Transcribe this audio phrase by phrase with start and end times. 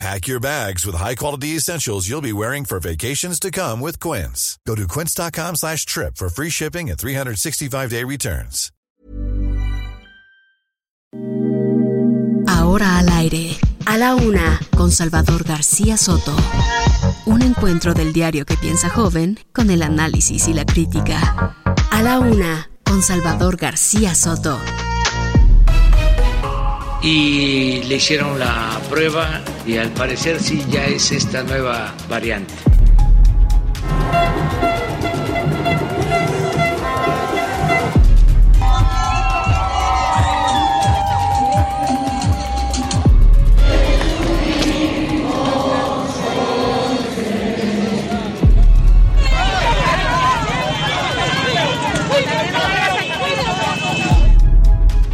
[0.00, 4.58] Pack your bags with high-quality essentials you'll be wearing for vacations to come with Quince.
[4.66, 8.70] Go to quince.com slash trip for free shipping and 365-day returns.
[12.46, 16.34] Ahora al aire, a la una, con Salvador García Soto.
[17.26, 21.54] Un encuentro del diario que piensa joven con el análisis y la crítica.
[21.90, 24.58] A la una, con Salvador García Soto.
[27.04, 32.54] Y le hicieron la prueba y al parecer sí ya es esta nueva variante.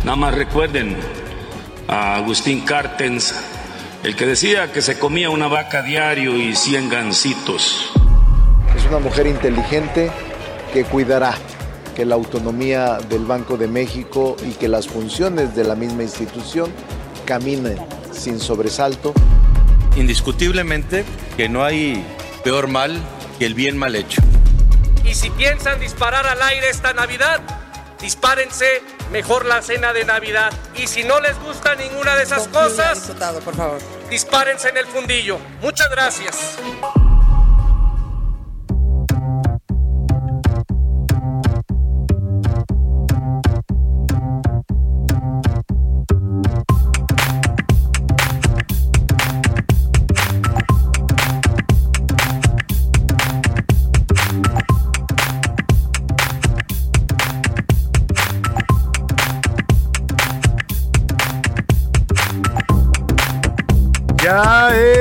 [0.05, 0.96] Nada más recuerden
[1.91, 3.34] a Agustín Cartens,
[4.05, 7.91] el que decía que se comía una vaca diario y 100 gancitos.
[8.77, 10.12] Es una mujer inteligente
[10.72, 11.34] que cuidará
[11.96, 16.70] que la autonomía del Banco de México y que las funciones de la misma institución
[17.24, 17.77] caminen
[18.12, 19.12] sin sobresalto.
[19.96, 21.05] Indiscutiblemente
[21.36, 22.06] que no hay
[22.44, 22.96] peor mal
[23.41, 24.22] que el bien mal hecho.
[25.05, 27.41] Y si piensan disparar al aire esta Navidad,
[28.00, 30.52] dispárense mejor la cena de Navidad.
[30.76, 33.10] Y si no les gusta ninguna de esas cosas,
[33.44, 33.78] por favor.
[34.08, 35.38] dispárense en el fundillo.
[35.60, 36.58] Muchas gracias.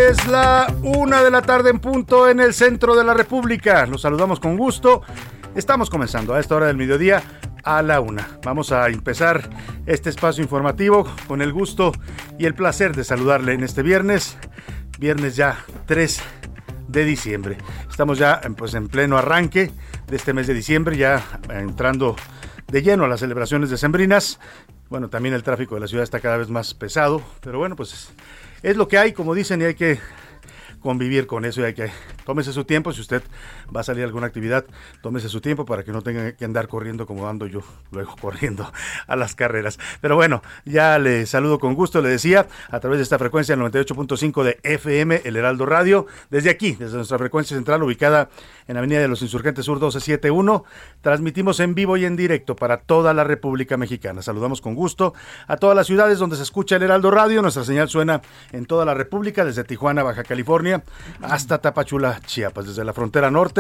[0.10, 3.86] Es la una de la tarde en punto en el centro de la República.
[3.86, 5.04] Los saludamos con gusto.
[5.54, 7.22] Estamos comenzando a esta hora del mediodía
[7.64, 8.28] a la una.
[8.44, 9.48] Vamos a empezar
[9.86, 11.92] este espacio informativo con el gusto
[12.40, 14.36] y el placer de saludarle en este viernes,
[14.98, 16.24] viernes ya 3
[16.88, 17.58] de diciembre.
[17.88, 19.72] Estamos ya pues, en pleno arranque
[20.08, 22.16] de este mes de diciembre, ya entrando
[22.66, 24.40] de lleno a las celebraciones decembrinas.
[24.90, 28.10] Bueno, también el tráfico de la ciudad está cada vez más pesado, pero bueno, pues
[28.64, 30.00] es lo que hay, como dicen, y hay que
[30.80, 31.92] convivir con eso y hay que
[32.26, 33.22] tómese su tiempo si usted
[33.76, 34.66] va a salir alguna actividad
[35.02, 38.72] tómese su tiempo para que no tenga que andar corriendo como ando yo luego corriendo
[39.08, 39.80] a las carreras.
[40.02, 44.44] Pero bueno ya le saludo con gusto le decía a través de esta frecuencia 98.5
[44.44, 48.30] de FM el Heraldo Radio desde aquí desde nuestra frecuencia central ubicada
[48.68, 50.64] en Avenida de los Insurgentes Sur 1271
[51.02, 54.22] transmitimos en vivo y en directo para toda la República Mexicana.
[54.22, 55.14] Saludamos con gusto
[55.48, 58.86] a todas las ciudades donde se escucha el Heraldo Radio nuestra señal suena en toda
[58.86, 60.84] la República desde Tijuana Baja California
[61.22, 63.59] hasta Tapachula, Chiapas, desde la frontera norte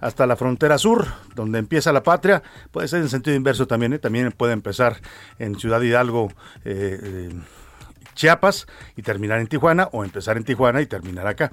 [0.00, 3.98] hasta la frontera sur, donde empieza la patria, puede ser en sentido inverso también, ¿eh?
[3.98, 4.96] también puede empezar
[5.38, 6.32] en Ciudad Hidalgo.
[6.64, 7.30] Eh, eh,
[8.20, 8.66] Chiapas
[8.96, 11.52] y terminar en Tijuana o empezar en Tijuana y terminar acá.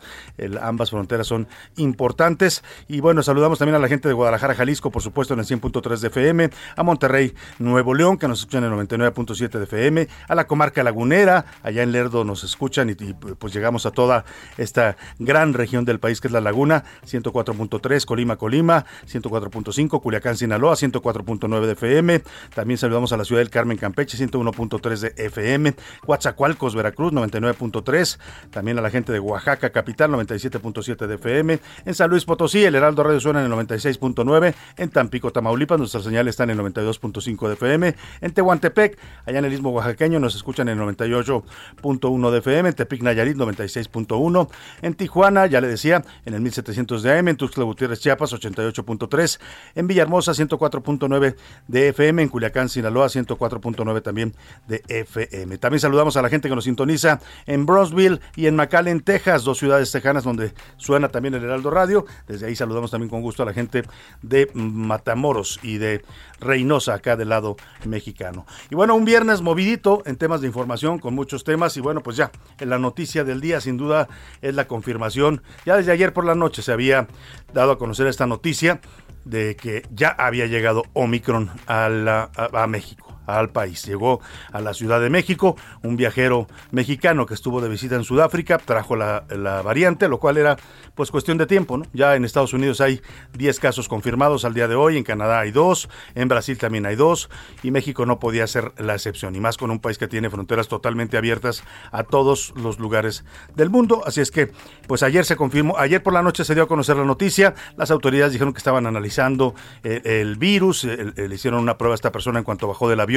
[0.62, 1.48] Ambas fronteras son
[1.78, 2.62] importantes.
[2.90, 6.00] Y bueno, saludamos también a la gente de Guadalajara, Jalisco, por supuesto, en el 100.3
[6.00, 10.36] de FM, a Monterrey, Nuevo León, que nos escuchan en el 99.7 de FM, a
[10.36, 14.26] la comarca lagunera, allá en Lerdo nos escuchan y, y, pues llegamos a toda
[14.58, 20.74] esta gran región del país que es la Laguna, 104.3, Colima, Colima, 104.5, Culiacán, Sinaloa,
[20.74, 22.24] 104.9 de FM.
[22.54, 25.74] También saludamos a la ciudad del Carmen, Campeche, 101.3 de FM,
[26.06, 28.20] Coatzacoalcos, Veracruz, 99.3.
[28.52, 31.60] También a la gente de Oaxaca, capital, 97.7 de FM.
[31.86, 34.54] En San Luis Potosí, el Heraldo Radio suena en el 96.9.
[34.78, 37.96] En Tampico, Tamaulipas, nuestra señal está en el 92.5 de FM.
[38.22, 42.70] En Tehuantepec, allá en el Istmo Oaxaqueño, nos escuchan en el 98.1 de FM.
[42.70, 44.50] En Tepic, Nayarit, 96.1.
[44.82, 47.28] En Tijuana, ya le decía, en el 1700 de AM.
[47.30, 49.40] En Tuxtla Gutiérrez, Chiapas, 88.3.
[49.76, 51.36] En Villahermosa, 104.9
[51.68, 52.24] de FM.
[52.24, 54.34] En Culiacán, Sinaloa, 104.9 también
[54.68, 55.58] de FM.
[55.58, 59.58] También saludamos a la gente que nos sintoniza en Bronzeville y en McAllen, Texas, dos
[59.58, 62.06] ciudades tejanas donde suena también el Heraldo Radio.
[62.28, 63.84] Desde ahí saludamos también con gusto a la gente
[64.22, 66.04] de Matamoros y de
[66.40, 68.46] Reynosa, acá del lado mexicano.
[68.70, 71.76] Y bueno, un viernes movidito en temas de información, con muchos temas.
[71.78, 74.08] Y bueno, pues ya, en la noticia del día, sin duda,
[74.42, 75.42] es la confirmación.
[75.66, 77.08] Ya desde ayer por la noche se había
[77.54, 78.80] dado a conocer esta noticia
[79.26, 83.84] de que ya había llegado Omicron a México al país.
[83.86, 84.22] Llegó
[84.52, 88.96] a la Ciudad de México un viajero mexicano que estuvo de visita en Sudáfrica, trajo
[88.96, 89.26] la,
[89.64, 90.58] variante, lo cual era
[90.96, 91.78] pues cuestión de tiempo.
[91.78, 91.86] ¿no?
[91.94, 93.02] Ya en Estados Unidos hay
[93.38, 96.96] 10 casos confirmados al día de hoy, en Canadá hay dos, en Brasil también hay
[96.96, 97.30] dos
[97.62, 100.68] y México no podía ser la excepción, y más con un país que tiene fronteras
[100.68, 103.26] totalmente abiertas a todos los lugares
[103.56, 104.04] del mundo.
[104.06, 104.52] Así es que
[104.88, 107.92] pues ayer se confirmó, ayer por la noche se dio a conocer la noticia, las
[107.92, 109.54] autoridades dijeron que estaban analizando
[109.84, 113.17] eh, el, virus, le hicieron una prueba a esta persona en cuanto bajó del avión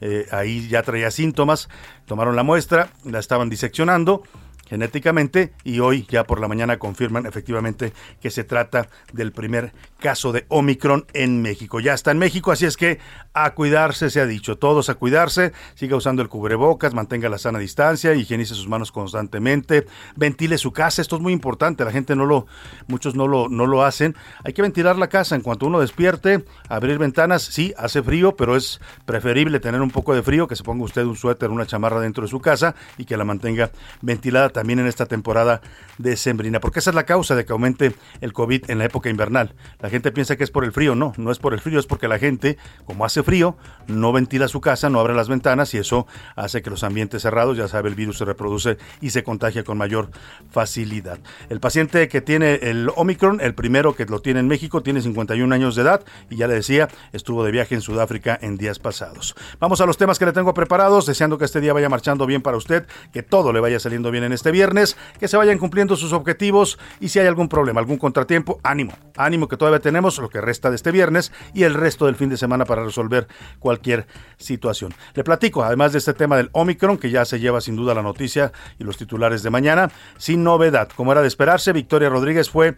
[0.00, 1.68] eh, ahí ya traía síntomas,
[2.06, 4.22] tomaron la muestra, la estaban diseccionando
[4.68, 10.32] genéticamente y hoy ya por la mañana confirman efectivamente que se trata del primer caso
[10.32, 11.80] de Omicron en México.
[11.80, 12.98] Ya está en México, así es que
[13.34, 17.58] a cuidarse se ha dicho, todos a cuidarse, siga usando el cubrebocas, mantenga la sana
[17.58, 19.86] distancia, higienice sus manos constantemente,
[20.16, 22.46] ventile su casa, esto es muy importante, la gente no lo
[22.86, 24.16] muchos no lo no lo hacen.
[24.44, 28.56] Hay que ventilar la casa en cuanto uno despierte, abrir ventanas, sí, hace frío, pero
[28.56, 32.00] es preferible tener un poco de frío que se ponga usted un suéter, una chamarra
[32.00, 33.70] dentro de su casa y que la mantenga
[34.00, 35.60] ventilada también en esta temporada
[35.98, 39.10] de sembrina, porque esa es la causa de que aumente el COVID en la época
[39.10, 39.54] invernal.
[39.80, 41.86] La gente piensa que es por el frío, no, no es por el frío, es
[41.86, 43.56] porque la gente, como hace frío,
[43.86, 46.06] no ventila su casa, no abre las ventanas y eso
[46.36, 49.78] hace que los ambientes cerrados, ya sabe, el virus se reproduce y se contagia con
[49.78, 50.10] mayor
[50.50, 51.18] facilidad.
[51.48, 55.54] El paciente que tiene el Omicron, el primero que lo tiene en México, tiene 51
[55.54, 59.34] años de edad y ya le decía, estuvo de viaje en Sudáfrica en días pasados.
[59.60, 62.42] Vamos a los temas que le tengo preparados, deseando que este día vaya marchando bien
[62.42, 65.96] para usted, que todo le vaya saliendo bien en este viernes, que se vayan cumpliendo
[65.96, 70.28] sus objetivos y si hay algún problema, algún contratiempo, ánimo, ánimo que todavía tenemos lo
[70.28, 73.28] que resta de este viernes y el resto del fin de semana para resolver
[73.58, 74.06] cualquier
[74.38, 74.94] situación.
[75.14, 78.02] Le platico, además de este tema del Omicron, que ya se lleva sin duda la
[78.02, 80.88] noticia y los titulares de mañana, sin novedad.
[80.94, 82.74] Como era de esperarse, Victoria Rodríguez fue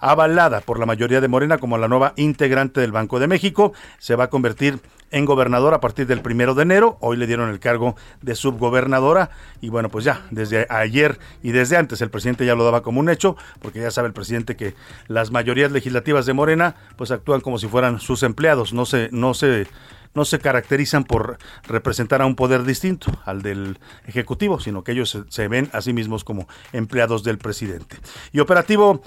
[0.00, 3.72] avalada por la mayoría de Morena como la nueva integrante del Banco de México.
[3.98, 4.80] Se va a convertir
[5.10, 6.96] en gobernadora a partir del primero de enero.
[7.00, 9.30] Hoy le dieron el cargo de subgobernadora
[9.60, 13.00] y bueno, pues ya, desde ayer y desde antes el presidente ya lo daba como
[13.00, 14.74] un hecho, porque ya sabe el presidente que
[15.08, 19.34] las mayorías legislativas de Morena pues actúan como si fueran sus empleados, no se, no
[19.34, 19.66] se
[20.14, 25.18] no se caracterizan por representar a un poder distinto al del Ejecutivo, sino que ellos
[25.28, 27.96] se, ven a sí mismos como empleados del presidente.
[28.32, 29.02] Y operativo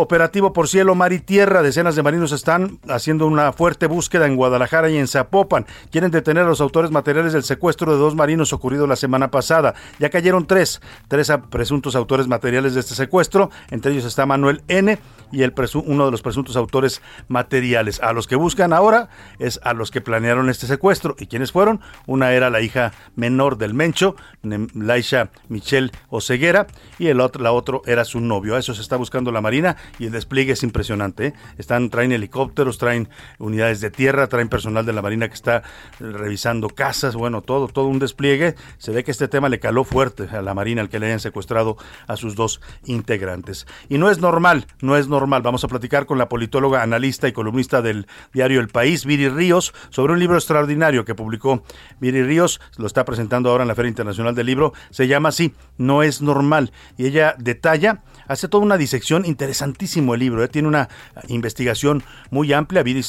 [0.00, 1.60] Operativo por cielo, mar y tierra.
[1.60, 5.66] Decenas de marinos están haciendo una fuerte búsqueda en Guadalajara y en Zapopan.
[5.90, 9.74] Quieren detener a los autores materiales del secuestro de dos marinos ocurrido la semana pasada.
[9.98, 13.50] Ya cayeron tres, tres presuntos autores materiales de este secuestro.
[13.72, 15.00] Entre ellos está Manuel N.
[15.32, 15.52] y el
[15.84, 18.00] uno de los presuntos autores materiales.
[18.00, 19.08] A los que buscan ahora
[19.40, 21.16] es a los que planearon este secuestro.
[21.18, 21.80] ¿Y quiénes fueron?
[22.06, 26.68] Una era la hija menor del Mencho, Laisha Michelle Oceguera,
[27.00, 28.54] y el otro, la otro era su novio.
[28.54, 31.28] A eso se está buscando la Marina y el despliegue es impresionante.
[31.28, 31.32] ¿eh?
[31.58, 33.08] Están, traen helicópteros, traen
[33.38, 35.62] unidades de tierra, traen personal de la Marina que está
[36.00, 38.54] revisando casas, bueno, todo, todo un despliegue.
[38.78, 41.20] Se ve que este tema le caló fuerte a la Marina al que le hayan
[41.20, 41.76] secuestrado
[42.06, 43.66] a sus dos integrantes.
[43.88, 45.42] Y no es normal, no es normal.
[45.42, 49.74] Vamos a platicar con la politóloga, analista y columnista del diario El País, Viri Ríos,
[49.90, 51.62] sobre un libro extraordinario que publicó
[52.00, 55.54] Viri Ríos, lo está presentando ahora en la Feria Internacional del Libro, se llama así,
[55.76, 56.72] No es normal.
[56.96, 60.48] Y ella detalla, hace toda una disección interesante el libro, ¿eh?
[60.48, 60.88] tiene una
[61.28, 62.82] investigación muy amplia.
[62.82, 63.02] Viri,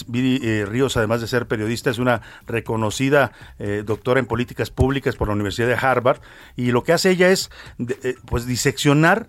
[0.43, 5.27] eh, Ríos, además de ser periodista, es una reconocida eh, doctora en políticas públicas por
[5.27, 6.19] la Universidad de Harvard
[6.55, 7.49] y lo que hace ella es
[8.25, 9.27] pues diseccionar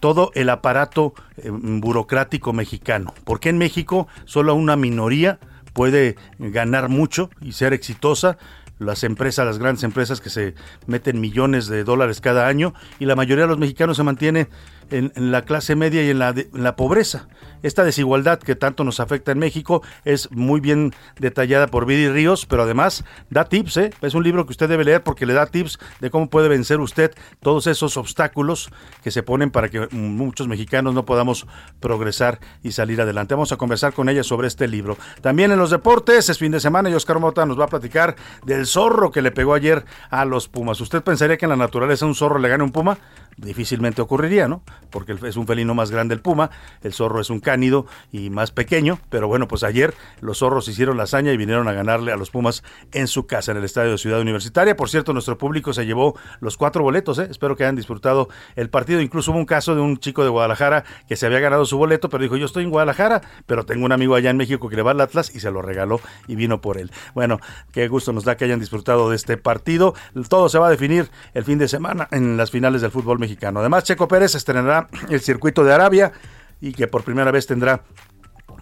[0.00, 3.12] todo el aparato burocrático mexicano.
[3.24, 5.38] porque en México solo una minoría
[5.74, 8.38] puede ganar mucho y ser exitosa?
[8.80, 10.54] las empresas, las grandes empresas que se
[10.86, 14.48] meten millones de dólares cada año y la mayoría de los mexicanos se mantiene
[14.90, 17.28] en, la clase media y en la, en la pobreza.
[17.62, 22.46] Esta desigualdad que tanto nos afecta en México es muy bien detallada por Viri Ríos,
[22.46, 23.90] pero además da tips, ¿eh?
[24.00, 26.80] es un libro que usted debe leer porque le da tips de cómo puede vencer
[26.80, 28.70] usted todos esos obstáculos
[29.02, 31.46] que se ponen para que muchos mexicanos no podamos
[31.80, 33.34] progresar y salir adelante.
[33.34, 34.96] Vamos a conversar con ella sobre este libro.
[35.20, 38.16] También en los deportes, es fin de semana y Oscar Mota nos va a platicar
[38.44, 40.80] del zorro que le pegó ayer a los Pumas.
[40.80, 42.98] ¿Usted pensaría que en la naturaleza un zorro le gane un Puma?
[43.36, 44.62] Difícilmente ocurriría, ¿no?
[44.90, 46.50] Porque es un felino más grande el Puma,
[46.82, 50.96] el zorro es un cánido y más pequeño, pero bueno, pues ayer los zorros hicieron
[50.96, 53.92] la hazaña y vinieron a ganarle a los Pumas en su casa, en el estadio
[53.92, 54.76] de Ciudad Universitaria.
[54.76, 57.28] Por cierto, nuestro público se llevó los cuatro boletos, ¿eh?
[57.30, 59.00] espero que hayan disfrutado el partido.
[59.00, 62.08] Incluso hubo un caso de un chico de Guadalajara que se había ganado su boleto,
[62.08, 64.82] pero dijo, yo estoy en Guadalajara, pero tengo un amigo allá en México que le
[64.82, 66.90] va al Atlas y se lo regaló y vino por él.
[67.14, 67.38] Bueno,
[67.72, 69.94] qué gusto nos da que hayan disfrutado de este partido.
[70.28, 73.60] Todo se va a definir el fin de semana en las finales del fútbol mexicano.
[73.60, 76.12] Además, Checo Pérez estrenará el circuito de Arabia
[76.60, 77.82] y que por primera vez tendrá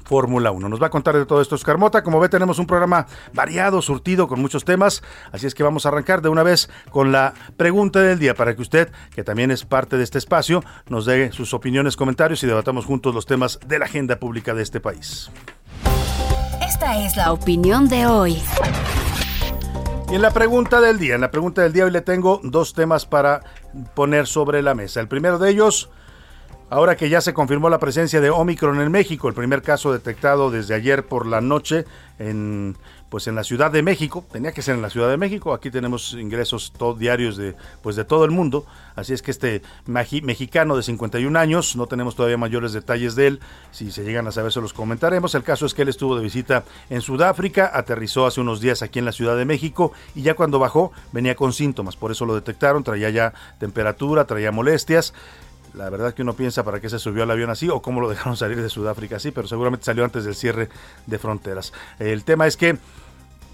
[0.08, 0.68] Fórmula 1.
[0.68, 2.02] Nos va a contar de todo esto Oscar Mota.
[2.02, 5.02] Como ve, tenemos un programa variado, surtido, con muchos temas.
[5.32, 8.56] Así es que vamos a arrancar de una vez con la pregunta del día para
[8.56, 12.46] que usted, que también es parte de este espacio, nos dé sus opiniones, comentarios y
[12.46, 15.30] debatamos juntos los temas de la agenda pública de este país.
[16.66, 18.42] Esta es la opinión de hoy.
[20.10, 22.72] Y en la pregunta del día, en la pregunta del día hoy le tengo dos
[22.72, 23.42] temas para
[23.94, 25.00] poner sobre la mesa.
[25.00, 25.90] El primero de ellos,
[26.70, 30.50] Ahora que ya se confirmó la presencia de Omicron en México, el primer caso detectado
[30.50, 31.86] desde ayer por la noche
[32.18, 32.76] en
[33.08, 35.70] pues en la Ciudad de México, tenía que ser en la Ciudad de México, aquí
[35.70, 40.82] tenemos ingresos diarios de pues de todo el mundo, así es que este mexicano de
[40.82, 44.60] 51 años, no tenemos todavía mayores detalles de él, si se llegan a saber se
[44.60, 48.60] los comentaremos, el caso es que él estuvo de visita en Sudáfrica, aterrizó hace unos
[48.60, 52.10] días aquí en la Ciudad de México y ya cuando bajó venía con síntomas, por
[52.10, 55.14] eso lo detectaron, traía ya temperatura, traía molestias,
[55.74, 58.08] la verdad que uno piensa para qué se subió al avión así o cómo lo
[58.08, 60.68] dejaron salir de Sudáfrica así, pero seguramente salió antes del cierre
[61.06, 61.72] de fronteras.
[61.98, 62.78] El tema es que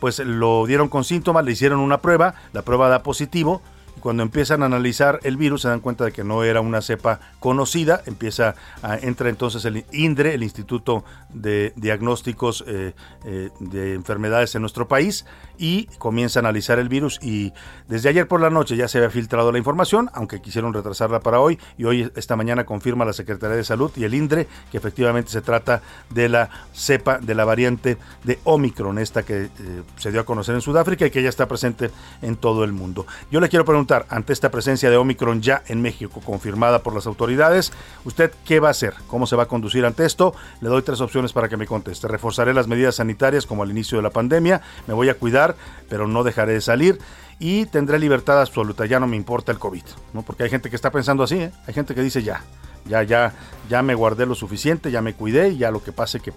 [0.00, 3.62] pues lo dieron con síntomas, le hicieron una prueba, la prueba da positivo,
[4.00, 7.20] cuando empiezan a analizar el virus se dan cuenta de que no era una cepa
[7.40, 14.54] conocida, empieza a, entra entonces el INDRE, el Instituto de Diagnósticos eh, eh, de Enfermedades
[14.54, 15.24] en nuestro país,
[15.58, 17.18] y comienza a analizar el virus.
[17.22, 17.52] Y
[17.88, 21.40] desde ayer por la noche ya se había filtrado la información, aunque quisieron retrasarla para
[21.40, 21.58] hoy.
[21.78, 25.42] Y hoy esta mañana confirma la Secretaría de Salud y el INDRE que efectivamente se
[25.42, 29.50] trata de la cepa de la variante de Omicron, esta que eh,
[29.96, 31.90] se dio a conocer en Sudáfrica y que ya está presente
[32.22, 33.06] en todo el mundo.
[33.30, 37.06] Yo le quiero preguntar, ante esta presencia de Omicron ya en México confirmada por las
[37.06, 37.72] autoridades,
[38.04, 38.94] ¿usted qué va a hacer?
[39.08, 40.34] ¿Cómo se va a conducir ante esto?
[40.60, 42.08] Le doy tres opciones para que me conteste.
[42.08, 45.56] Reforzaré las medidas sanitarias como al inicio de la pandemia, me voy a cuidar
[45.88, 46.98] pero no dejaré de salir
[47.38, 50.22] y tendré libertad absoluta, ya no me importa el COVID, ¿no?
[50.22, 51.52] Porque hay gente que está pensando así, ¿eh?
[51.66, 52.42] hay gente que dice ya,
[52.86, 53.34] ya, ya,
[53.68, 56.32] ya me guardé lo suficiente, ya me cuidé y ya lo que pase que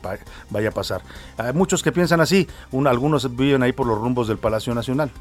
[0.49, 1.01] vaya a pasar.
[1.37, 2.47] Hay muchos que piensan así,
[2.85, 5.11] algunos viven ahí por los rumbos del Palacio Nacional.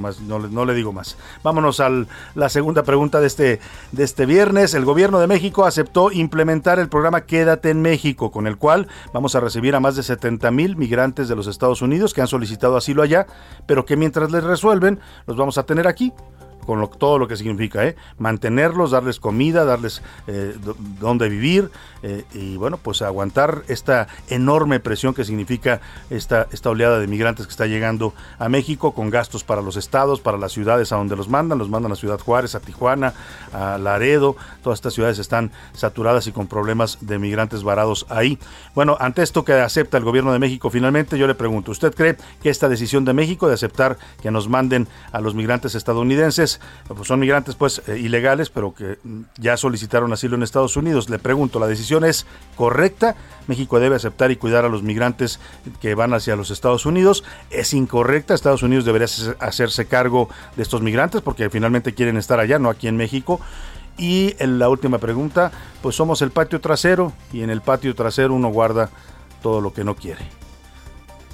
[0.00, 1.16] Pues no, le digo más.
[1.42, 1.90] Vámonos a
[2.34, 3.60] la segunda pregunta de este,
[3.92, 4.74] de este viernes.
[4.74, 9.34] El gobierno de México aceptó implementar el programa Quédate en México, con el cual vamos
[9.34, 12.76] a recibir a más de 70 mil migrantes de los Estados Unidos que han solicitado
[12.76, 13.26] asilo allá,
[13.66, 16.12] pero que mientras les resuelven, los vamos a tener aquí
[16.66, 17.96] con todo lo que significa, ¿eh?
[18.18, 20.54] mantenerlos, darles comida, darles eh,
[21.00, 21.70] donde vivir
[22.02, 25.80] eh, y bueno, pues aguantar esta enorme presión que significa
[26.10, 30.20] esta, esta oleada de migrantes que está llegando a México con gastos para los estados,
[30.20, 33.14] para las ciudades a donde los mandan, los mandan a Ciudad Juárez, a Tijuana,
[33.52, 38.38] a Laredo, todas estas ciudades están saturadas y con problemas de migrantes varados ahí.
[38.74, 42.16] Bueno, ante esto que acepta el gobierno de México finalmente, yo le pregunto, ¿usted cree
[42.42, 46.55] que esta decisión de México de aceptar que nos manden a los migrantes estadounidenses
[46.88, 48.98] pues son migrantes pues eh, ilegales, pero que
[49.38, 51.08] ya solicitaron asilo en Estados Unidos.
[51.08, 53.16] Le pregunto, ¿la decisión es correcta?
[53.46, 55.40] México debe aceptar y cuidar a los migrantes
[55.80, 57.24] que van hacia los Estados Unidos.
[57.50, 58.34] ¿Es incorrecta?
[58.34, 59.08] Estados Unidos debería
[59.40, 63.40] hacerse cargo de estos migrantes porque finalmente quieren estar allá, no aquí en México.
[63.98, 68.34] Y en la última pregunta, pues somos el patio trasero y en el patio trasero
[68.34, 68.90] uno guarda
[69.42, 70.35] todo lo que no quiere.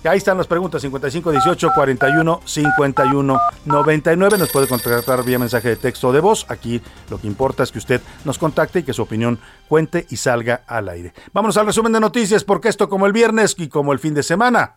[0.05, 4.39] Ahí están las preguntas, 55 18 41 51 99.
[4.39, 6.45] Nos puede contactar vía mensaje de texto o de voz.
[6.49, 10.17] Aquí lo que importa es que usted nos contacte y que su opinión cuente y
[10.17, 11.13] salga al aire.
[11.33, 14.25] Vámonos al resumen de noticias, porque esto como el viernes y como el fin de
[14.25, 14.75] semana,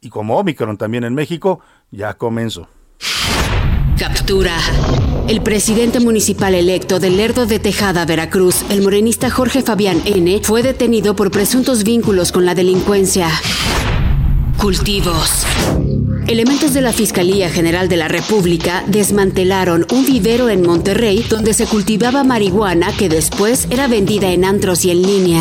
[0.00, 2.68] y como Omicron también en México, ya comenzó.
[3.98, 4.56] Captura.
[5.28, 10.62] El presidente municipal electo de Lerdo de Tejada, Veracruz, el morenista Jorge Fabián N., fue
[10.62, 13.28] detenido por presuntos vínculos con la delincuencia.
[14.60, 15.46] Cultivos.
[16.28, 21.66] Elementos de la Fiscalía General de la República desmantelaron un vivero en Monterrey donde se
[21.66, 25.40] cultivaba marihuana que después era vendida en antros y en línea.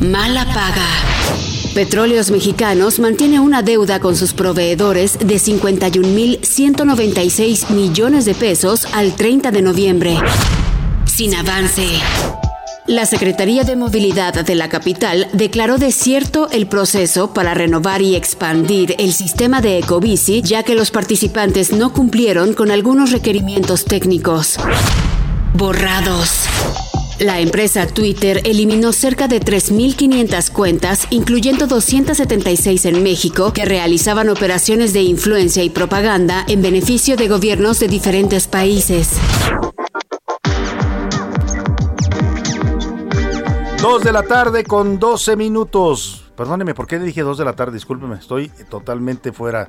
[0.00, 0.86] Mala paga.
[1.74, 9.50] Petróleos Mexicanos mantiene una deuda con sus proveedores de 51.196 millones de pesos al 30
[9.50, 10.18] de noviembre.
[11.06, 11.86] Sin avance.
[12.86, 18.94] La Secretaría de Movilidad de la capital declaró desierto el proceso para renovar y expandir
[18.98, 24.58] el sistema de Ecobici, ya que los participantes no cumplieron con algunos requerimientos técnicos.
[25.54, 26.40] Borrados.
[27.18, 34.92] La empresa Twitter eliminó cerca de 3.500 cuentas, incluyendo 276 en México, que realizaban operaciones
[34.92, 39.12] de influencia y propaganda en beneficio de gobiernos de diferentes países.
[43.84, 46.32] Dos de la tarde con 12 minutos.
[46.38, 47.74] Perdóneme, ¿por qué dije dos de la tarde?
[47.74, 49.68] Discúlpeme, estoy totalmente fuera,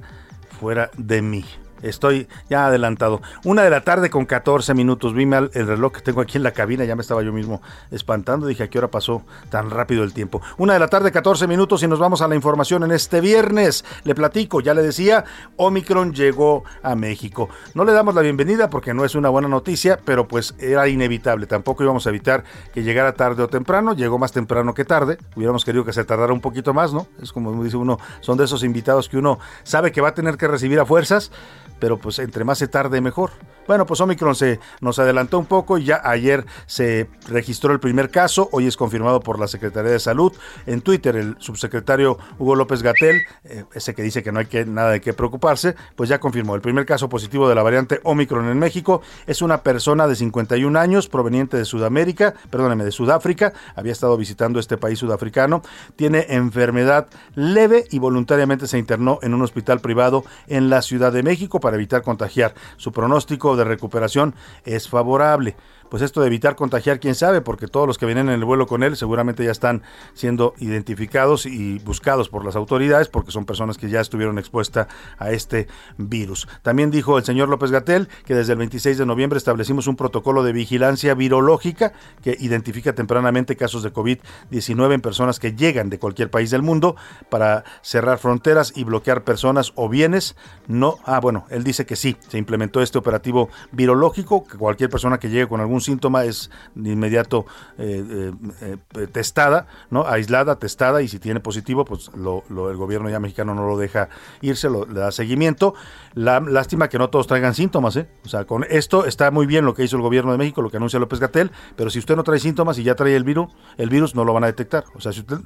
[0.58, 1.44] fuera de mí.
[1.90, 3.22] Estoy ya adelantado.
[3.44, 5.14] Una de la tarde con 14 minutos.
[5.14, 7.62] Vi mal el reloj que tengo aquí en la cabina, ya me estaba yo mismo
[7.92, 8.48] espantando.
[8.48, 10.42] Dije, ¿a qué hora pasó tan rápido el tiempo?
[10.58, 13.86] Una de la tarde, 14 minutos y nos vamos a la información en este viernes.
[14.04, 15.26] Le platico, ya le decía,
[15.58, 17.50] Omicron llegó a México.
[17.74, 21.48] No le damos la bienvenida porque no es una buena noticia, pero pues era inevitable.
[21.48, 23.94] Tampoco íbamos a evitar que llegara tarde o temprano.
[23.94, 25.18] Llegó más temprano que tarde.
[25.36, 27.08] Hubiéramos querido que se tardara un poquito más, ¿no?
[27.22, 30.38] Es como dice uno, son de esos invitados que uno sabe que va a tener
[30.38, 31.32] que recibir a fuerzas,
[31.80, 33.32] pero pues entre más se tarde mejor.
[33.68, 38.12] Bueno, pues Omicron se nos adelantó un poco y ya ayer se registró el primer
[38.12, 40.32] caso, hoy es confirmado por la Secretaría de Salud.
[40.68, 44.66] En Twitter el subsecretario Hugo López Gatel, eh, ese que dice que no hay que,
[44.66, 48.48] nada de qué preocuparse, pues ya confirmó el primer caso positivo de la variante Omicron
[48.50, 49.02] en México.
[49.26, 54.60] Es una persona de 51 años proveniente de Sudamérica, perdóneme, de Sudáfrica, había estado visitando
[54.60, 55.64] este país sudafricano,
[55.96, 61.24] tiene enfermedad leve y voluntariamente se internó en un hospital privado en la Ciudad de
[61.24, 62.54] México para evitar contagiar.
[62.78, 65.56] Su pronóstico de recuperación es favorable
[65.90, 68.68] pues esto de evitar contagiar, quién sabe, porque todos los que vienen en el vuelo
[68.68, 73.78] con él seguramente ya están siendo identificados y buscados por las autoridades porque son personas
[73.78, 74.88] que ya estuvieron expuestas
[75.18, 76.48] a este virus.
[76.62, 80.44] También dijo el señor López Gatel que desde el 26 de noviembre establecimos un protocolo
[80.44, 86.30] de vigilancia virológica que identifica tempranamente casos de COVID-19 en personas que llegan de cualquier
[86.30, 86.96] país del mundo
[87.30, 90.36] para cerrar fronteras y bloquear personas o bienes.
[90.68, 95.20] No, ah, bueno, él dice que sí, se implementó este operativo virológico, que cualquier persona
[95.20, 97.46] que llegue con algún síntoma es de inmediato
[97.78, 100.06] eh, eh, eh, testada, ¿no?
[100.06, 104.10] Aislada, testada, y si tiene positivo, pues el gobierno ya mexicano no lo deja
[104.42, 105.74] irse, lo, le da seguimiento.
[106.14, 108.08] La, lástima que no todos traigan síntomas, ¿eh?
[108.24, 110.70] O sea, con esto está muy bien lo que hizo el gobierno de México, lo
[110.70, 113.48] que anuncia López Gatel, pero si usted no trae síntomas y ya trae el virus,
[113.78, 114.86] el virus no lo van a detectar.
[114.96, 115.38] O sea, si usted,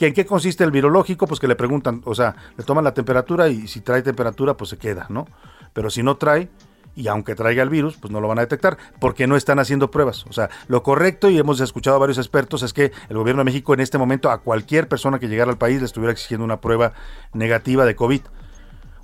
[0.00, 1.26] ¿en qué consiste el virológico?
[1.26, 4.70] Pues que le preguntan, o sea, le toman la temperatura y si trae temperatura, pues
[4.70, 5.26] se queda, ¿no?
[5.72, 6.50] Pero si no trae,
[6.98, 9.90] y aunque traiga el virus, pues no lo van a detectar porque no están haciendo
[9.90, 10.26] pruebas.
[10.26, 13.44] O sea, lo correcto, y hemos escuchado a varios expertos, es que el gobierno de
[13.44, 16.60] México en este momento a cualquier persona que llegara al país le estuviera exigiendo una
[16.60, 16.94] prueba
[17.32, 18.22] negativa de COVID.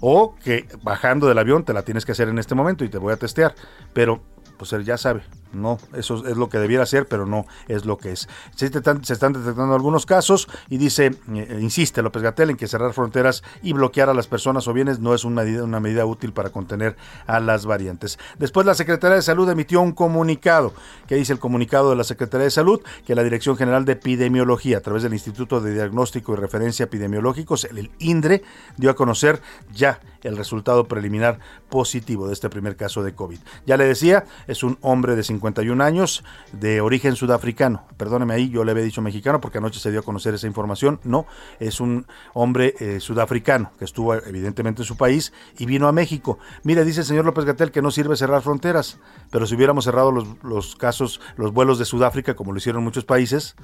[0.01, 2.99] O que bajando del avión te la tienes que hacer en este momento y te
[2.99, 3.55] voy a testear.
[3.93, 4.23] Pero
[4.59, 5.23] pues él ya sabe,
[5.55, 8.29] no, eso es lo que debiera ser, pero no es lo que es.
[8.55, 13.43] Se están, detectando algunos casos y dice, eh, insiste López Gatel en que cerrar fronteras
[13.63, 15.43] y bloquear a las personas o bienes no es una
[15.81, 18.19] medida, útil para contener a las variantes.
[18.39, 20.73] Después la Secretaría de Salud emitió un comunicado,
[21.07, 24.79] que dice el comunicado de la Secretaría de Salud, que la Dirección General de Epidemiología,
[24.79, 28.43] a través del Instituto de Diagnóstico y Referencia Epidemiológicos, el INDRE,
[28.77, 29.41] dio a conocer
[29.73, 31.39] ya el resultado preliminar
[31.69, 33.39] positivo de este primer caso de COVID.
[33.67, 37.85] Ya le decía, es un hombre de 51 años de origen sudafricano.
[37.99, 41.01] Perdóneme ahí, yo le había dicho mexicano porque anoche se dio a conocer esa información.
[41.05, 41.27] No,
[41.61, 46.39] es un hombre eh, sudafricano que estuvo evidentemente en su país y vino a México.
[46.63, 48.99] Mire, dice el señor López Gatel que no sirve cerrar fronteras,
[49.31, 53.05] pero si hubiéramos cerrado los, los casos, los vuelos de Sudáfrica, como lo hicieron muchos
[53.05, 53.55] países,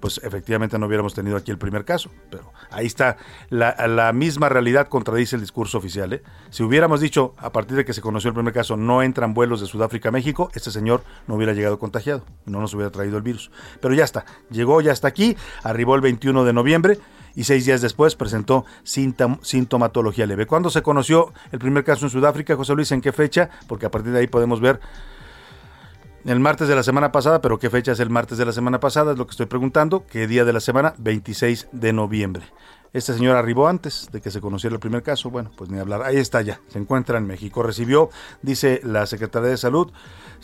[0.00, 2.10] pues efectivamente no hubiéramos tenido aquí el primer caso.
[2.30, 3.16] Pero ahí está,
[3.50, 6.12] la, misma realidad contradice el discurso oficial.
[6.12, 6.22] ¿eh?
[6.50, 9.60] Si hubiéramos dicho, a partir de que se conoció el primer caso, no entran vuelos
[9.60, 13.22] de Sudáfrica a México, este señor no hubiera llegado contagiado, no nos hubiera traído el
[13.22, 13.50] virus.
[13.80, 16.98] Pero ya está, llegó ya hasta aquí, arribó el 21 de noviembre
[17.34, 20.46] y seis días después presentó sintomatología leve.
[20.46, 22.92] ¿Cuándo se conoció el primer caso en Sudáfrica, José Luis?
[22.92, 23.50] ¿En qué fecha?
[23.66, 24.80] Porque a partir de ahí podemos ver
[26.24, 28.80] el martes de la semana pasada, pero ¿qué fecha es el martes de la semana
[28.80, 29.12] pasada?
[29.12, 30.06] Es lo que estoy preguntando.
[30.06, 30.94] ¿Qué día de la semana?
[30.98, 32.44] 26 de noviembre.
[32.94, 35.28] Este señor arribó antes de que se conociera el primer caso.
[35.28, 36.02] Bueno, pues ni hablar.
[36.02, 36.60] Ahí está ya.
[36.68, 37.62] Se encuentra en México.
[37.62, 38.08] Recibió,
[38.40, 39.90] dice la Secretaría de Salud,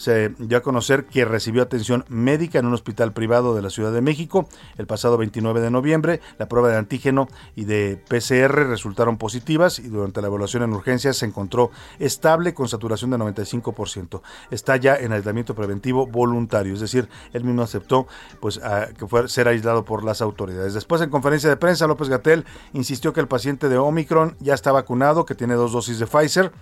[0.00, 3.92] se dio a conocer que recibió atención médica en un hospital privado de la Ciudad
[3.92, 6.22] de México el pasado 29 de noviembre.
[6.38, 11.18] La prueba de antígeno y de PCR resultaron positivas y durante la evaluación en urgencias
[11.18, 14.22] se encontró estable con saturación de 95%.
[14.50, 18.06] Está ya en aislamiento preventivo voluntario, es decir, él mismo aceptó
[18.40, 18.58] pues
[18.98, 20.72] que fue ser aislado por las autoridades.
[20.72, 24.72] Después en conferencia de prensa López Gatel insistió que el paciente de Omicron ya está
[24.72, 26.52] vacunado, que tiene dos dosis de Pfizer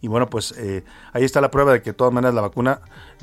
[0.00, 2.80] y bueno, pues eh, ahí está la prueba de que de todas maneras la vacuna,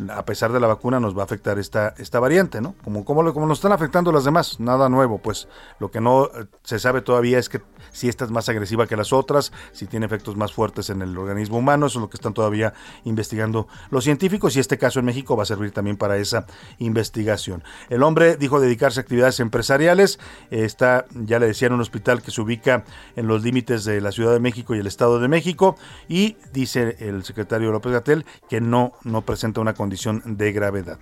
[0.10, 2.76] a pesar de la vacuna, nos va a afectar esta, esta variante, ¿no?
[2.84, 5.48] Como, como, como nos están afectando las demás, nada nuevo, pues
[5.80, 7.62] lo que no eh, se sabe todavía es que
[7.92, 11.18] si esta es más agresiva que las otras, si tiene efectos más fuertes en el
[11.18, 12.74] organismo humano, eso es lo que están todavía
[13.06, 16.46] investigando los científicos y este caso en México va a servir también para esa
[16.78, 17.64] investigación.
[17.90, 20.20] El hombre dijo dedicarse a actividades empresariales,
[20.52, 22.84] está, ya le decía, en un hospital que se ubica
[23.16, 25.76] en los límites de la Ciudad de México y el Estado de México
[26.08, 31.00] y dice dice el secretario López Gatel que no, no presenta una condición de gravedad.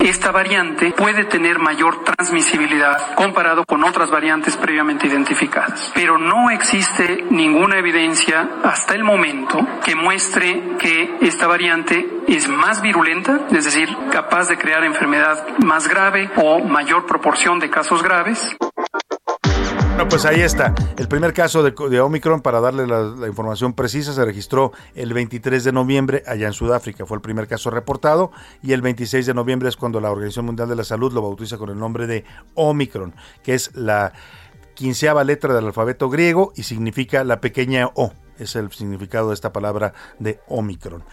[0.00, 5.92] Esta variante puede tener mayor transmisibilidad comparado con otras variantes previamente identificadas.
[5.94, 12.80] Pero no existe ninguna evidencia hasta el momento que muestre que esta variante es más
[12.80, 18.56] virulenta, es decir, capaz de crear enfermedad más grave o mayor proporción de casos graves.
[20.00, 20.74] Bueno, pues ahí está.
[20.96, 25.72] El primer caso de, Omicron, para darle la, información precisa, se registró el 23 de
[25.72, 27.04] noviembre allá en Sudáfrica.
[27.04, 28.32] Fue el primer caso reportado.
[28.62, 31.58] Y el 26 de noviembre es cuando la Organización Mundial de la Salud lo bautiza
[31.58, 34.14] con el nombre de Omicron, que es la
[34.72, 38.14] quinceava letra del alfabeto griego y significa la pequeña O.
[38.38, 41.04] Es el significado de esta palabra de Omicron.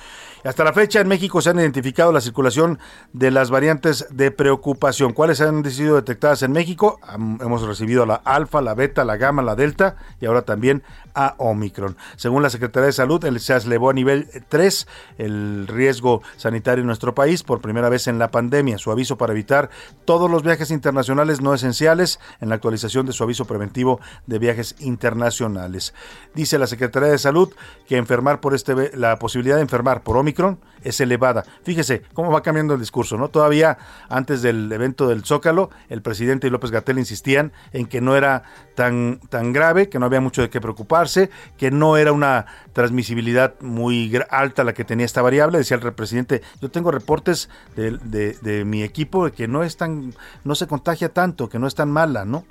[0.43, 2.79] Hasta la fecha en México se han identificado la circulación
[3.11, 5.13] de las variantes de preocupación.
[5.13, 6.99] ¿Cuáles han sido detectadas en México?
[7.13, 10.83] Hemos recibido la alfa, la beta, la gamma, la delta y ahora también
[11.17, 11.97] a Omicron.
[12.15, 17.15] Según la Secretaría de Salud, se elevó a nivel 3 el riesgo sanitario en nuestro
[17.15, 18.77] país por primera vez en la pandemia.
[18.77, 19.71] Su aviso para evitar
[20.05, 24.75] todos los viajes internacionales no esenciales en la actualización de su aviso preventivo de viajes
[24.79, 25.95] internacionales.
[26.35, 27.51] Dice la Secretaría de Salud
[27.87, 31.43] que enfermar por este la posibilidad de enfermar por Omicron es elevada.
[31.63, 33.29] Fíjese cómo va cambiando el discurso, ¿no?
[33.29, 38.15] Todavía antes del evento del Zócalo, el presidente y López Gatel insistían en que no
[38.15, 38.43] era
[38.75, 41.06] tan, tan grave, que no había mucho de qué preocuparse,
[41.57, 45.57] que no era una transmisibilidad muy alta la que tenía esta variable.
[45.57, 47.97] Decía el presidente, yo tengo reportes de,
[48.41, 51.75] de mi equipo de que no es tan, no se contagia tanto, que no es
[51.75, 52.45] tan mala, ¿no?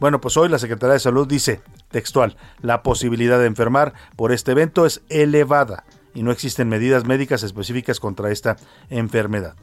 [0.00, 4.52] Bueno, pues hoy la Secretaría de Salud dice, textual, la posibilidad de enfermar por este
[4.52, 5.84] evento es elevada
[6.14, 8.56] y no existen medidas médicas específicas contra esta
[8.90, 9.54] enfermedad.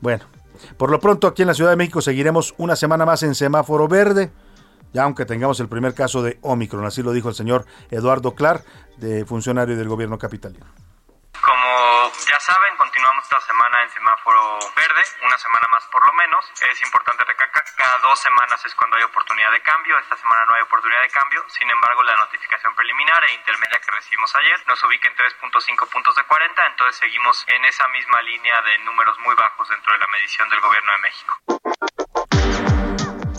[0.00, 0.24] Bueno,
[0.76, 3.88] por lo pronto aquí en la Ciudad de México seguiremos una semana más en semáforo
[3.88, 4.30] verde,
[4.94, 8.62] ya aunque tengamos el primer caso de Omicron, así lo dijo el señor Eduardo Clar,
[8.96, 10.64] de funcionario del gobierno capitalino.
[11.34, 16.46] Como ya saben, continuamos esta semana en semáforo verde, una semana más por lo menos.
[16.70, 19.98] Es importante recalcar, cada dos semanas es cuando hay oportunidad de cambio.
[19.98, 21.42] Esta semana no hay oportunidad de cambio.
[21.48, 26.14] Sin embargo, la notificación preliminar e intermedia que recibimos ayer nos ubica en 3.5 puntos
[26.14, 30.06] de 40, entonces seguimos en esa misma línea de números muy bajos dentro de la
[30.06, 32.33] medición del Gobierno de México.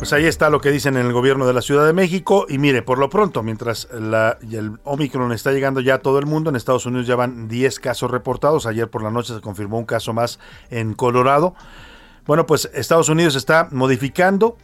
[0.05, 2.45] Pues ahí está lo que dicen en el gobierno de la Ciudad de México.
[2.47, 6.27] Y mire, por lo pronto, mientras la, el Omicron está llegando ya a todo el
[6.27, 8.67] mundo, en Estados Unidos ya van 10 casos reportados.
[8.67, 10.37] Ayer por la noche se confirmó un caso más
[10.69, 11.55] en Colorado.
[12.27, 14.57] Bueno, pues Estados Unidos está modificando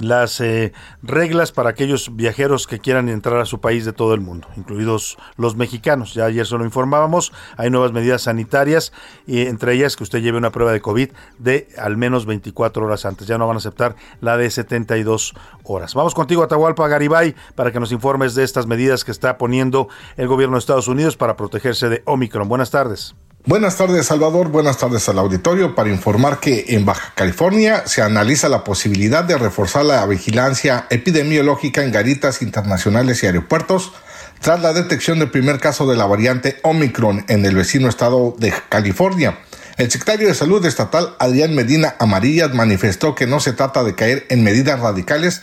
[0.00, 4.20] las eh, reglas para aquellos viajeros que quieran entrar a su país de todo el
[4.20, 6.14] mundo, incluidos los mexicanos.
[6.14, 8.92] Ya ayer se lo informábamos, hay nuevas medidas sanitarias,
[9.26, 13.04] y entre ellas que usted lleve una prueba de COVID de al menos 24 horas
[13.06, 13.26] antes.
[13.26, 15.94] Ya no van a aceptar la de 72 horas.
[15.94, 20.28] Vamos contigo, Atahualpa Garibay, para que nos informes de estas medidas que está poniendo el
[20.28, 22.48] gobierno de Estados Unidos para protegerse de Omicron.
[22.48, 23.14] Buenas tardes.
[23.48, 24.48] Buenas tardes, Salvador.
[24.48, 29.38] Buenas tardes al auditorio para informar que en Baja California se analiza la posibilidad de
[29.38, 33.92] reforzar la vigilancia epidemiológica en garitas internacionales y aeropuertos
[34.40, 38.52] tras la detección del primer caso de la variante Omicron en el vecino estado de
[38.68, 39.38] California.
[39.76, 44.26] El secretario de Salud estatal, Adrián Medina Amarillas, manifestó que no se trata de caer
[44.28, 45.42] en medidas radicales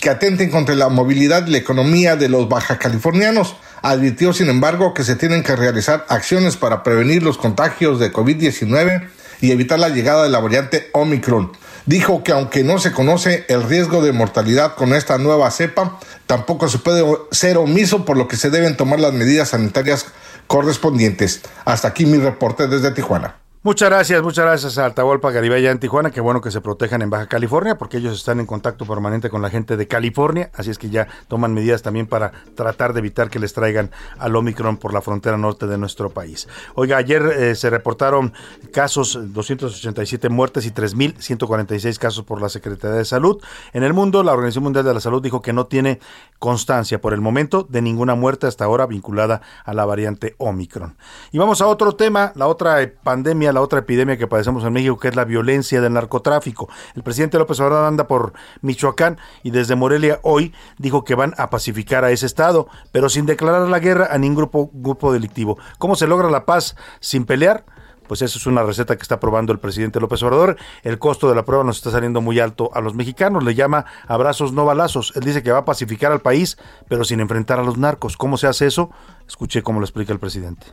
[0.00, 4.94] que atenten contra la movilidad y la economía de los baja californianos, Advirtió, sin embargo,
[4.94, 9.10] que se tienen que realizar acciones para prevenir los contagios de COVID-19
[9.42, 11.52] y evitar la llegada de la variante Omicron.
[11.84, 16.66] Dijo que aunque no se conoce el riesgo de mortalidad con esta nueva cepa, tampoco
[16.68, 20.06] se puede ser omiso por lo que se deben tomar las medidas sanitarias
[20.46, 21.42] correspondientes.
[21.66, 23.43] Hasta aquí mi reporte desde Tijuana.
[23.66, 26.10] Muchas gracias, muchas gracias a Altahualpa Garibay en Tijuana.
[26.10, 29.40] Qué bueno que se protejan en Baja California porque ellos están en contacto permanente con
[29.40, 33.30] la gente de California, así es que ya toman medidas también para tratar de evitar
[33.30, 36.46] que les traigan al Omicron por la frontera norte de nuestro país.
[36.74, 38.34] Oiga, ayer eh, se reportaron
[38.70, 43.42] casos, 287 muertes y 3.146 casos por la Secretaría de Salud.
[43.72, 46.00] En el mundo, la Organización Mundial de la Salud dijo que no tiene
[46.38, 50.98] constancia por el momento de ninguna muerte hasta ahora vinculada a la variante Omicron.
[51.32, 54.72] Y vamos a otro tema, la otra eh, pandemia la otra epidemia que padecemos en
[54.72, 56.68] México, que es la violencia del narcotráfico.
[56.94, 61.48] El presidente López Obrador anda por Michoacán y desde Morelia hoy dijo que van a
[61.48, 65.56] pacificar a ese estado, pero sin declarar la guerra a ningún grupo, grupo delictivo.
[65.78, 67.64] ¿Cómo se logra la paz sin pelear?
[68.06, 70.56] pues eso es una receta que está probando el presidente López Obrador.
[70.82, 73.42] El costo de la prueba nos está saliendo muy alto a los mexicanos.
[73.44, 75.12] Le llama abrazos no balazos.
[75.16, 78.16] Él dice que va a pacificar al país, pero sin enfrentar a los narcos.
[78.16, 78.90] ¿Cómo se hace eso?
[79.26, 80.66] Escuché cómo lo explica el presidente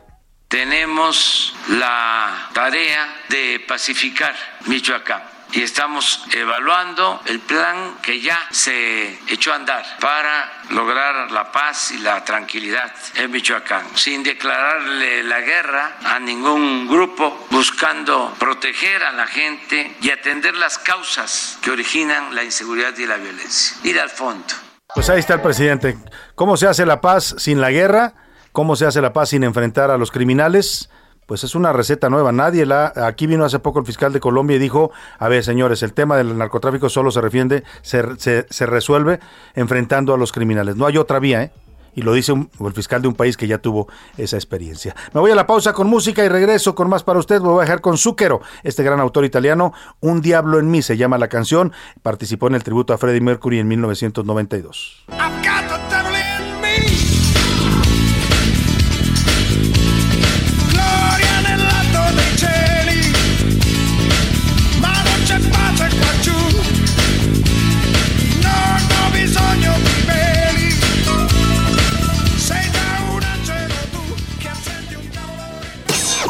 [0.52, 4.34] tenemos la tarea de pacificar
[4.66, 5.22] Michoacán.
[5.50, 11.92] y estamos evaluando el plan que ya se echó a andar para lograr la paz
[11.92, 19.12] y la tranquilidad en Michoacán, sin declararle la guerra a ningún grupo, buscando proteger a
[19.12, 23.76] la gente y atender las causas que originan la inseguridad y la violencia.
[23.84, 24.54] Ir al fondo.
[24.94, 25.96] Pues ahí está el presidente.
[26.34, 28.21] ¿Cómo se hace la paz sin la guerra?
[28.52, 30.90] ¿Cómo se hace la paz sin enfrentar a los criminales?
[31.26, 32.32] pues es una receta nueva.
[32.32, 32.92] Nadie la.
[32.94, 36.16] Aquí vino hace poco el fiscal de Colombia y dijo: A ver, señores, el tema
[36.16, 39.20] del narcotráfico solo se refiende, se, se, resuelve
[39.54, 40.76] enfrentando a los criminales.
[40.76, 41.52] No hay otra vía, ¿eh?
[41.94, 43.86] Y lo dice el fiscal de un país que ya tuvo
[44.18, 44.94] esa experiencia.
[45.12, 47.40] Me voy a la pausa con música y regreso con más para usted.
[47.40, 49.74] Me voy a dejar con Zucchero, este gran autor italiano.
[50.00, 51.72] Un diablo en mí se llama la canción.
[52.02, 55.04] Participó en el tributo a Freddie Mercury en 1992.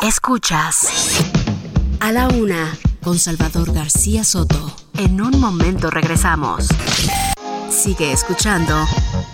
[0.02, 1.22] Escuchas
[2.00, 4.74] a la una con Salvador García Soto.
[4.98, 6.66] En un momento regresamos.
[7.70, 8.74] Sigue escuchando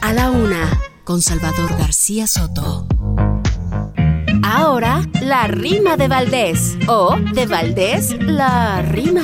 [0.03, 2.87] a la una con Salvador García Soto.
[4.45, 6.77] Ahora, la rima de Valdés.
[6.87, 9.23] O de Valdés, la rima.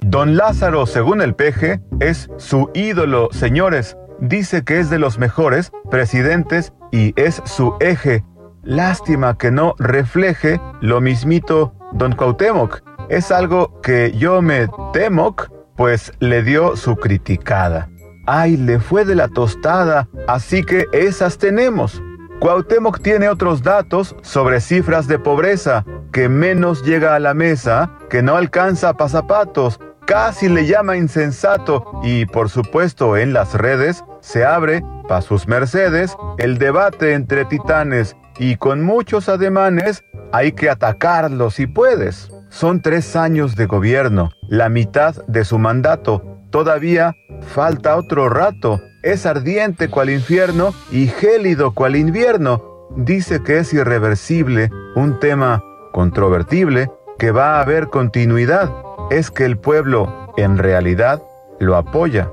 [0.00, 3.96] Don Lázaro, según el peje, es su ídolo, señores.
[4.20, 8.24] Dice que es de los mejores presidentes y es su eje.
[8.62, 12.82] Lástima que no refleje lo mismito don Cuauhtémoc.
[13.08, 17.88] Es algo que yo me temoc, pues le dio su criticada.
[18.26, 22.02] Ay, le fue de la tostada, así que esas tenemos.
[22.38, 28.22] Cuauhtémoc tiene otros datos sobre cifras de pobreza, que menos llega a la mesa, que
[28.22, 34.82] no alcanza pasapatos, casi le llama insensato y por supuesto en las redes se abre,
[35.06, 41.68] pa' sus mercedes, el debate entre titanes y con muchos ademanes hay que atacarlo si
[41.68, 42.28] puedes.
[42.48, 46.24] Son tres años de gobierno, la mitad de su mandato.
[46.50, 48.80] Todavía falta otro rato.
[49.04, 52.88] Es ardiente cual infierno y gélido cual invierno.
[52.96, 58.72] Dice que es irreversible, un tema controvertible, que va a haber continuidad.
[59.10, 61.20] Es que el pueblo, en realidad,
[61.58, 62.30] lo apoya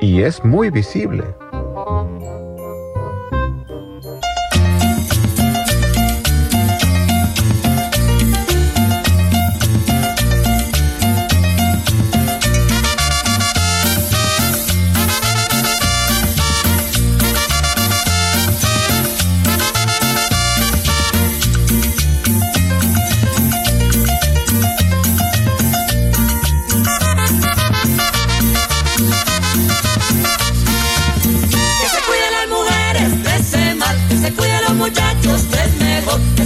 [0.00, 1.24] y es muy visible.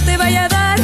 [0.00, 0.80] te vaya a dar.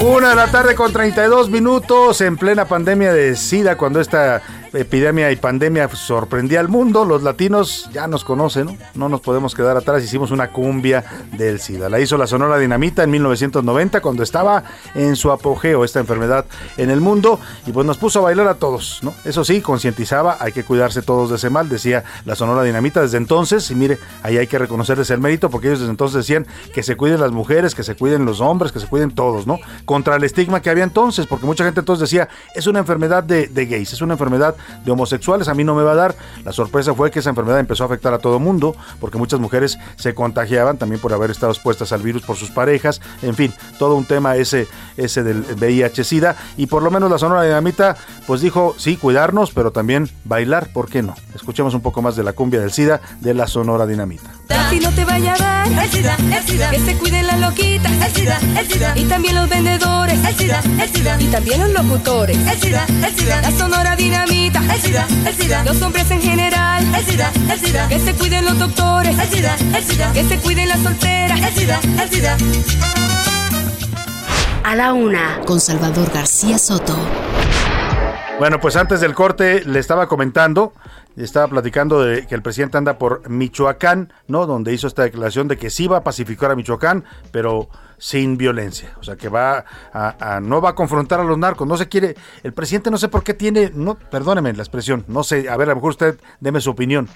[0.00, 5.30] Una de la tarde con 32 minutos en plena pandemia de SIDA, cuando esta epidemia
[5.30, 8.76] y pandemia sorprendía al mundo, los latinos ya nos conocen, ¿no?
[8.94, 11.88] No nos podemos quedar atrás, hicimos una cumbia del SIDA.
[11.88, 16.44] La hizo la Sonora Dinamita en 1990, cuando estaba en su apogeo esta enfermedad
[16.76, 19.14] en el mundo, y pues nos puso a bailar a todos, ¿no?
[19.24, 23.16] Eso sí, concientizaba, hay que cuidarse todos de ese mal, decía la Sonora Dinamita desde
[23.16, 26.82] entonces, y mire, ahí hay que reconocerles el mérito, porque ellos desde entonces decían que
[26.82, 29.58] se cuiden las mujeres, que se cuiden los hombres, que se cuiden todos, ¿no?
[29.84, 33.48] Contra el estigma que había entonces, porque mucha gente entonces decía, es una enfermedad de,
[33.66, 36.14] gays, es una enfermedad de homosexuales, a mí no me va a dar.
[36.44, 39.78] La sorpresa fue que esa enfermedad empezó a afectar a todo mundo, porque muchas mujeres
[39.96, 43.94] se contagiaban también por haber estado expuestas al virus por sus parejas, en fin, todo
[43.94, 48.74] un tema ese, ese del VIH-Sida, y por lo menos la Sonora Dinamita pues dijo,
[48.78, 51.14] sí, cuidarnos, pero también bailar, ¿por qué no?
[51.34, 54.30] Escuchemos un poco más de la cumbia del SIDA de la Sonora Dinamita.
[54.70, 57.88] Si no te vaya a dar el SIDA, el SIDA, que se cuiden la loquita,
[57.88, 61.72] el SIDA, el SIDA, y también los vendedores, el SIDA, el SIDA, y también los
[61.72, 66.20] locutores, el SIDA, el SIDA, la Sonora Dinamita, el SIDA, el SIDA, los hombres en
[66.20, 70.24] general, el SIDA, el SIDA, que se cuiden los doctores, el SIDA, el SIDA, que
[70.24, 72.36] se cuiden las solteras, el SIDA, el SIDA.
[74.64, 76.96] A la una, con Salvador García Soto.
[78.38, 80.74] Bueno, pues antes del corte le estaba comentando,
[81.16, 84.44] estaba platicando de que el presidente anda por Michoacán, ¿no?
[84.44, 88.94] Donde hizo esta declaración de que sí va a pacificar a Michoacán, pero sin violencia.
[89.00, 91.66] O sea, que va a, no va a confrontar a los narcos.
[91.66, 92.14] No se quiere.
[92.42, 93.70] El presidente no sé por qué tiene.
[93.74, 95.06] No, perdóneme la expresión.
[95.08, 95.48] No sé.
[95.48, 97.08] A ver, a lo mejor usted deme su opinión.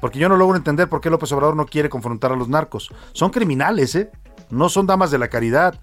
[0.00, 2.90] Porque yo no logro entender por qué López Obrador no quiere confrontar a los narcos.
[3.12, 4.10] Son criminales, ¿eh?
[4.50, 5.78] No son damas de la caridad.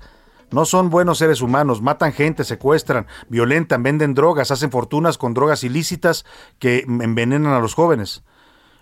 [0.52, 5.64] No son buenos seres humanos, matan gente, secuestran, violentan, venden drogas, hacen fortunas con drogas
[5.64, 6.26] ilícitas
[6.60, 8.24] que envenenan a los jóvenes.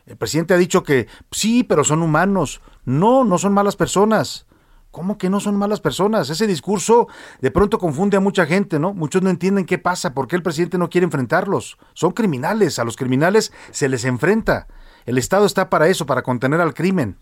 [0.08, 2.62] El presidente ha dicho que sí, pero son humanos.
[2.86, 4.47] No, no son malas personas.
[4.89, 6.32] ¿Cómo que no son malas personas?
[6.32, 7.08] Ese discurso
[7.41, 8.95] de pronto confunde a mucha gente, ¿no?
[8.95, 11.77] Muchos no entienden qué pasa, por qué el presidente no quiere enfrentarlos.
[11.93, 14.65] Son criminales, a los criminales se les enfrenta.
[15.05, 17.17] El Estado está para eso, para contener al crimen.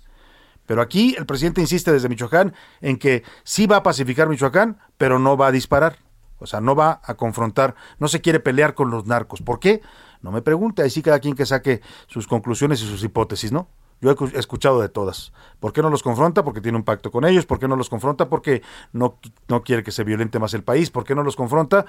[0.68, 5.18] Pero aquí el presidente insiste desde Michoacán en que sí va a pacificar Michoacán, pero
[5.18, 5.98] no va a disparar.
[6.38, 9.42] O sea, no va a confrontar, no se quiere pelear con los narcos.
[9.42, 9.82] ¿Por qué?
[10.22, 13.70] No me pregunte, ahí sí cada quien que saque sus conclusiones y sus hipótesis, ¿no?
[14.00, 15.34] Yo he escuchado de todas.
[15.60, 16.44] ¿Por qué no los confronta?
[16.44, 17.48] Porque tiene un pacto con ellos.
[17.48, 18.30] ¿Por qué no los confronta?
[18.30, 18.62] Porque
[18.94, 20.92] no, no quiere que se violente más el país.
[20.92, 21.88] ¿Por qué no los confronta?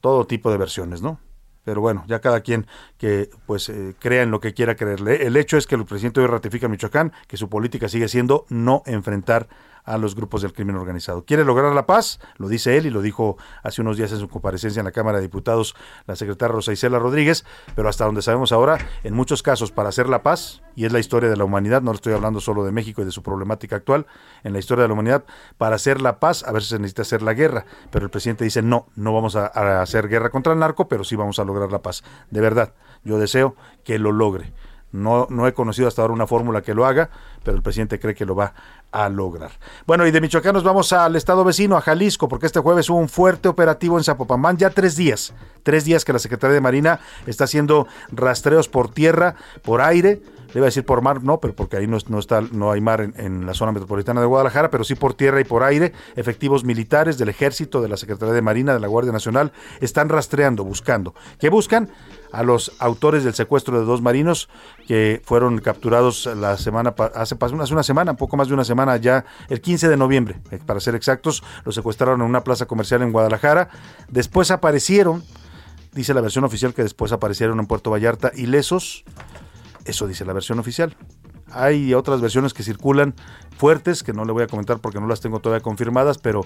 [0.00, 1.20] Todo tipo de versiones, ¿no?
[1.66, 2.64] Pero bueno, ya cada quien
[2.96, 5.26] que pues eh, crea en lo que quiera creerle.
[5.26, 8.84] El hecho es que el presidente hoy ratifica Michoacán que su política sigue siendo no
[8.86, 9.48] enfrentar
[9.86, 11.24] a los grupos del crimen organizado.
[11.24, 14.28] Quiere lograr la paz, lo dice él y lo dijo hace unos días en su
[14.28, 15.74] comparecencia en la Cámara de Diputados
[16.06, 17.44] la secretaria Rosa Isela Rodríguez,
[17.74, 20.98] pero hasta donde sabemos ahora, en muchos casos para hacer la paz, y es la
[20.98, 24.06] historia de la humanidad, no estoy hablando solo de México y de su problemática actual,
[24.44, 25.24] en la historia de la humanidad,
[25.56, 28.62] para hacer la paz a veces se necesita hacer la guerra, pero el presidente dice
[28.62, 31.70] no, no vamos a, a hacer guerra contra el narco, pero sí vamos a lograr
[31.70, 32.02] la paz.
[32.30, 34.52] De verdad, yo deseo que lo logre.
[34.92, 37.10] No, no he conocido hasta ahora una fórmula que lo haga,
[37.44, 38.54] pero el presidente cree que lo va
[38.92, 39.50] a lograr.
[39.86, 42.98] Bueno, y de Michoacán nos vamos al estado vecino, a Jalisco, porque este jueves hubo
[42.98, 44.56] un fuerte operativo en Zapopan.
[44.56, 49.34] ya tres días, tres días que la Secretaría de Marina está haciendo rastreos por tierra,
[49.62, 50.22] por aire,
[50.56, 52.80] le iba a decir por mar, no, pero porque ahí no, no está, no hay
[52.80, 56.64] mar en, la zona metropolitana de Guadalajara, pero sí por tierra y por aire, efectivos
[56.64, 61.14] militares del ejército, de la Secretaría de Marina, de la Guardia Nacional, están rastreando, buscando.
[61.38, 61.90] ¿Qué buscan?
[62.32, 64.48] a los autores del secuestro de dos marinos
[64.86, 69.60] que fueron capturados la semana hace, una semana, poco más de una semana ya, el
[69.60, 73.68] 15 de noviembre, eh, para ser exactos, los secuestraron en una plaza comercial en Guadalajara.
[74.08, 75.22] Después aparecieron,
[75.92, 79.04] dice la versión oficial que después aparecieron en Puerto Vallarta ilesos.
[79.86, 80.96] Eso dice la versión oficial.
[81.52, 83.14] Hay otras versiones que circulan
[83.56, 86.44] fuertes, que no le voy a comentar porque no las tengo todavía confirmadas, pero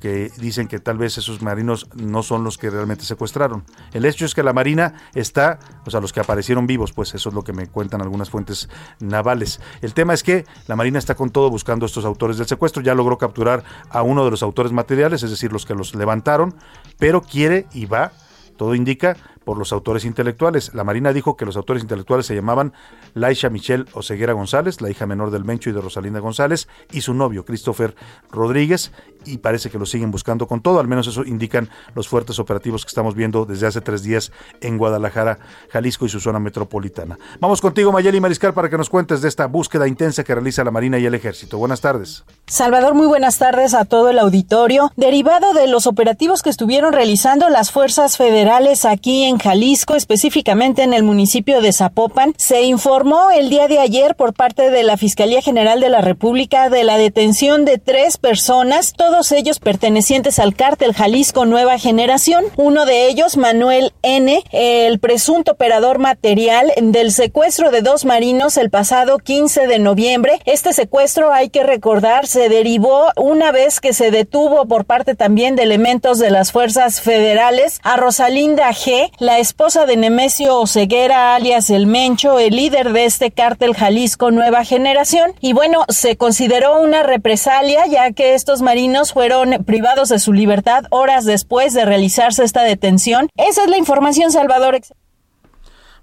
[0.00, 3.64] que dicen que tal vez esos marinos no son los que realmente secuestraron.
[3.92, 7.28] El hecho es que la Marina está, o sea, los que aparecieron vivos, pues eso
[7.30, 8.68] es lo que me cuentan algunas fuentes
[9.00, 9.60] navales.
[9.82, 12.82] El tema es que la Marina está con todo buscando a estos autores del secuestro,
[12.82, 16.54] ya logró capturar a uno de los autores materiales, es decir, los que los levantaron,
[16.98, 18.12] pero quiere y va,
[18.56, 20.74] todo indica, por los autores intelectuales.
[20.74, 22.72] La Marina dijo que los autores intelectuales se llamaban
[23.14, 27.14] Laisha Michelle Oseguera González, la hija menor del Mencho y de Rosalinda González, y su
[27.14, 27.94] novio, Christopher
[28.30, 28.92] Rodríguez,
[29.24, 32.84] y parece que lo siguen buscando con todo, al menos eso indican los fuertes operativos
[32.84, 35.38] que estamos viendo desde hace tres días en Guadalajara,
[35.70, 37.18] Jalisco y su zona metropolitana.
[37.38, 40.70] Vamos contigo, Mayeli Mariscal, para que nos cuentes de esta búsqueda intensa que realiza la
[40.70, 41.58] Marina y el Ejército.
[41.58, 42.24] Buenas tardes.
[42.46, 44.92] Salvador, muy buenas tardes a todo el auditorio.
[44.96, 48.45] Derivado de los operativos que estuvieron realizando las fuerzas federales
[48.84, 54.14] aquí en Jalisco, específicamente en el municipio de Zapopan, se informó el día de ayer
[54.14, 58.92] por parte de la Fiscalía General de la República de la detención de tres personas,
[58.92, 62.44] todos ellos pertenecientes al cártel Jalisco Nueva Generación.
[62.56, 68.70] Uno de ellos, Manuel N., el presunto operador material del secuestro de dos marinos el
[68.70, 70.40] pasado 15 de noviembre.
[70.44, 75.56] Este secuestro, hay que recordar, se derivó una vez que se detuvo por parte también
[75.56, 77.96] de elementos de las fuerzas federales a
[78.36, 83.74] Rosalinda G., la esposa de Nemesio Oseguera, alias El Mencho, el líder de este cártel
[83.74, 85.32] Jalisco Nueva Generación.
[85.40, 90.84] Y bueno, se consideró una represalia ya que estos marinos fueron privados de su libertad
[90.90, 93.30] horas después de realizarse esta detención.
[93.36, 94.80] Esa es la información, Salvador.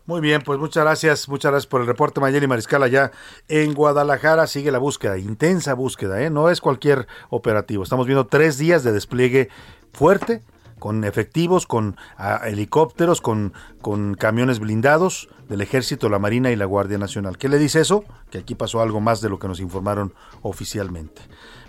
[0.07, 3.11] Muy bien, pues muchas gracias, muchas gracias por el reporte Mayeli Mariscal allá
[3.47, 4.47] en Guadalajara.
[4.47, 6.31] Sigue la búsqueda, intensa búsqueda, ¿eh?
[6.31, 7.83] no es cualquier operativo.
[7.83, 9.49] Estamos viendo tres días de despliegue
[9.91, 10.41] fuerte,
[10.83, 16.65] con efectivos, con ah, helicópteros, con, con camiones blindados del Ejército, la Marina y la
[16.65, 17.37] Guardia Nacional.
[17.37, 18.03] ¿Qué le dice eso?
[18.29, 21.21] Que aquí pasó algo más de lo que nos informaron oficialmente.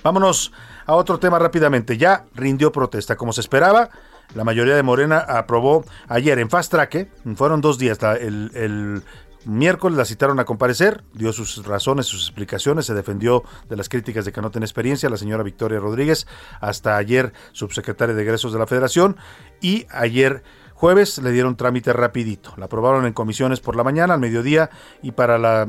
[0.03, 0.51] Vámonos
[0.85, 1.97] a otro tema rápidamente.
[1.97, 3.89] Ya rindió protesta, como se esperaba.
[4.35, 7.09] La mayoría de Morena aprobó ayer en Fast Track, ¿eh?
[7.37, 9.05] fueron dos días, el,
[9.47, 14.25] Miércoles la citaron a comparecer, dio sus razones, sus explicaciones, se defendió de las críticas
[14.25, 16.27] de que no tiene experiencia la señora Victoria Rodríguez,
[16.61, 19.17] hasta ayer subsecretaria de egresos de la Federación,
[19.61, 20.43] y ayer
[20.73, 22.55] jueves le dieron trámite rapidito.
[22.57, 24.71] La aprobaron en comisiones por la mañana, al mediodía,
[25.03, 25.69] y para la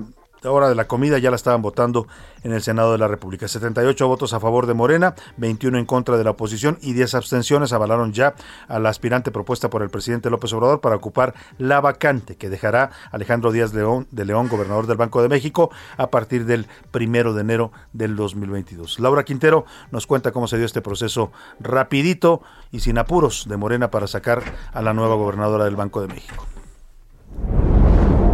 [0.52, 2.08] hora de la comida ya la estaban votando
[2.44, 3.48] en el Senado de la República.
[3.48, 7.74] 78 votos a favor de Morena, 21 en contra de la oposición y 10 abstenciones
[7.74, 8.36] avalaron ya
[8.68, 12.92] a la aspirante propuesta por el presidente López Obrador para ocupar la vacante que dejará
[13.12, 17.42] Alejandro Díaz León, de León, gobernador del Banco de México, a partir del primero de
[17.42, 19.00] enero del 2022.
[19.00, 22.42] Laura Quintero nos cuenta cómo se dio este proceso rapidito
[22.72, 24.44] y sin apuros de Morena para sacar
[24.74, 26.46] a la nueva gobernadora del Banco de México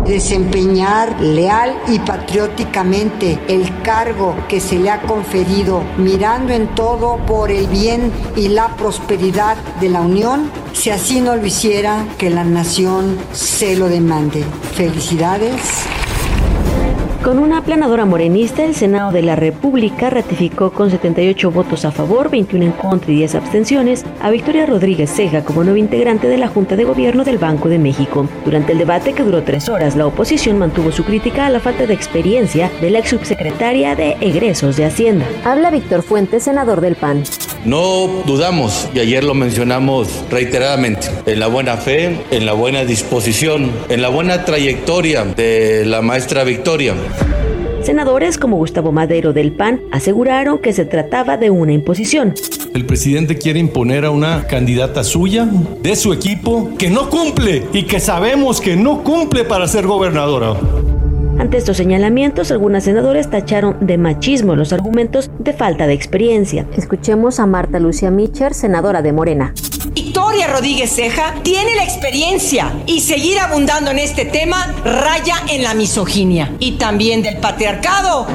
[0.05, 7.51] desempeñar leal y patrióticamente el cargo que se le ha conferido, mirando en todo por
[7.51, 12.43] el bien y la prosperidad de la Unión, si así no lo hiciera, que la
[12.43, 14.43] nación se lo demande.
[14.75, 15.59] Felicidades.
[17.23, 22.31] Con una aplanadora morenista, el Senado de la República ratificó con 78 votos a favor,
[22.31, 26.47] 21 en contra y 10 abstenciones a Victoria Rodríguez Ceja como nueva integrante de la
[26.47, 28.27] Junta de Gobierno del Banco de México.
[28.43, 31.85] Durante el debate que duró tres horas, la oposición mantuvo su crítica a la falta
[31.85, 35.27] de experiencia de la ex subsecretaria de Egresos de Hacienda.
[35.45, 37.21] Habla Víctor Fuentes, senador del PAN.
[37.65, 43.71] No dudamos, y ayer lo mencionamos reiteradamente, en la buena fe, en la buena disposición,
[43.89, 46.95] en la buena trayectoria de la maestra Victoria.
[47.83, 52.33] Senadores como Gustavo Madero del PAN aseguraron que se trataba de una imposición.
[52.73, 55.47] El presidente quiere imponer a una candidata suya,
[55.81, 60.55] de su equipo, que no cumple y que sabemos que no cumple para ser gobernadora.
[61.41, 66.67] Ante estos señalamientos, algunas senadores tacharon de machismo los argumentos de falta de experiencia.
[66.77, 69.51] Escuchemos a Marta Lucia Mitcher, senadora de Morena.
[69.91, 75.73] Victoria Rodríguez Ceja tiene la experiencia y seguir abundando en este tema raya en la
[75.73, 78.27] misoginia y también del patriarcado.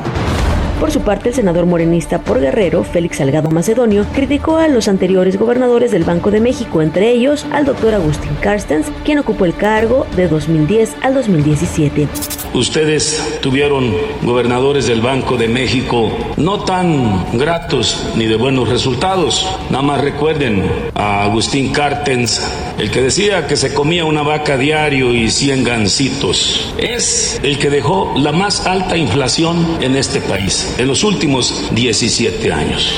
[0.80, 5.38] Por su parte, el senador morenista por Guerrero, Félix Salgado Macedonio, criticó a los anteriores
[5.38, 10.06] gobernadores del Banco de México, entre ellos al doctor Agustín Carstens, quien ocupó el cargo
[10.16, 12.08] de 2010 al 2017.
[12.52, 19.46] Ustedes tuvieron gobernadores del Banco de México no tan gratos ni de buenos resultados.
[19.70, 22.40] Nada más recuerden a Agustín Carstens,
[22.78, 26.72] el que decía que se comía una vaca diario y 100 gancitos.
[26.78, 32.52] Es el que dejó la más alta inflación en este país en los últimos 17
[32.52, 32.94] años.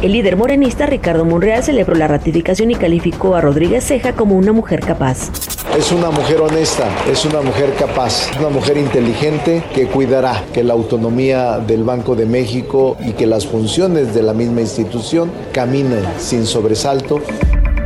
[0.00, 4.52] El líder morenista Ricardo Monreal celebró la ratificación y calificó a Rodríguez Ceja como una
[4.52, 5.30] mujer capaz.
[5.76, 10.74] Es una mujer honesta, es una mujer capaz, una mujer inteligente que cuidará que la
[10.74, 16.46] autonomía del Banco de México y que las funciones de la misma institución caminen sin
[16.46, 17.20] sobresalto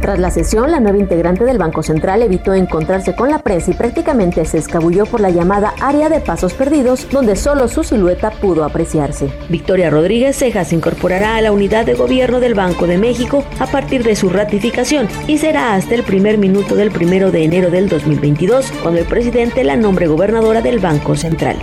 [0.02, 3.74] tras la sesión, la nueva integrante del Banco Central evitó encontrarse con la prensa y
[3.74, 8.64] prácticamente se escabulló por la llamada área de pasos perdidos, donde solo su silueta pudo
[8.64, 9.32] apreciarse.
[9.48, 13.66] Victoria Rodríguez Cejas se incorporará a la unidad de gobierno del Banco de México a
[13.66, 17.88] partir de su ratificación y será hasta el primer minuto del primero de enero del
[17.88, 21.56] 2022, cuando el presidente la nombre gobernadora del Banco Central.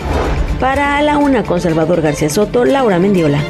[0.60, 3.42] Para la una con Salvador García Soto, Laura Mendiola.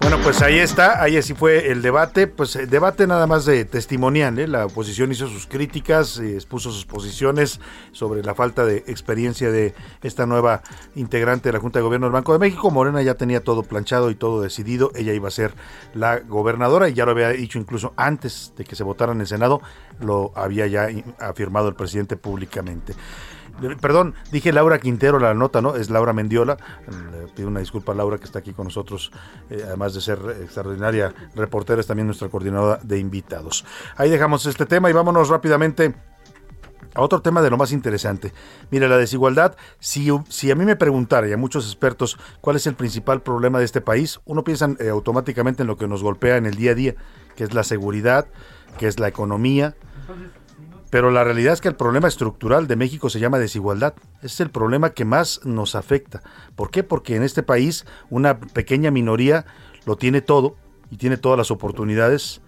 [0.00, 3.66] Bueno, pues ahí está, ahí así fue el debate, pues el debate nada más de
[3.66, 4.48] testimonial, ¿eh?
[4.48, 7.60] la oposición hizo sus críticas, eh, expuso sus posiciones
[7.92, 10.62] sobre la falta de experiencia de esta nueva
[10.94, 14.10] integrante de la Junta de Gobierno del Banco de México, Morena ya tenía todo planchado
[14.10, 15.52] y todo decidido, ella iba a ser
[15.92, 19.26] la gobernadora y ya lo había dicho incluso antes de que se votara en el
[19.26, 19.60] Senado,
[20.00, 20.88] lo había ya
[21.18, 22.94] afirmado el presidente públicamente.
[23.80, 25.76] Perdón, dije Laura Quintero la nota, ¿no?
[25.76, 26.56] Es Laura Mendiola.
[27.12, 29.10] Le pido una disculpa a Laura que está aquí con nosotros,
[29.50, 33.64] eh, además de ser extraordinaria reportera, es también nuestra coordinadora de invitados.
[33.96, 35.94] Ahí dejamos este tema y vámonos rápidamente
[36.94, 38.32] a otro tema de lo más interesante.
[38.70, 42.66] Mira, la desigualdad, si, si a mí me preguntara y a muchos expertos cuál es
[42.66, 46.36] el principal problema de este país, uno piensa eh, automáticamente en lo que nos golpea
[46.36, 46.94] en el día a día,
[47.36, 48.26] que es la seguridad,
[48.78, 49.74] que es la economía,
[50.90, 53.94] pero la realidad es que el problema estructural de México se llama desigualdad.
[54.22, 56.22] Es el problema que más nos afecta.
[56.56, 56.82] ¿Por qué?
[56.82, 59.46] Porque en este país una pequeña minoría
[59.86, 60.56] lo tiene todo
[60.90, 62.42] y tiene todas las oportunidades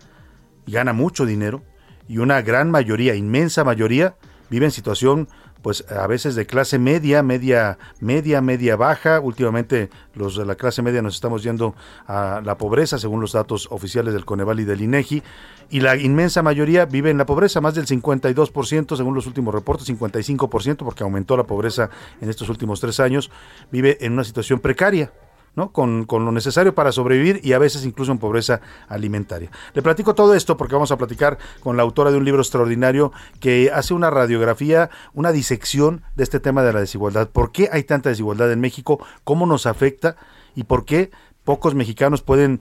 [0.66, 1.62] y gana mucho dinero
[2.08, 4.16] y una gran mayoría, inmensa mayoría,
[4.50, 5.28] vive en situación
[5.62, 9.20] pues a veces de clase media, media, media, media baja.
[9.20, 11.74] Últimamente los de la clase media nos estamos yendo
[12.06, 15.22] a la pobreza, según los datos oficiales del Coneval y del INEGI,
[15.70, 19.88] y la inmensa mayoría vive en la pobreza, más del 52%, según los últimos reportes,
[19.88, 21.88] 55%, porque aumentó la pobreza
[22.20, 23.30] en estos últimos tres años,
[23.70, 25.12] vive en una situación precaria
[25.54, 25.72] ¿no?
[25.72, 29.50] Con, con, lo necesario para sobrevivir y a veces incluso en pobreza alimentaria.
[29.74, 33.12] Le platico todo esto porque vamos a platicar con la autora de un libro extraordinario
[33.40, 37.28] que hace una radiografía, una disección de este tema de la desigualdad.
[37.28, 39.04] ¿Por qué hay tanta desigualdad en México?
[39.24, 40.16] ¿Cómo nos afecta?
[40.54, 41.10] ¿Y por qué
[41.44, 42.60] pocos mexicanos pueden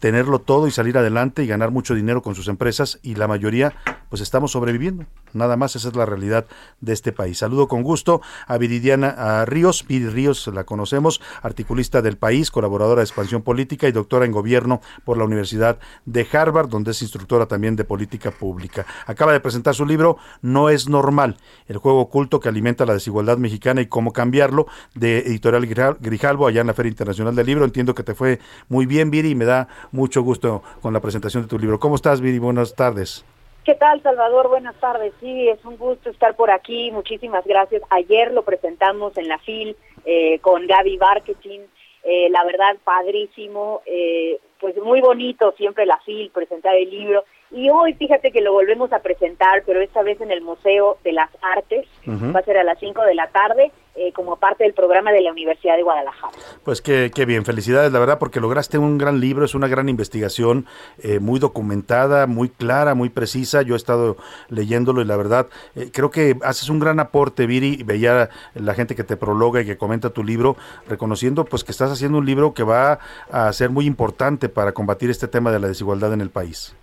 [0.00, 3.74] tenerlo todo y salir adelante y ganar mucho dinero con sus empresas y la mayoría
[4.10, 5.06] pues estamos sobreviviendo.
[5.32, 6.46] Nada más esa es la realidad
[6.80, 7.38] de este país.
[7.38, 13.04] Saludo con gusto a Viridiana Ríos, Viri Ríos la conocemos, articulista del país, colaboradora de
[13.04, 17.76] expansión política y doctora en gobierno por la Universidad de Harvard, donde es instructora también
[17.76, 18.86] de política pública.
[19.06, 23.38] Acaba de presentar su libro No es normal, el juego oculto que alimenta la desigualdad
[23.38, 25.66] mexicana y cómo cambiarlo, de editorial
[26.00, 27.64] Grijalbo, allá en la Feria Internacional del Libro.
[27.64, 31.42] Entiendo que te fue muy bien, Viri, y me da mucho gusto con la presentación
[31.42, 31.78] de tu libro.
[31.78, 32.38] ¿Cómo estás, Viri?
[32.38, 33.24] Buenas tardes.
[33.64, 34.48] ¿Qué tal, Salvador?
[34.48, 35.12] Buenas tardes.
[35.20, 36.90] Sí, es un gusto estar por aquí.
[36.90, 37.82] Muchísimas gracias.
[37.90, 41.60] Ayer lo presentamos en la FIL eh, con Gaby Marketing.
[42.02, 43.82] Eh, la verdad, padrísimo.
[43.84, 47.24] Eh, pues muy bonito siempre la FIL, presentar el libro.
[47.50, 51.12] Y hoy fíjate que lo volvemos a presentar, pero esta vez en el Museo de
[51.12, 51.86] las Artes.
[52.06, 55.20] Va a ser a las 5 de la tarde eh, como parte del programa de
[55.20, 56.32] la Universidad de Guadalajara.
[56.62, 59.88] Pues qué, qué bien, felicidades, la verdad, porque lograste un gran libro, es una gran
[59.88, 60.66] investigación,
[61.02, 63.62] eh, muy documentada, muy clara, muy precisa.
[63.62, 64.16] Yo he estado
[64.50, 68.94] leyéndolo y la verdad, eh, creo que haces un gran aporte, Viri, veía la gente
[68.94, 72.54] que te prologa y que comenta tu libro, reconociendo pues que estás haciendo un libro
[72.54, 73.00] que va
[73.32, 76.77] a ser muy importante para combatir este tema de la desigualdad en el país.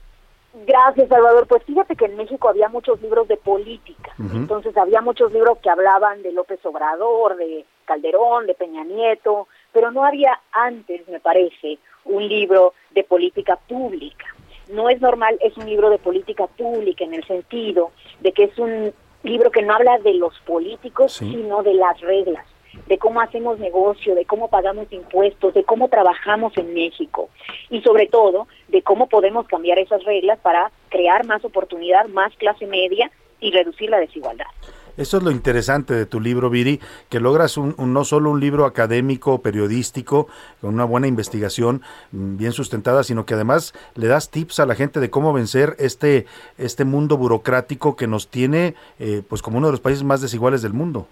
[0.66, 1.48] Gracias, Salvador.
[1.48, 4.14] Pues fíjate que en México había muchos libros de política.
[4.18, 9.92] Entonces había muchos libros que hablaban de López Obrador, de Calderón, de Peña Nieto, pero
[9.92, 14.26] no había antes, me parece, un libro de política pública.
[14.70, 17.92] No es normal, es un libro de política pública en el sentido
[18.22, 18.94] de que es un
[19.24, 22.46] libro que no habla de los políticos, sino de las reglas
[22.88, 27.30] de cómo hacemos negocio, de cómo pagamos impuestos, de cómo trabajamos en México
[27.70, 32.66] y sobre todo de cómo podemos cambiar esas reglas para crear más oportunidad, más clase
[32.66, 34.48] media y reducir la desigualdad.
[34.98, 38.66] Eso es lo interesante de tu libro, Viri, que logras un, no solo un libro
[38.66, 40.28] académico, periodístico,
[40.62, 44.76] con una buena investigación mm, bien sustentada, sino que además le das tips a la
[44.76, 49.68] gente de cómo vencer este, este mundo burocrático que nos tiene eh, pues como uno
[49.68, 51.08] de los países más desiguales del mundo.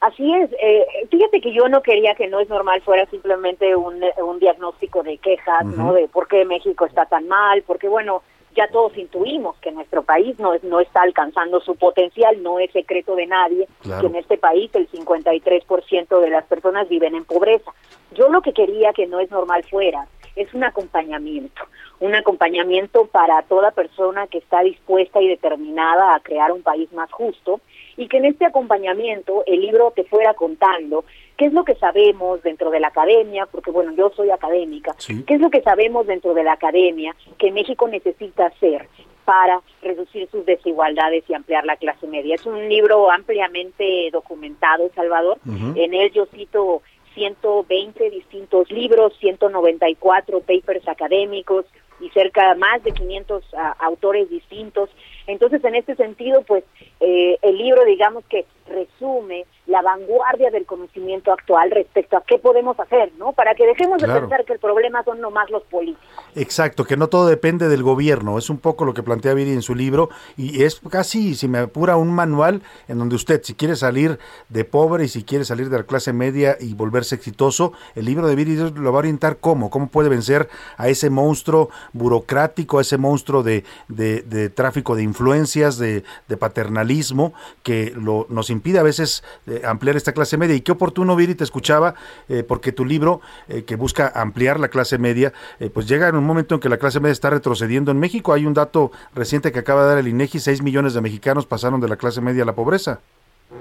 [0.00, 0.50] Así es.
[0.60, 5.02] Eh, fíjate que yo no quería que no es normal fuera simplemente un, un diagnóstico
[5.02, 5.92] de quejas, ¿no?
[5.92, 8.22] De por qué México está tan mal, porque bueno,
[8.54, 12.70] ya todos intuimos que nuestro país no, es, no está alcanzando su potencial, no es
[12.72, 17.72] secreto de nadie que en este país el 53% de las personas viven en pobreza.
[18.12, 20.06] Yo lo que quería que no es normal fuera
[20.38, 21.62] es un acompañamiento,
[22.00, 27.10] un acompañamiento para toda persona que está dispuesta y determinada a crear un país más
[27.10, 27.60] justo
[27.96, 31.04] y que en este acompañamiento el libro te fuera contando
[31.36, 34.94] qué es lo que sabemos dentro de la academia, porque bueno, yo soy académica,
[35.26, 38.88] qué es lo que sabemos dentro de la academia que México necesita hacer
[39.24, 42.34] para reducir sus desigualdades y ampliar la clase media.
[42.34, 45.38] Es un libro ampliamente documentado, Salvador.
[45.44, 46.80] En él yo cito
[47.18, 51.64] 120 distintos libros, 194 papers académicos
[52.00, 54.88] y cerca más de 500 ah, autores distintos.
[55.26, 56.62] Entonces, en este sentido, pues
[57.00, 62.80] eh, el libro, digamos que resume la vanguardia del conocimiento actual respecto a qué podemos
[62.80, 63.32] hacer, ¿no?
[63.32, 66.08] Para que dejemos de pensar que el problema son nomás los políticos.
[66.34, 69.60] Exacto, que no todo depende del gobierno, es un poco lo que plantea Viri en
[69.60, 70.08] su libro
[70.38, 74.64] y es casi, si me apura, un manual en donde usted, si quiere salir de
[74.64, 78.36] pobre y si quiere salir de la clase media y volverse exitoso, el libro de
[78.36, 80.48] Viri lo va a orientar cómo, cómo puede vencer
[80.78, 87.34] a ese monstruo burocrático, a ese monstruo de, de, tráfico de influencias, de, de paternalismo
[87.62, 90.54] que lo, nos impide a veces eh, ampliar esta clase media.
[90.54, 91.94] Y qué oportuno, Viri, te escuchaba,
[92.28, 95.32] eh, porque tu libro, eh, que busca ampliar la clase media,
[95.72, 98.32] pues llega en un momento en que la clase media está retrocediendo en México.
[98.32, 101.80] Hay un dato reciente que acaba de dar el INEGI, 6 millones de mexicanos pasaron
[101.80, 103.00] de la clase media a la pobreza.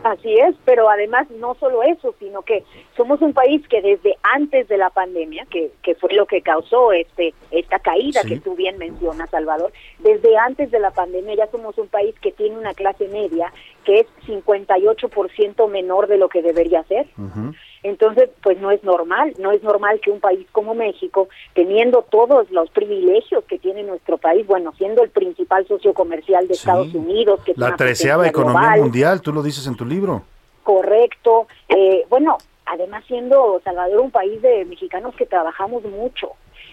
[0.03, 2.63] Así es, pero además no solo eso, sino que
[2.97, 6.91] somos un país que desde antes de la pandemia, que, que fue lo que causó
[6.91, 11.77] este esta caída que tú bien mencionas, Salvador, desde antes de la pandemia ya somos
[11.77, 13.53] un país que tiene una clase media
[13.85, 17.07] que es 58% menor de lo que debería ser.
[17.88, 22.51] Entonces, pues no es normal, no es normal que un país como México, teniendo todos
[22.51, 27.39] los privilegios que tiene nuestro país, bueno, siendo el principal socio comercial de Estados Unidos,
[27.45, 30.23] que la treceava economía mundial, tú lo dices en tu libro.
[30.63, 31.47] Correcto.
[31.69, 36.31] Eh, bueno, además siendo Salvador un país de mexicanos que trabajamos mucho.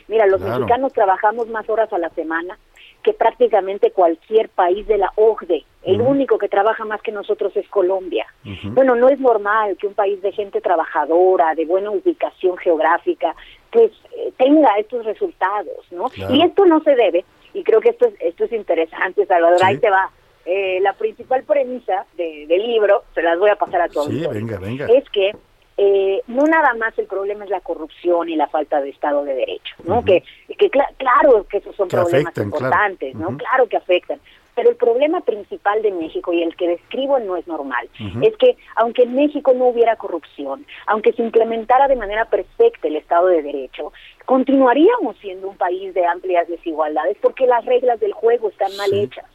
[0.08, 2.58] Mira, los mexicanos trabajamos más horas a la semana,
[3.04, 5.64] que prácticamente cualquier país de la OCDE.
[5.84, 8.26] El único que trabaja más que nosotros es Colombia.
[8.64, 13.34] Bueno, no es normal que un país de gente trabajadora, de buena ubicación geográfica,
[13.70, 16.06] pues eh, tenga estos resultados, ¿no?
[16.30, 19.78] Y esto no se debe, y creo que esto es, esto es interesante, Salvador, ahí
[19.78, 20.10] te va.
[20.46, 24.08] Eh, la principal premisa de, del libro, se las voy a pasar a todos.
[24.08, 24.86] Sí, venga, venga.
[24.86, 25.32] Es que
[25.76, 29.34] eh, no nada más el problema es la corrupción y la falta de Estado de
[29.34, 30.04] Derecho, ¿no?
[30.04, 30.22] Que,
[30.56, 33.36] que claro que esos son problemas importantes, ¿no?
[33.36, 34.20] Claro que afectan.
[34.54, 37.88] Pero el problema principal de México y el que describo No es normal.
[38.22, 42.96] Es que aunque en México no hubiera corrupción, aunque se implementara de manera perfecta el
[42.96, 43.92] Estado de Derecho,
[44.24, 49.26] continuaríamos siendo un país de amplias desigualdades porque las reglas del juego están mal hechas.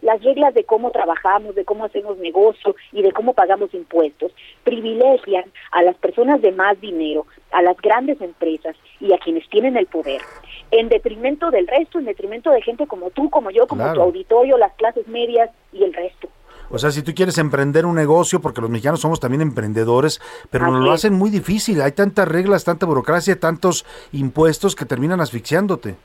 [0.00, 4.32] Las reglas de cómo trabajamos, de cómo hacemos negocio y de cómo pagamos impuestos
[4.64, 9.76] privilegian a las personas de más dinero, a las grandes empresas y a quienes tienen
[9.76, 10.20] el poder,
[10.70, 14.58] en detrimento del resto, en detrimento de gente como tú, como yo, como tu auditorio,
[14.58, 16.28] las clases medias y el resto.
[16.70, 20.70] O sea, si tú quieres emprender un negocio, porque los mexicanos somos también emprendedores, pero
[20.70, 21.80] nos lo hacen muy difícil.
[21.80, 25.96] Hay tantas reglas, tanta burocracia, tantos impuestos que terminan asfixiándote.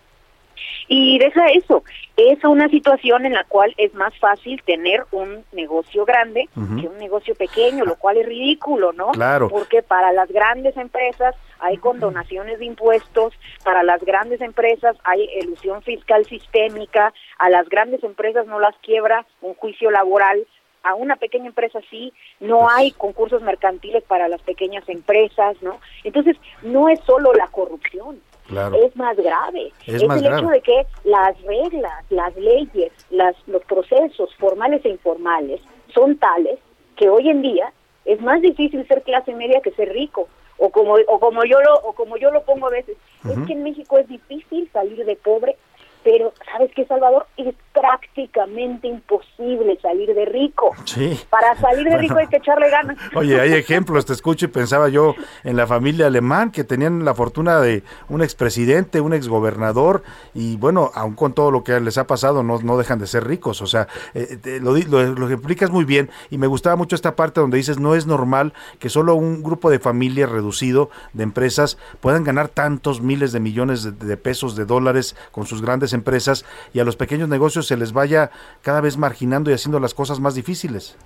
[0.88, 1.84] Y deja eso,
[2.18, 6.97] es una situación en la cual es más fácil tener un negocio grande que un
[6.97, 9.11] negocio pequeño, lo cual es ridículo, ¿no?
[9.11, 9.49] Claro.
[9.49, 13.34] Porque para las grandes empresas hay condonaciones de impuestos,
[13.64, 19.26] para las grandes empresas hay elusión fiscal sistémica, a las grandes empresas no las quiebra
[19.41, 20.45] un juicio laboral,
[20.84, 22.11] a una pequeña empresa sí,
[22.41, 25.80] no hay concursos mercantiles para las pequeñas empresas, ¿no?
[26.03, 29.72] Entonces, no es solo la corrupción, es más grave.
[29.88, 35.61] Es, el hecho de que las reglas, las leyes, las, los procesos formales e informales
[35.93, 36.59] son tales
[36.97, 37.72] que hoy en día
[38.03, 40.28] es más difícil ser clase media que ser rico.
[40.66, 42.95] O como, o como yo lo o como yo lo pongo a veces,
[43.26, 45.57] es que en México es difícil salir de pobre
[46.03, 47.26] pero, ¿sabes qué, Salvador?
[47.38, 50.76] Es prácticamente imposible salir de rico.
[50.86, 51.19] Sí.
[51.30, 52.97] Para salir de rico hay que echarle ganas.
[53.15, 57.15] Oye, hay ejemplos, te escucho y pensaba yo en la familia alemán que tenían la
[57.15, 60.03] fortuna de un expresidente, un exgobernador,
[60.34, 63.26] y bueno, aun con todo lo que les ha pasado, no, no dejan de ser
[63.26, 63.61] ricos.
[63.61, 67.41] O sea, eh, lo, lo, lo explicas muy bien y me gustaba mucho esta parte
[67.41, 72.24] donde dices, no es normal que solo un grupo de familias reducido de empresas puedan
[72.24, 76.80] ganar tantos miles de millones de, de pesos, de dólares con sus grandes empresas y
[76.80, 80.36] a los pequeños negocios se les vaya cada vez marginando y haciendo las cosas más
[80.36, 80.97] difíciles.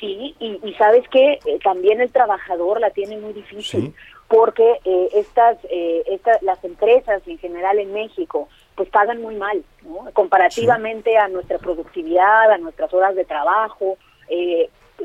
[0.00, 3.94] Sí, y, sabes que eh, también el trabajador la tiene muy difícil,
[4.28, 9.62] porque eh, estas, eh, estas, las empresas en general en México, pues pagan muy mal,
[10.12, 13.96] comparativamente a nuestra productividad, a nuestras horas de trabajo,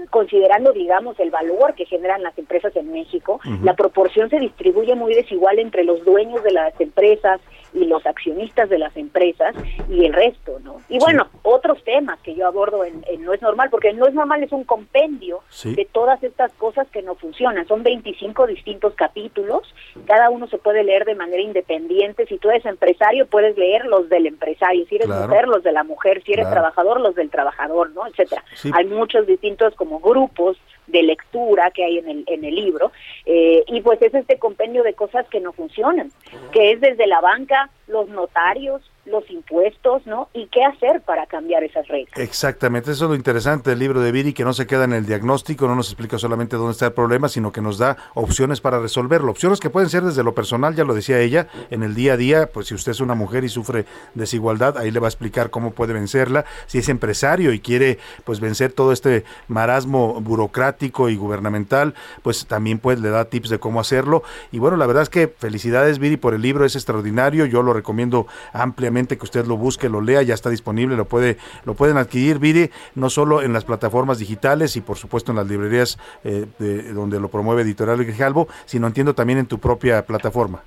[0.09, 5.13] considerando, digamos, el valor que generan las empresas en México, la proporción se distribuye muy
[5.13, 7.39] desigual entre los dueños de las empresas
[7.73, 9.55] y los accionistas de las empresas
[9.89, 10.81] y el resto, ¿no?
[10.89, 14.43] Y bueno, otros temas que yo abordo en, No es normal, porque No es normal
[14.43, 17.67] es un compendio de todas estas cosas que no funcionan.
[17.67, 19.63] Son 25 distintos capítulos,
[20.05, 22.25] cada uno se puede leer de manera independiente.
[22.25, 25.83] Si tú eres empresario, puedes leer los del empresario, si eres mujer, los de la
[25.83, 28.07] mujer, si eres trabajador, los del trabajador, ¿no?
[28.07, 28.43] Etcétera.
[28.73, 30.57] Hay muchos distintos como grupos
[30.91, 32.91] de lectura que hay en el, en el libro,
[33.25, 36.11] eh, y pues es este compendio de cosas que no funcionan,
[36.51, 40.29] que es desde la banca, los notarios, los impuestos, ¿no?
[40.33, 42.17] Y qué hacer para cambiar esas reglas.
[42.17, 45.05] Exactamente, eso es lo interesante del libro de Viri, que no se queda en el
[45.05, 48.79] diagnóstico, no nos explica solamente dónde está el problema, sino que nos da opciones para
[48.79, 49.31] resolverlo.
[49.31, 52.17] Opciones que pueden ser desde lo personal, ya lo decía ella, en el día a
[52.17, 55.49] día, pues si usted es una mujer y sufre desigualdad, ahí le va a explicar
[55.49, 56.45] cómo puede vencerla.
[56.67, 62.77] Si es empresario y quiere pues vencer todo este marasmo burocrático y gubernamental, pues también
[62.77, 64.23] pues le da tips de cómo hacerlo.
[64.51, 67.73] Y bueno, la verdad es que felicidades Viri por el libro, es extraordinario, yo lo
[67.79, 71.97] recomiendo ampliamente que usted lo busque, lo lea, ya está disponible, lo puede lo pueden
[71.97, 76.45] adquirir, Viri, no solo en las plataformas digitales y por supuesto en las librerías eh,
[76.59, 80.63] de, donde lo promueve Editorial Grijalvo, sino entiendo también en tu propia plataforma.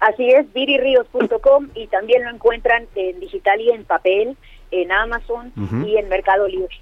[0.00, 4.36] Así es, viriríos.com y también lo encuentran en digital y en papel,
[4.72, 5.52] en Amazon
[5.86, 6.74] y en Mercado Libre.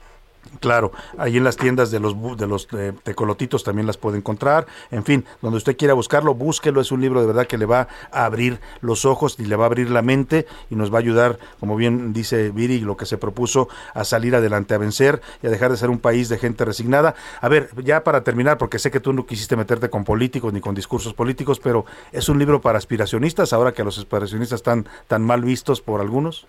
[0.60, 4.66] Claro, ahí en las tiendas de los de los eh, tecolotitos también las puede encontrar.
[4.90, 6.80] En fin, donde usted quiera buscarlo, búsquelo.
[6.80, 9.64] Es un libro de verdad que le va a abrir los ojos y le va
[9.64, 13.06] a abrir la mente y nos va a ayudar, como bien dice Viri, lo que
[13.06, 16.36] se propuso a salir adelante, a vencer y a dejar de ser un país de
[16.36, 17.14] gente resignada.
[17.40, 20.60] A ver, ya para terminar, porque sé que tú no quisiste meterte con políticos ni
[20.60, 25.22] con discursos políticos, pero es un libro para aspiracionistas, ahora que los aspiracionistas están tan
[25.22, 26.46] mal vistos por algunos.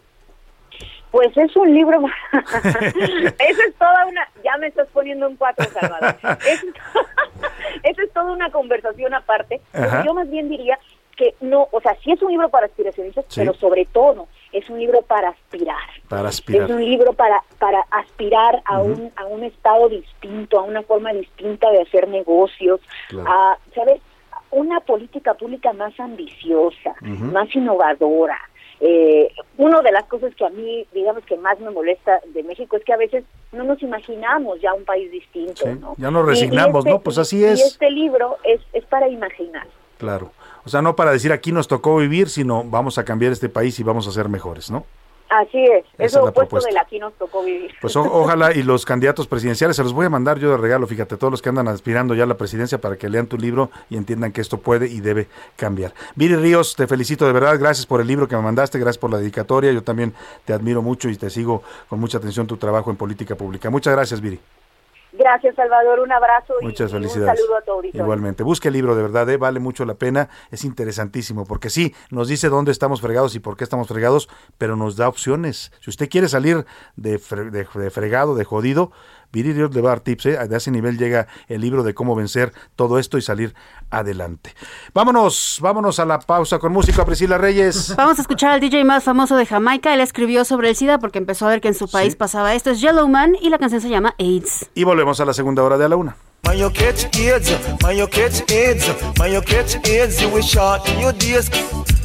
[1.12, 2.00] Pues es un libro.
[2.34, 4.28] Eso es toda una.
[4.44, 6.16] Ya me estás poniendo un cuatro, Salvador.
[6.46, 6.68] Eso
[7.84, 9.62] es toda una conversación aparte.
[10.06, 10.80] Yo más bien diría
[11.18, 14.80] que no, o sea, sí es un libro para aspiracionistas, pero sobre todo es un
[14.80, 15.78] libro para aspirar.
[16.08, 16.64] Para aspirar.
[16.64, 21.14] Es un libro para, para aspirar a, un, a un estado distinto, a una forma
[21.14, 22.80] distinta de hacer negocios,
[23.28, 24.02] a, ¿sabes?
[24.52, 28.38] Una política pública más ambiciosa, más innovadora.
[28.84, 32.78] Eh, una de las cosas que a mí, digamos, que más me molesta de México
[32.78, 35.94] es que a veces no nos imaginamos ya un país distinto, ¿no?
[35.98, 37.00] Ya nos resignamos, este- ¿no?
[37.00, 37.62] Pues así y es.
[37.64, 39.68] este libro es, es para imaginar.
[40.00, 40.32] Claro.
[40.66, 43.80] O sea, no para decir aquí nos tocó vivir, sino vamos a cambiar este país
[43.80, 44.84] y vamos a ser mejores, ¿no?
[45.34, 46.70] Así es, Esa es es lo la opuesto propuesta.
[46.70, 47.72] del aquí nos tocó vivir.
[47.80, 50.86] Pues o- ojalá y los candidatos presidenciales se los voy a mandar yo de regalo,
[50.88, 53.72] fíjate, todos los que andan aspirando ya a la presidencia para que lean tu libro
[53.90, 55.94] y entiendan que esto puede y debe cambiar.
[56.16, 59.10] Viri Ríos, te felicito de verdad, gracias por el libro que me mandaste, gracias por
[59.10, 60.14] la dedicatoria, yo también
[60.44, 63.70] te admiro mucho y te sigo con mucha atención tu trabajo en política pública.
[63.70, 64.38] Muchas gracias, Viri.
[65.22, 67.40] Gracias, Salvador, un abrazo y- Muchas y, un felicidades.
[67.40, 68.04] saludo a tu auditorio.
[68.04, 68.44] Igualmente.
[68.44, 70.30] Busque el libro, de verdad, eh, vale mucho la pena.
[70.50, 74.76] Es interesantísimo, porque sí, nos dice dónde estamos fregados y por qué estamos fregados, pero
[74.76, 75.72] nos da opciones.
[75.80, 76.66] Si usted quiere salir
[76.96, 78.92] de, fre- de- de fregado, de jodido,
[79.32, 80.26] Viri Ríos le va a dar tips.
[80.26, 80.48] eh.
[80.48, 83.54] De ese nivel llega el libro de cómo vencer todo esto y salir
[83.90, 84.54] adelante.
[84.94, 87.96] Vámonos, vámonos a la pausa con música, Priscila Reyes.
[87.96, 89.94] Vamos a escuchar al DJ más famoso de Jamaica.
[89.94, 92.70] Él escribió sobre el SIDA porque empezó a ver que en su país pasaba esto.
[92.72, 94.70] Es Yellowman y la canción se llama AIDS.
[94.76, 96.16] Y volvemos a la segunda hora de a la una.
[96.52, 97.50] Man, you catch AIDS,
[97.82, 98.86] man, you catch AIDS,
[99.18, 101.50] man, you catch AIDS, you will shorten your days.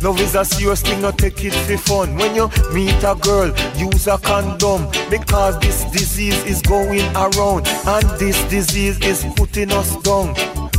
[0.05, 2.15] Love is a serious thing, not take it for fun.
[2.15, 8.09] When you meet a girl, use a condom, because this disease is going around, and
[8.21, 10.33] this disease is putting us down.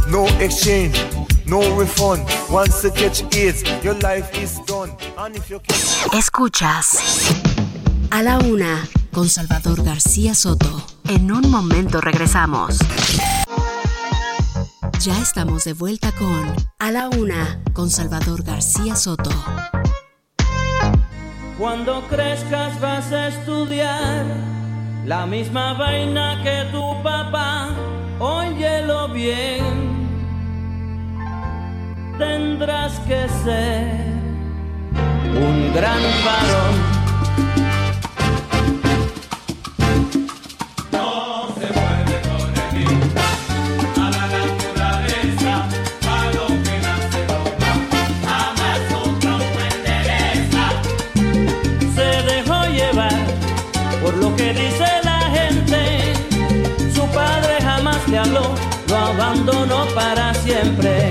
[0.10, 0.98] No exchange,
[1.46, 2.24] no refund.
[2.50, 4.96] Once you catch AIDS, your life is done.
[5.18, 7.02] And if you catch Escuchas
[8.12, 10.86] a la una con Salvador García Soto.
[11.10, 12.78] En un momento regresamos.
[15.00, 19.30] Ya estamos de vuelta con A la una con Salvador García Soto.
[21.60, 24.26] Cuando crezcas vas a estudiar
[25.06, 27.70] la misma vaina que tu papá,
[28.20, 30.08] óyelo bien.
[32.18, 33.92] Tendrás que ser
[35.40, 37.77] un gran varón.
[59.28, 61.07] Abandonó para siempre.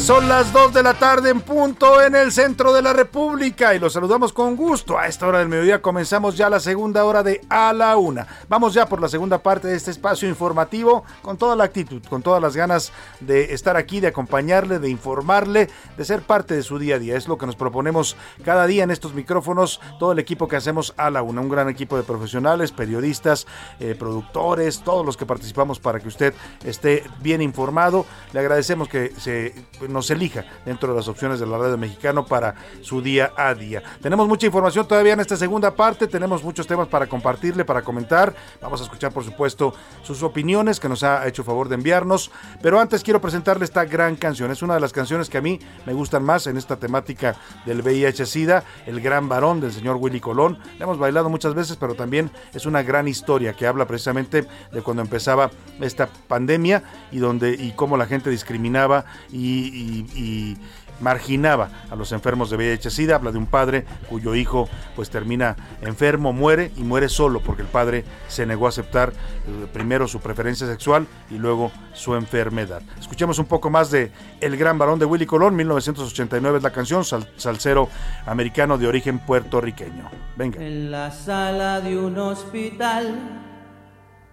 [0.00, 3.78] Son las 2 de la tarde en punto en el centro de la República y
[3.78, 4.98] los saludamos con gusto.
[4.98, 8.26] A esta hora del mediodía comenzamos ya la segunda hora de A la Una.
[8.48, 12.22] Vamos ya por la segunda parte de este espacio informativo con toda la actitud, con
[12.22, 16.78] todas las ganas de estar aquí, de acompañarle, de informarle, de ser parte de su
[16.78, 17.16] día a día.
[17.16, 20.92] Es lo que nos proponemos cada día en estos micrófonos, todo el equipo que hacemos
[20.96, 21.40] A la Una.
[21.40, 23.46] Un gran equipo de profesionales, periodistas,
[23.78, 26.34] eh, productores, todos los que participamos para que usted
[26.64, 28.04] esté bien informado.
[28.32, 29.54] Le agradecemos que se
[29.88, 33.82] nos elija dentro de las opciones de la radio mexicano para su día a día.
[34.00, 38.34] Tenemos mucha información todavía en esta segunda parte, tenemos muchos temas para compartirle, para comentar.
[38.60, 42.30] Vamos a escuchar, por supuesto, sus opiniones que nos ha hecho favor de enviarnos.
[42.62, 44.50] Pero antes quiero presentarle esta gran canción.
[44.50, 47.82] Es una de las canciones que a mí me gustan más en esta temática del
[47.82, 50.58] VIH-Sida, El Gran Varón del señor Willy Colón.
[50.78, 54.82] La hemos bailado muchas veces, pero también es una gran historia que habla precisamente de
[54.82, 60.56] cuando empezaba esta pandemia y donde y cómo la gente discriminaba y, y-
[61.00, 63.16] marginaba a los enfermos de VIH-Sida.
[63.16, 67.68] Habla de un padre cuyo hijo pues termina enfermo, muere y muere solo porque el
[67.68, 72.80] padre se negó a aceptar eh, primero su preferencia sexual y luego su enfermedad.
[73.00, 77.04] Escuchemos un poco más de El Gran Varón de Willy Colón, 1989 es la canción,
[77.04, 77.88] sal- salsero
[78.24, 80.08] americano de origen puertorriqueño.
[80.36, 80.62] Venga.
[80.64, 83.18] En la sala de un hospital,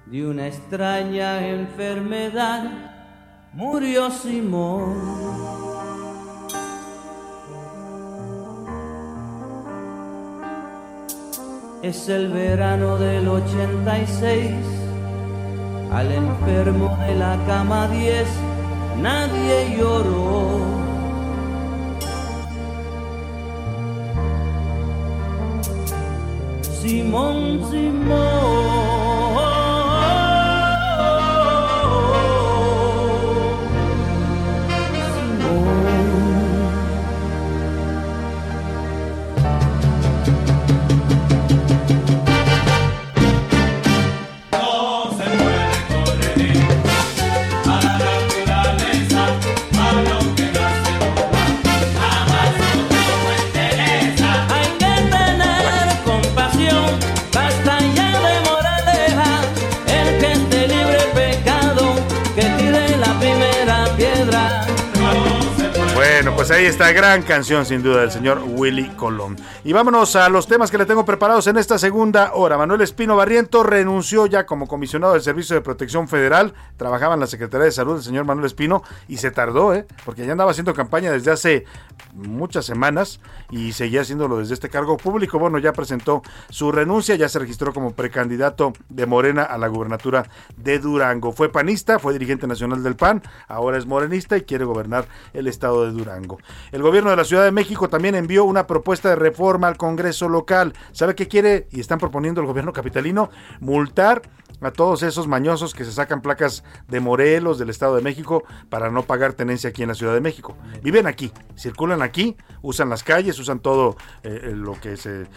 [0.05, 3.00] de una extraña enfermedad,
[3.53, 5.31] murió Simón.
[11.81, 14.51] Es el verano del 86,
[15.91, 18.27] al enfermo de la cama 10,
[19.01, 20.81] nadie lloró.
[26.81, 28.80] Simón, Simón.
[66.51, 69.37] Pues ahí está, gran canción sin duda del señor Willy Colón.
[69.63, 72.57] Y vámonos a los temas que le tengo preparados en esta segunda hora.
[72.57, 76.53] Manuel Espino Barriento renunció ya como comisionado del Servicio de Protección Federal.
[76.75, 79.85] Trabajaba en la Secretaría de Salud el señor Manuel Espino y se tardó, ¿eh?
[80.03, 81.63] Porque ya andaba haciendo campaña desde hace
[82.27, 83.19] muchas semanas
[83.49, 85.39] y seguía haciéndolo desde este cargo público.
[85.39, 90.25] Bueno, ya presentó su renuncia, ya se registró como precandidato de Morena a la gubernatura
[90.57, 91.31] de Durango.
[91.31, 95.85] Fue panista, fue dirigente nacional del PAN, ahora es morenista y quiere gobernar el estado
[95.85, 96.39] de Durango.
[96.71, 100.29] El gobierno de la Ciudad de México también envió una propuesta de reforma al Congreso
[100.29, 100.73] local.
[100.91, 103.29] ¿Sabe qué quiere y están proponiendo el gobierno capitalino?
[103.59, 104.21] Multar
[104.59, 108.89] a todos esos mañosos que se sacan placas de Morelos, del Estado de México, para
[108.89, 110.57] no pagar tenencia aquí en la Ciudad de México.
[110.83, 115.27] Viven aquí, circulan aquí, usan las calles, usan todo eh, lo que se,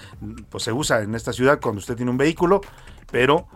[0.51, 2.61] pues, se usa en esta ciudad cuando usted tiene un vehículo,
[3.11, 3.47] pero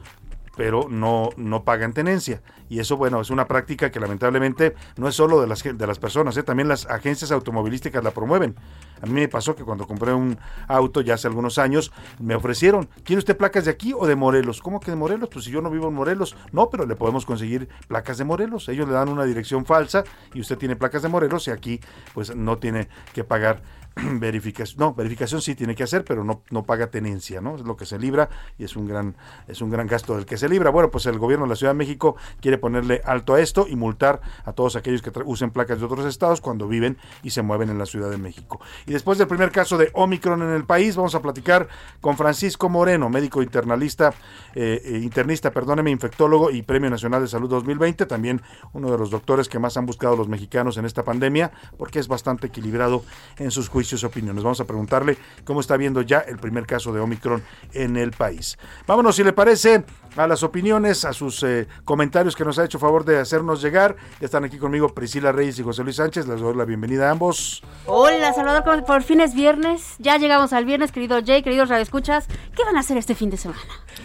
[0.59, 2.43] pero no, no pagan tenencia.
[2.69, 6.01] Y eso, bueno, es una práctica que lamentablemente no es solo de las, de las
[6.01, 6.43] personas, ¿eh?
[6.43, 8.57] también las agencias automovilísticas la promueven.
[9.01, 12.89] A mí me pasó que cuando compré un auto ya hace algunos años, me ofrecieron,
[13.05, 14.61] ¿quiere usted placas de aquí o de Morelos?
[14.61, 15.29] ¿Cómo que de Morelos?
[15.33, 16.37] Pues si yo no vivo en Morelos.
[16.53, 18.69] No, pero le podemos conseguir placas de Morelos.
[18.69, 21.81] Ellos le dan una dirección falsa y usted tiene placas de Morelos y aquí
[22.15, 23.63] pues no tiene que pagar
[24.21, 27.57] verificación, no, verificación sí tiene que hacer, pero no, no paga tenencia, ¿no?
[27.57, 28.29] Es lo que se libra
[28.59, 30.71] y es un gran, es un gran gasto del que se libra.
[30.71, 33.77] Bueno, pues el gobierno de la Ciudad de México quiere ponerle alto a esto y
[33.77, 37.71] multar a todos aquellos que usen placas de otros estados cuando viven y se mueven
[37.71, 38.61] en la Ciudad de México.
[38.87, 41.69] Y después del primer caso de Omicron en el país, vamos a platicar
[42.01, 44.15] con Francisco Moreno, médico internalista,
[44.55, 48.43] eh, eh, internista, perdóneme, infectólogo y Premio Nacional de Salud 2020, también
[48.73, 52.09] uno de los doctores que más han buscado los mexicanos en esta pandemia, porque es
[52.09, 53.03] bastante equilibrado
[53.39, 54.43] en sus juicios sus opiniones.
[54.43, 58.59] Vamos a preguntarle cómo está viendo ya el primer caso de Omicron en el país.
[58.87, 59.85] Vámonos, si le parece,
[60.17, 63.97] a las opiniones, a sus eh, comentarios que nos ha hecho favor de hacernos llegar.
[64.21, 66.27] Ya están aquí conmigo Priscila Reyes y José Luis Sánchez.
[66.27, 67.63] Les doy la bienvenida a ambos.
[67.87, 69.95] Hola, Salvador, por fin es viernes.
[69.99, 72.27] Ya llegamos al viernes, querido Jay, queridos radioescuchas.
[72.57, 73.61] ¿Qué van a hacer este fin de semana?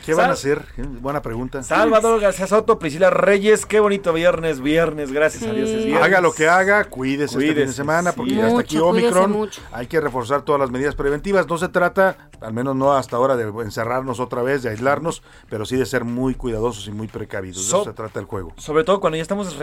[0.06, 0.66] ¿Qué van a hacer?
[1.02, 1.64] Buena pregunta.
[1.64, 6.04] Salvador García Soto, Priscila Reyes, qué bonito viernes, viernes, gracias a Dios es viernes.
[6.04, 9.08] Haga lo que haga, cuídese, este fin de semana, porque ya está aquí Mucho, cuídese
[9.08, 9.32] Omicron.
[9.32, 9.62] mucho.
[9.72, 11.48] Hay que reforzar todas las medidas preventivas.
[11.48, 15.66] No se trata, al menos no hasta ahora, de encerrarnos otra vez, de aislarnos, pero
[15.66, 17.58] sí de ser muy cuidadosos y muy precavidos.
[17.58, 18.54] De eso So- se trata el juego.
[18.58, 19.58] Sobre todo cuando ya estamos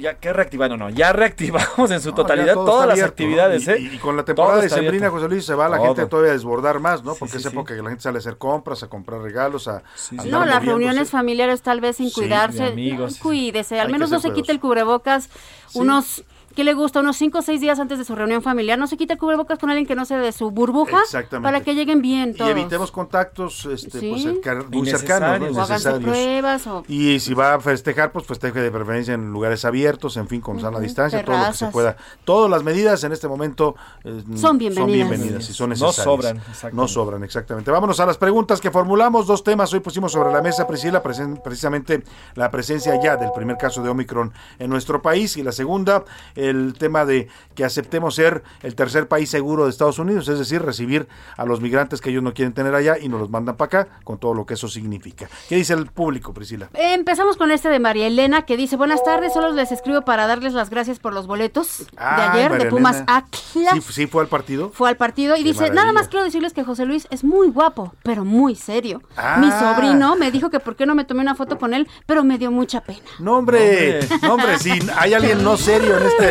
[0.00, 3.72] ya que reactivando, no, ya reactivamos en su No, totalidad todas las actividades, ¿no?
[3.74, 3.80] ¿eh?
[3.80, 5.10] Y, y con la temporada de sembrina.
[5.10, 5.86] José Luis, se va la Todo.
[5.86, 7.14] gente todavía a desbordar más, ¿no?
[7.14, 7.48] Porque sí, es sí.
[7.48, 9.82] época que la gente sale a hacer compras, a comprar regalos, a,
[10.26, 12.64] No, las reuniones familiares tal vez sin Sí, cuidarse.
[12.64, 13.18] amigos.
[13.18, 15.28] Cuídese, al menos no se quite el cubrebocas
[15.74, 16.24] unos...
[16.58, 16.98] ¿Qué le gusta?
[16.98, 18.76] Unos 5 o 6 días antes de su reunión familiar.
[18.80, 21.46] No se quite el cubrebocas con alguien que no sea de su burbuja Exactamente.
[21.46, 24.10] para que lleguen bien Y evitemos contactos este, Sí.
[24.10, 25.46] pues, muy cercanos, ¿no?
[25.50, 26.02] Innecesarios.
[26.02, 26.82] pruebas o...
[26.88, 30.60] Y si va a festejar, pues festeje de preferencia en lugares abiertos, en fin, con
[30.60, 31.96] sana distancia, todo lo que se pueda.
[32.24, 35.10] Todas las medidas en este momento eh, Son bienvenidas.
[35.10, 35.94] bienvenidas y son No necesarias.
[36.02, 36.76] sobran, exactamente.
[36.76, 37.70] No sobran, exactamente.
[37.70, 39.28] Vámonos a las preguntas que formulamos.
[39.28, 42.02] Dos temas hoy pusimos sobre la mesa, Priscila, precisamente
[42.34, 46.02] la presencia ya del primer caso de Omicron en nuestro país y la segunda,
[46.48, 50.62] el tema de que aceptemos ser el tercer país seguro de Estados Unidos, es decir,
[50.62, 53.80] recibir a los migrantes que ellos no quieren tener allá y nos los mandan para
[53.80, 55.28] acá, con todo lo que eso significa.
[55.48, 56.68] ¿Qué dice el público, Priscila?
[56.74, 60.52] Empezamos con este de María Elena que dice, buenas tardes, solo les escribo para darles
[60.52, 63.02] las gracias por los boletos de Ay, ayer de Pumas.
[63.06, 63.84] Atlas.
[63.84, 64.70] ¿Sí, sí fue al partido?
[64.72, 67.48] Fue al partido y Qué dice, nada más quiero decirles que José Luis es muy
[67.48, 69.02] guapo, pero muy serio.
[69.16, 69.36] Ah.
[69.38, 72.24] Mi sobrino me dijo que por qué no me tomé una foto con él, pero
[72.24, 73.00] me dio mucha pena.
[73.18, 76.27] No, hombre, no, hombre, si hay alguien no serio en este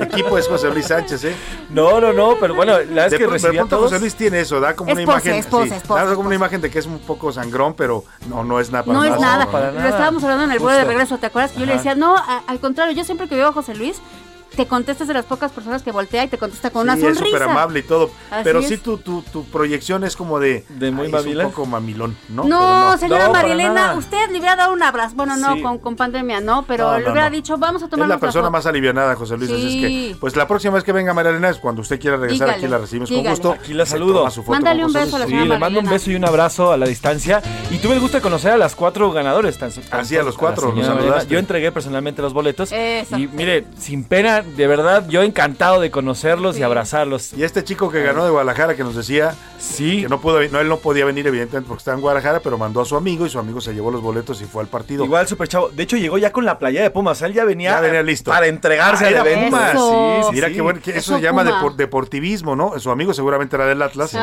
[0.00, 1.34] equipo es José Luis Sánchez, ¿eh?
[1.70, 3.84] No, no, no, pero bueno, la verdad es De, que pr- de recibía todos.
[3.84, 6.04] José Luis tiene eso, da como Es una pose, imagen, es pose, sí, es pose,
[6.04, 8.84] da como una imagen de que es un poco sangrón, pero no, no es nada.
[8.84, 9.46] para No es nada.
[9.50, 9.88] para Lo nada.
[9.90, 11.52] estábamos hablando en el vuelo de regreso, ¿te acuerdas?
[11.52, 14.00] Que yo le decía, no, a- al contrario, yo siempre que veo a José Luis,
[14.56, 17.14] te contestas de las pocas personas que voltea y te contesta con una Sí, es
[17.16, 17.38] sonrisa.
[17.38, 18.68] súper amable y todo, Así pero es.
[18.68, 20.64] sí tu, tu, tu proyección es como de...
[20.68, 22.44] De muy ay, es un poco mamilón, ¿no?
[22.44, 22.58] No,
[22.90, 25.14] Pero señora No, Marilena, usted le hubiera dado un abrazo.
[25.16, 25.62] Bueno, no, Sí.
[25.62, 27.36] con, con pandemia, no, pero No, le no, hubiera no.
[27.36, 30.36] dicho, vamos a Es tomar la persona más alivianada, José Luis, así es que, pues
[30.36, 32.78] la próxima vez que venga María Elena es cuando usted quiera regresar Dígale, aquí, la
[32.78, 33.24] recibimos dígale.
[33.28, 33.52] con gusto.
[33.52, 34.30] Aquí la saludo.
[34.30, 35.34] su foto Mándale un beso a la Luis.
[35.36, 35.90] Sí, señora le mando un Marilena.
[35.92, 37.42] beso y un abrazo a la distancia.
[37.70, 39.58] Y tuve el gusto de conocer a las cuatro ganadores.
[39.58, 41.24] tan- Así, a los cuatro, señora Marilena.
[41.24, 42.70] Yo entregué personalmente los boletos.
[42.72, 47.32] Y mire, sin pena, de verdad, yo encantado de conocerlos y abrazarlos.
[47.32, 50.02] Y este chico que ganó de Guadalajara que nos decía Sí.
[50.02, 52.80] que no pudo, no, él no podía venir evidentemente porque estaba en Guadalajara, pero mandó
[52.80, 55.04] a su amigo y su amigo se llevó los boletos y fue al partido.
[55.04, 55.68] Igual, super chavo.
[55.70, 57.22] De hecho, llegó ya con la playa de Pumas.
[57.22, 58.30] Él ya venía, Ya venía listo.
[58.30, 59.56] para entregarse Ah, al evento.
[59.56, 59.74] Pumas.
[59.74, 60.16] Eso.
[60.22, 60.54] Sí, sí, Mira sí.
[60.54, 62.78] qué bueno, que eso, Eso, se llama depor- deportivismo, ¿no?
[62.80, 64.16] Su amigo seguramente era del Atlas,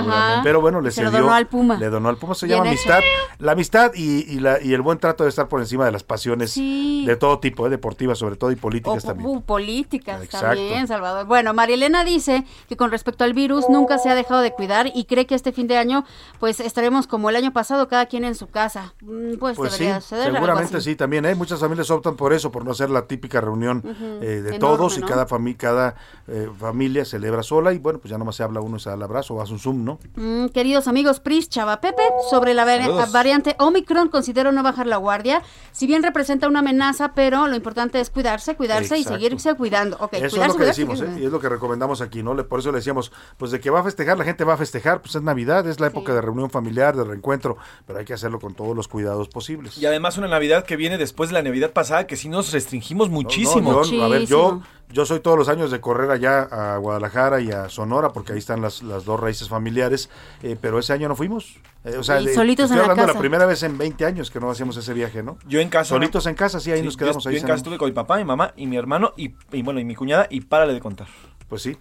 [0.43, 1.78] pero bueno, le Se cedió- donó al Puma.
[1.78, 2.72] Le donó al Puma, se llama hecho.
[2.72, 2.99] amistad.
[3.39, 6.03] La amistad y, y la, y el buen trato de estar por encima de las
[6.03, 7.03] pasiones Sí.
[7.07, 7.70] de todo tipo, ¿eh?
[7.70, 9.30] deportivas sobre todo y O políticas también.
[9.30, 10.09] uh, políticas.
[10.16, 10.38] Exacto.
[10.38, 10.55] Exacto.
[10.62, 11.26] También, Salvador.
[11.26, 14.89] Bueno, María Elena dice que con respecto al virus nunca se ha dejado de cuidar
[14.93, 16.05] y cree que este fin de año
[16.39, 18.93] pues estaremos como el año pasado, cada quien en su casa.
[19.01, 20.89] Mm, Pues, Pues sí, debería suceder algo seguramente así.
[20.91, 21.26] sí también.
[21.26, 21.36] ¿eh?
[21.36, 24.97] Muchas familias optan por eso, por no hacer la típica reunión eh, de Enorme, todos
[24.97, 25.07] y ¿no?
[25.07, 25.95] cada, fami cada
[26.28, 29.03] eh, familia celebra sola y bueno, pues ya nomás se habla uno, se da el
[29.03, 29.99] abrazo o hace un Zoom, ¿no?
[30.16, 33.12] Mm, queridos amigos Pris, Chava Pepe, sobre la vari- Saludos.
[33.12, 35.41] variante Omicron, considero no bajar la guardia.
[35.72, 39.18] Si bien representa una amenaza, pero lo importante es cuidarse, cuidarse Exacto.
[39.18, 39.97] y seguirse cuidando.
[40.26, 41.20] Eso es lo que decimos, ¿eh?
[41.22, 42.34] y es lo que recomendamos aquí, ¿no?
[42.34, 44.58] Le- Por eso le decíamos, pues de que va a festejar, la gente va a
[44.58, 48.14] festejar, pues es Navidad, es la época de reunión familiar, de reencuentro, pero hay que
[48.14, 49.78] hacerlo con todos los cuidados posibles.
[49.78, 53.10] Y además una Navidad que viene después de la Navidad pasada, que sí nos restringimos
[53.10, 53.72] muchísimo.
[53.72, 54.62] No, yo, a ver, yo,
[54.92, 58.40] yo soy todos los años de correr allá a Guadalajara y a Sonora, porque ahí
[58.40, 60.10] están las, las dos raíces familiares,
[60.42, 61.58] eh, pero ese año no fuimos.
[61.86, 63.14] Eh, o sea, Y de- solitos estoy en la hablando de casa.
[63.14, 65.38] la primera vez en 20 años que no hacíamos ese viaje, ¿no?
[65.48, 65.90] Yo en casa.
[65.90, 67.24] Solitos en casa, sí, ahí Sí, nos yo- quedamos.
[67.24, 69.62] Yo, ahí en casa estuve con mi papá, mi mamá y mi hermano y, y,
[69.62, 71.08] bueno, y mi cuñada y párale de contar.
[71.48, 71.78] Pues sí.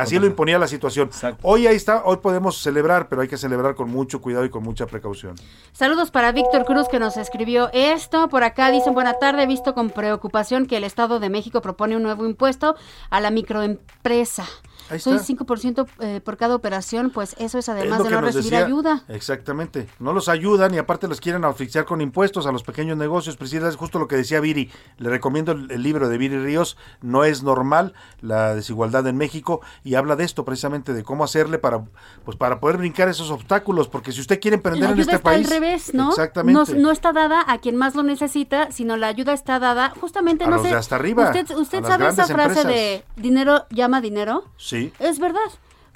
[0.00, 1.10] Así, lo imponía la situación.
[1.42, 4.62] Hoy ahí está, hoy podemos celebrar, pero hay que celebrar con mucho cuidado y con
[4.62, 5.34] mucha precaución.
[5.72, 8.28] Saludos para Víctor Cruz que nos escribió esto.
[8.28, 11.96] Por acá dicen buena tarde, he visto con preocupación que el Estado de México propone
[11.96, 12.76] un nuevo impuesto
[13.10, 14.44] a la microempresa.
[14.98, 15.26] Soy está.
[15.26, 19.02] 5% eh, por cada operación, pues eso es además Es de no recibir decía- ayuda.
[19.08, 19.88] Exactamente.
[19.98, 23.36] No los ayudan y aparte los quieren asfixiar con impuestos a los pequeños negocios.
[23.36, 24.70] Precisamente es justo lo que decía Viri.
[24.98, 26.76] Le recomiendo el, el libro de Viri Ríos.
[27.00, 31.58] No es normal la desigualdad en México y habla de esto precisamente de cómo hacerle
[31.58, 31.84] para
[32.24, 33.88] pues para poder brincar esos obstáculos.
[33.88, 36.10] Porque si usted quiere emprender La en este está país, al revés, ¿no?
[36.10, 36.74] Exactamente.
[36.74, 40.44] No, no está dada a quien más lo necesita, sino la ayuda está dada justamente,
[40.44, 40.68] A no los sé.
[40.68, 42.66] de hasta arriba, ¿Usted, usted sabe esa frase empresas.
[42.66, 44.44] de dinero llama dinero?
[44.56, 44.71] Sí.
[44.98, 45.40] Es verdad.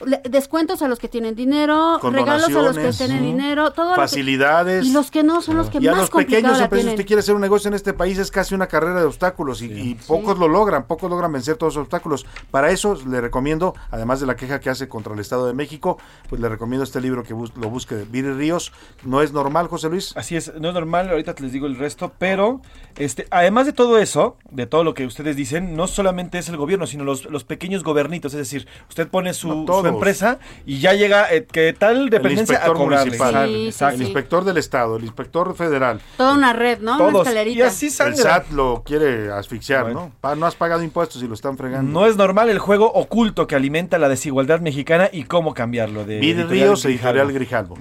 [0.04, 3.26] Le- Descuentos a los que tienen dinero, regalos a los que tienen ujú.
[3.26, 4.84] dinero, todo lo que- Facilidades.
[4.86, 7.34] y los que no son los que y a los pequeños empresas, usted quiere hacer
[7.34, 10.48] un negocio en este país, es casi una carrera de obstáculos y, y pocos lo
[10.48, 12.26] logran, pocos logran vencer todos los obstáculos.
[12.50, 15.98] Para eso le recomiendo, además de la queja que hace contra el Estado de México,
[16.28, 18.72] pues le recomiendo este libro que bus- lo busque de Viri Ríos.
[19.04, 20.12] No es normal, José Luis.
[20.16, 22.60] Así es, no es normal, ahorita les digo el resto, pero
[22.96, 26.58] este, además de todo eso, de todo lo que ustedes dicen, no solamente es el
[26.58, 30.78] gobierno, sino los, los pequeños gobernitos, es decir, usted pone su, No, su empresa y
[30.80, 33.04] ya llega eh, que tal El dependencia a inspector cobrarle.
[33.18, 36.00] municipal, Sí, sí, el inspector del Estado, el inspector federal.
[36.16, 36.96] Toda una red, ¿no?
[36.96, 37.26] Una Todos.
[37.26, 37.58] escalerita.
[37.58, 38.16] Y así El sangra.
[38.16, 40.12] SAT lo quiere asfixiar, ¿no?
[40.20, 41.90] Pa- no has pagado impuestos y lo están fregando.
[41.90, 46.04] No es normal el juego oculto que alimenta la desigualdad mexicana y cómo cambiarlo.
[46.04, 46.88] De Ríos, Grijalvo.
[46.88, 47.78] editorial Grijalvo.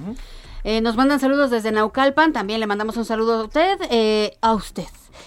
[0.63, 4.53] Eh, nos mandan saludos desde Naucalpan, también le mandamos un saludo a usted, eh, a
[4.55, 4.85] usted.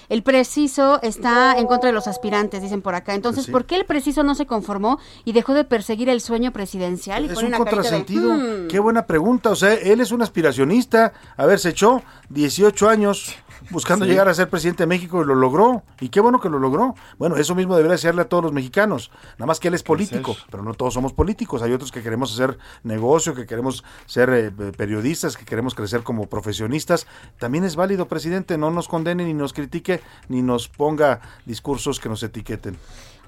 [0.09, 3.15] El preciso está en contra de los aspirantes, dicen por acá.
[3.15, 3.53] Entonces, Pues sí.
[3.53, 7.25] ¿por qué el preciso no se conformó y dejó de perseguir el sueño presidencial?
[7.27, 8.33] Y Es un de, contrasentido.
[8.33, 8.69] "Hmm".
[8.69, 9.51] Qué buena pregunta.
[9.51, 11.13] O sea, él es un aspiracionista.
[11.37, 13.35] A ver, se echó 18 años
[13.71, 14.11] buscando Sí.
[14.11, 15.83] llegar a ser presidente de México y lo logró.
[16.01, 16.95] Y qué bueno que lo logró.
[17.19, 19.11] Bueno, eso mismo debería desearle a todos los mexicanos.
[19.39, 21.63] Nada más que él es político, pero no todos somos políticos.
[21.63, 26.27] Hay otros que queremos hacer negocio, que queremos ser eh, periodistas, que queremos crecer como
[26.27, 27.07] profesionistas.
[27.39, 28.59] También es válido, presidente.
[28.59, 32.77] No nos condene ni nos critique ni nos ponga discursos que nos etiqueten.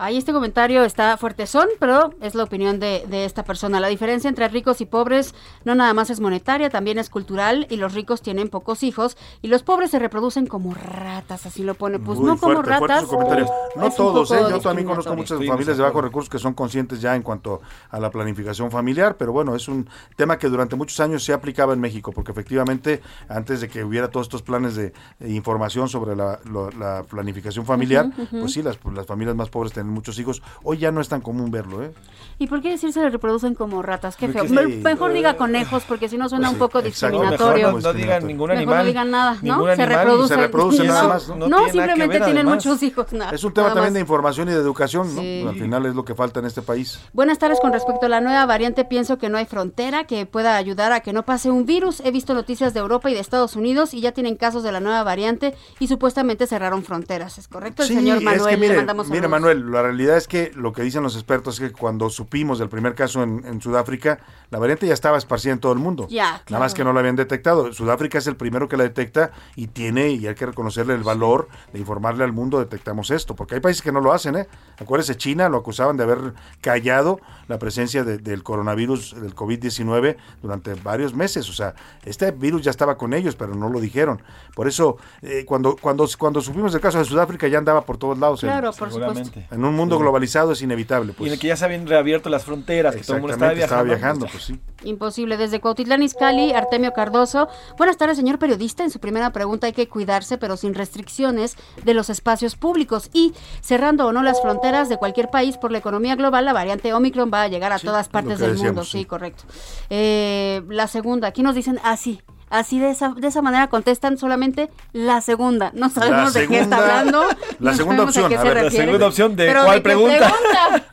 [0.03, 3.81] Ahí este comentario está fuertezón, pero es la opinión de, de esta persona.
[3.81, 5.35] La diferencia entre ricos y pobres
[5.67, 9.49] no nada más es monetaria, también es cultural y los ricos tienen pocos hijos y
[9.49, 11.99] los pobres se reproducen como ratas, así lo pone.
[11.99, 13.05] Pues Muy no como fuerte, ratas.
[13.05, 13.47] comentario.
[13.77, 14.39] No todos, ¿eh?
[14.49, 18.01] yo también conozco muchas familias de bajos recursos que son conscientes ya en cuanto a
[18.01, 19.87] la planificación familiar, pero bueno, es un
[20.17, 24.09] tema que durante muchos años se aplicaba en México, porque efectivamente antes de que hubiera
[24.09, 28.79] todos estos planes de, de información sobre la, lo- la planificación familiar, pues sí, las,
[28.95, 30.43] las familias más pobres tienen muchos hijos.
[30.63, 31.93] Hoy ya no es tan común verlo, ¿eh?
[32.39, 34.17] ¿Y por qué decir se le reproducen como ratas?
[34.17, 34.67] Qué Porque feo.
[34.69, 34.77] sí.
[34.83, 37.67] Mejor diga conejos, porque si no suena Pues un poco sí, discriminatorio.
[37.67, 38.79] Mejor no, no digan ningún Mejor animal.
[38.79, 39.57] no digan nada, ¿no?
[39.57, 40.29] Ningún se reproducen.
[40.37, 41.37] Se reproducen nada más, ¿no?
[41.37, 42.65] No, No tiene nada que simplemente ver, tienen además.
[42.67, 43.13] muchos hijos.
[43.13, 43.95] nada- Es un tema nada también más.
[43.95, 45.21] de información y de educación, ¿no?
[45.21, 45.45] Sí.
[45.47, 46.99] Al final es lo que falta en este país.
[47.13, 48.85] Buenas tardes con respecto a la nueva variante.
[48.87, 52.01] Pienso que no hay frontera que pueda ayudar a que no pase un virus.
[52.01, 54.81] He visto noticias de Europa y de Estados Unidos y ya tienen casos de la
[54.81, 57.37] nueva variante y supuestamente cerraron fronteras.
[57.39, 57.83] ¿Es correcto?
[57.83, 59.31] El Sí, señor es Manuel, que mire, le mandamos mire, saludos.
[59.31, 62.69] Manuel, la realidad es que lo que dicen los expertos es que cuando supimos del
[62.69, 64.19] primer caso en, en Sudáfrica,
[64.51, 66.07] la variante ya estaba esparcida en todo el mundo.
[66.11, 66.65] Ya, Nada claro.
[66.65, 67.73] más que no la habían detectado.
[67.73, 71.49] Sudáfrica es el primero que la detecta y tiene, y hay que reconocerle el valor
[71.73, 74.49] de informarle al mundo, detectamos esto, porque hay países que no lo hacen, ¿eh?
[74.79, 80.75] Acuérdese, China lo acusaban de haber callado la presencia de- del coronavirus, del COVID-19, durante
[80.75, 81.49] varios meses.
[81.49, 84.23] O sea, este virus ya estaba con ellos, pero no lo dijeron.
[84.55, 88.19] Por eso, eh, cuando, cuando, cuando supimos del caso de Sudáfrica, ya andaba por todos
[88.19, 88.43] lados.
[88.43, 89.41] en- Claro, por supuesto.
[89.61, 91.13] En un mundo globalizado es inevitable.
[91.13, 91.27] Y Pues.
[91.29, 93.97] en el que ya se habían reabierto las fronteras, que todo el mundo estaba Exactamente,
[93.99, 94.25] viajando.
[94.25, 94.89] estaba viajando, pues sí.
[94.89, 95.37] Imposible.
[95.37, 97.49] Desde Cuautitlán Izcalli, Artemio Cardoso.
[97.77, 98.85] Buenas tardes, señor periodista.
[98.85, 103.11] En su primera pregunta hay que cuidarse, pero sin restricciones de los espacios públicos.
[103.13, 106.95] Y cerrando o no las fronteras de cualquier país por la economía global, la variante
[106.95, 108.63] Omicron va a llegar a todas partes del mundo.
[108.63, 109.05] decíamos, sí.
[109.05, 109.45] correcto.
[109.91, 112.23] Eh, la segunda, aquí nos dicen así.
[112.51, 115.71] Así de esa, de esa manera contestan solamente la segunda.
[115.73, 117.25] No sabemos de qué está hablando.
[117.61, 118.29] la no segunda a opción.
[118.29, 118.85] qué A se ver, la refiere.
[118.87, 120.35] segunda opción de Pero cuál pregunta.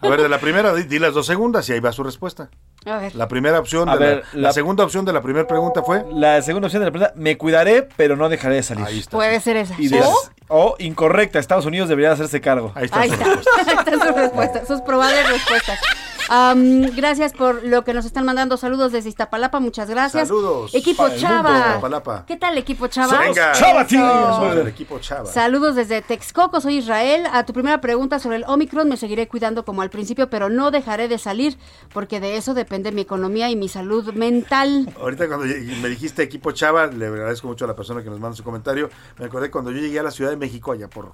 [0.02, 2.50] A ver, de la primera, di, di las dos segundas y ahí va su respuesta.
[2.86, 3.16] A ver.
[3.16, 5.82] La primera opción, A de la- ver, la, la- segunda opción de la primera pregunta
[5.84, 6.06] fue.
[6.14, 8.86] La segunda opción de la pregunta, me cuidaré, pero no dejaré de salir.
[8.86, 9.18] Ahí está.
[9.18, 9.74] Puede ser esa.
[9.80, 10.16] Y de- ¿O?
[10.50, 12.72] o incorrecta, Estados Unidos debería hacerse cargo.
[12.76, 13.26] Ahí Ahí está.
[13.26, 15.80] Ahí están sus respuestas, sus probables respuestas.
[16.30, 18.58] Am, gracias por lo que nos están mandando.
[18.58, 20.28] Saludos desde Iztapalapa, muchas gracias.
[20.28, 20.76] Saludos.
[20.76, 21.58] Equipo mundo, Chava.
[21.58, 22.26] Iztapalapa.
[22.26, 23.20] ¿Qué tal, equipo Chava?
[23.20, 23.54] Venga.
[23.54, 24.56] Chava, tío.
[24.56, 25.26] Del equipo Chava.
[25.26, 27.26] Saludos desde Texcoco, soy Israel.
[27.32, 30.72] A tu primera pregunta sobre el Omicron me seguiré cuidando como al principio, pero no
[30.72, 31.58] dejaré de salir
[31.94, 34.94] porque de eso depende mi economía y mi salud mental.
[35.00, 38.36] Ahorita cuando me dijiste equipo Chava, le agradezco mucho a la persona que nos manda
[38.36, 38.90] su comentario.
[39.18, 41.14] Me acordé cuando yo llegué a la Ciudad de México, allá por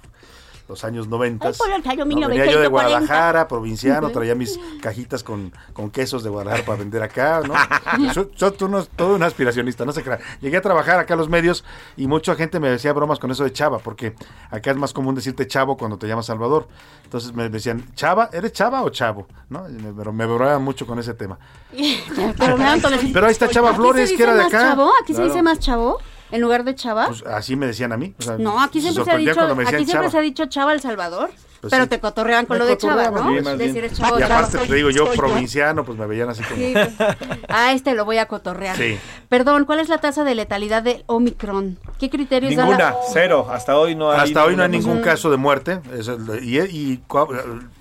[0.68, 1.46] los años 90.
[1.46, 2.68] Ay, por el año venía yo de 1940.
[2.70, 7.54] Guadalajara, provinciano, traía mis cajitas con, con quesos de Guadalajara para vender acá, ¿no?
[8.14, 10.18] Yo, yo tú no- todo un aspiracionista, no se crea.
[10.40, 11.64] Llegué a trabajar acá a los medios
[11.96, 14.14] y mucha gente me decía bromas con eso de chava, porque
[14.50, 16.66] acá es más común decirte chavo cuando te llamas Salvador.
[17.04, 19.26] Entonces me decían, chava, ¿eres chava o chavo?
[19.50, 19.64] ¿No?
[19.96, 21.38] Pero me bromeaban mucho con ese tema.
[22.38, 22.56] Pero,
[23.12, 24.60] Pero ahí está Chava ¿Aquí Flores, que era de acá.
[24.70, 24.90] Chavo?
[25.02, 25.98] ¿Aquí se dice más chavo?
[26.30, 27.06] En lugar de chava.
[27.06, 28.14] Pues así me decían a mí.
[28.18, 30.10] o sea, no, aquí siempre se ha sorprendía dicho, aquí siempre chava.
[30.10, 31.30] se ha dicho chava El Salvador.
[31.64, 31.90] Pues pero sí.
[31.90, 33.28] te cotorrean con Me lo de chava, ¿no?
[33.36, 33.84] sí, más Decir bien.
[33.86, 36.56] es chavo, Y aparte te digo yo, Soy provinciano, pues me veían así como...
[36.56, 36.74] Sí.
[37.48, 38.76] A este lo voy a cotorrear.
[38.76, 38.98] Sí.
[39.28, 41.78] Perdón, ¿cuál es la tasa de letalidad del Omicron?
[41.98, 43.46] ¿Qué criterios da la- Ninguna, cero.
[43.50, 44.20] Hasta hoy no hay.
[44.20, 45.80] Hasta hoy no hay ningún caso de muerte.
[45.98, 47.00] es el- y,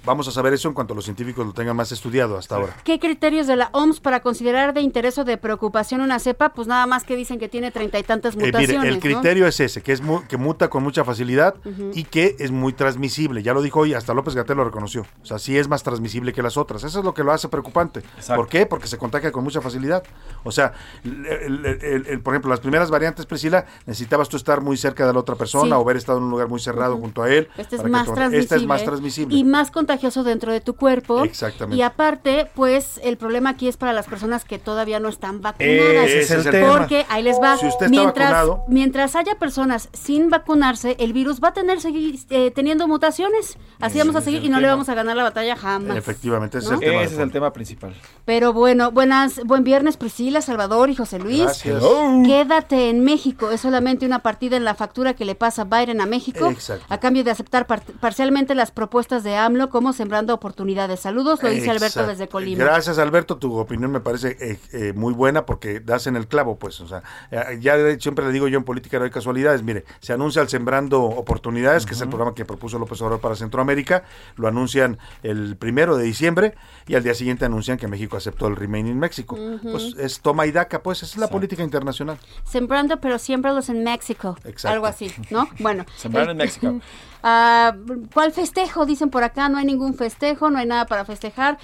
[0.05, 2.75] vamos a saber eso en cuanto los científicos lo tengan más estudiado hasta ahora.
[2.83, 6.49] ¿Qué criterios de la OMS para considerar de interés o de preocupación una cepa?
[6.49, 8.87] Pues nada más que dicen que tiene treinta y tantas Eh, mire, mutaciones.
[8.89, 8.99] el ¿no?
[9.01, 11.55] criterio es ese, que es mu- que muta con mucha facilidad
[11.93, 13.43] y que es muy transmisible.
[13.43, 15.05] Ya lo dijo hoy, hasta López Gatel lo reconoció.
[15.21, 16.83] O sea, sí es más transmisible que las otras.
[16.83, 18.01] Eso es lo que lo hace preocupante.
[18.35, 18.65] ¿Por qué?
[18.65, 20.03] Porque se contagia con mucha facilidad.
[20.43, 24.61] O sea, el- el- el- el- por ejemplo, las primeras variantes, Priscila, necesitabas tú estar
[24.61, 25.71] muy cerca de la otra persona Sí.
[25.71, 27.47] o haber estado en un lugar muy cerrado junto a él.
[27.57, 28.39] Este es más transmisible.
[28.39, 29.35] Esta es más transmisible.
[29.35, 31.23] Y más contagioso dentro de tu cuerpo.
[31.23, 31.77] Exactamente.
[31.77, 36.09] Y aparte, pues el problema aquí es para las personas que todavía no están vacunadas.
[36.09, 36.77] Ese es el tema.
[36.77, 37.57] Porque ahí les va.
[37.57, 41.81] Si usted está mientras, vacunado- mientras haya personas sin vacunarse, el virus va a tener
[41.81, 43.52] seguir eh, teniendo mutaciones.
[43.79, 45.97] Así vamos a seguir y no le vamos a ganar la batalla jamás.
[45.97, 46.75] Efectivamente, ese ¿no?
[46.75, 46.99] es el tema.
[46.99, 47.33] de Ese es el fondo.
[47.33, 47.93] tema principal.
[48.25, 51.43] Pero bueno, buenas, buen viernes Priscila, Salvador y José Luis.
[51.43, 51.83] Gracias.
[52.25, 56.05] Quédate en México, es solamente una partida en la factura que le pasa Biden a
[56.05, 56.85] México Exacto.
[56.89, 60.99] a cambio de aceptar par- parcialmente las propuestas de AMLO como sembrando oportunidades.
[61.01, 62.09] Saludos, lo dice Alberto Exacto.
[62.09, 62.63] desde Colima.
[62.63, 63.37] Gracias, Alberto.
[63.37, 66.79] Tu opinión me parece eh, eh, muy buena porque das en el clavo, pues.
[66.81, 69.63] O sea, eh, ya siempre le digo yo en política no hay casualidades.
[69.63, 73.35] Mire, se anuncia el Sembrando Oportunidades, que es el programa que propuso López Obrador para
[73.43, 74.03] Centroamérica.
[74.35, 76.55] Lo anuncian el primero de diciembre
[76.87, 79.37] y al día siguiente anuncian que México aceptó el Remain in México.
[79.61, 81.03] Pues es toma y daca, pues.
[81.03, 82.17] Esa es la política internacional.
[82.43, 84.37] Sembrando, pero siembralos en México.
[84.45, 84.69] Exacto.
[84.73, 85.47] Algo así, ¿no?
[85.59, 85.85] Bueno.
[85.95, 86.79] Sembrar el- en México.
[87.25, 87.73] Ah,
[88.13, 88.85] ¿Cuál festejo?
[88.85, 91.57] Dicen por acá, no hay ningún festejo, no hay nada para festejar.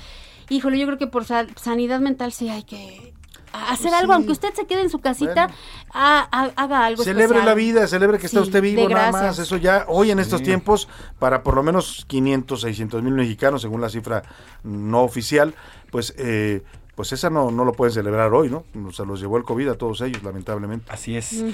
[0.47, 3.13] Híjole, yo creo que por sa- sanidad mental sí hay que
[3.53, 4.15] hacer Pues algo, sí.
[4.15, 5.49] aunque usted se quede en su casita,
[5.93, 7.45] ha- ha- haga algo Celebre especial.
[7.45, 9.39] la vida, celebre que está Sí, usted vivo, nada más.
[9.39, 10.87] Eso ya, hoy en estos tiempos,
[11.19, 14.23] para por lo menos 500, 600 mil mexicanos, según la cifra
[14.63, 15.53] no oficial,
[15.91, 16.63] pues eh,
[16.99, 18.65] pues esa no, no lo pueden celebrar hoy, ¿no?
[18.91, 20.91] Se los llevó el COVID a todos ellos, lamentablemente.
[20.91, 21.45] Así es.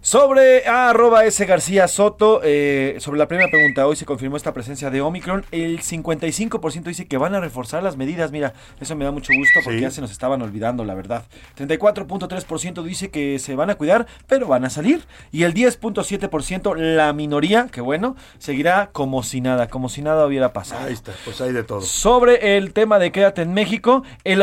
[0.00, 4.52] Sobre ah, arroba S García Soto, eh, sobre la primera pregunta, hoy se confirmó esta
[4.54, 5.44] presencia de Omicron.
[5.50, 8.30] El 55% dice que van a reforzar las medidas.
[8.30, 9.82] Mira, eso me da mucho gusto porque Sí.
[9.82, 11.24] ya se nos estaban olvidando, la verdad.
[11.58, 15.04] 34.3% dice que se van a cuidar, pero van a salir.
[15.32, 20.52] Y el 10.7%, la minoría, que bueno, seguirá como si nada, como si nada hubiera
[20.52, 20.86] pasado.
[20.86, 21.80] Ahí está, pues hay de todo.
[21.80, 24.40] Sobre el tema de quédate en México, el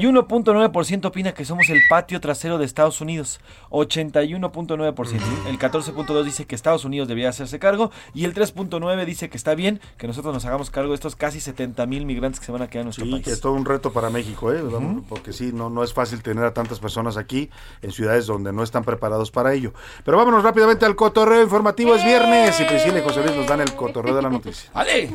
[0.00, 3.40] 81.9% opina que somos el patio trasero de Estados Unidos.
[3.70, 5.20] 81.9%.
[5.48, 7.90] El 14.2% dice que Estados Unidos debería hacerse cargo.
[8.14, 11.40] Y el 3.9% dice que está bien que nosotros nos hagamos cargo de estos casi
[11.40, 13.24] 70 mil migrantes que se van a quedar en nuestro Sí, país.
[13.24, 14.62] que es todo un reto para México, ¿eh?
[15.08, 17.50] Porque sí, no, no es fácil tener a tantas personas aquí
[17.82, 19.72] en ciudades donde no están preparados para ello.
[20.04, 21.94] Pero vámonos rápidamente al cotorreo informativo.
[21.94, 24.70] Es viernes y Priscila y José Luis nos dan el cotorreo de la noticia.
[24.74, 25.10] ¡Ale!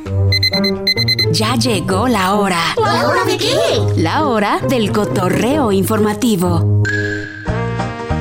[1.32, 2.60] Ya llegó la hora.
[2.78, 3.56] ¿La hora de qué?
[3.98, 6.84] La hora del cotorreo informativo.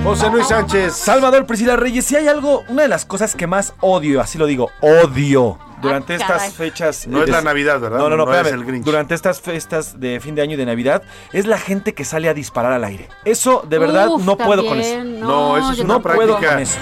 [0.04, 0.94] José Luis Sánchez.
[0.94, 4.46] Salvador Priscila Reyes, si hay algo, una de las cosas que más odio, así lo
[4.46, 7.06] digo, odio durante Ah, estas fechas.
[7.08, 7.98] No es la Navidad, ¿verdad?
[7.98, 8.84] No, no, no, No es el Grinch.
[8.84, 11.02] Durante estas festas de fin de año y de Navidad,
[11.32, 13.08] es la gente que sale a disparar al aire.
[13.24, 15.02] Eso, de verdad, Uf, no puedo con eso.
[15.04, 16.14] no, No, eso es yo no tampoco.
[16.16, 16.78] puedo con eso.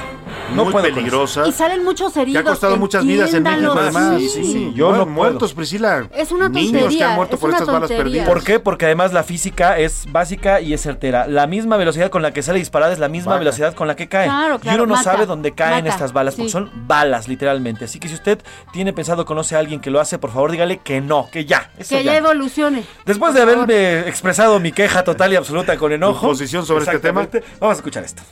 [0.55, 1.47] No muy puedo con peligrosa.
[1.47, 2.43] Y salen muchos heridos.
[2.43, 4.19] Que ha costado muchas vidas en México, además.
[4.21, 4.29] sí.
[4.29, 4.73] Sí, sí.
[4.75, 6.07] Yo no muertos, Priscila.
[6.15, 8.05] Es una Niños que tontería, han muerto es por estas balas tontería.
[8.05, 8.29] perdidas.
[8.29, 8.61] ¿Por qué?
[8.61, 11.27] Porque además la física es básica y es certera.
[11.27, 13.39] La misma velocidad con la que sale disparada es la misma Baja.
[13.41, 14.27] velocidad con la que cae.
[14.27, 16.53] Claro, y claro, uno no mata, sabe dónde caen mata, estas balas, porque sí.
[16.53, 17.87] son balas, literalmente.
[17.87, 18.39] Así que si usted
[18.73, 21.71] tiene pensado, conoce a alguien que lo hace, por favor dígale que no, que ya.
[21.79, 22.85] Eso Que ya evolucione.
[23.07, 26.27] Después de haberme expresado mi queja total y absoluta con enojo.
[26.29, 27.27] Posición sobre este tema.
[27.61, 28.23] Vamos a escuchar esto.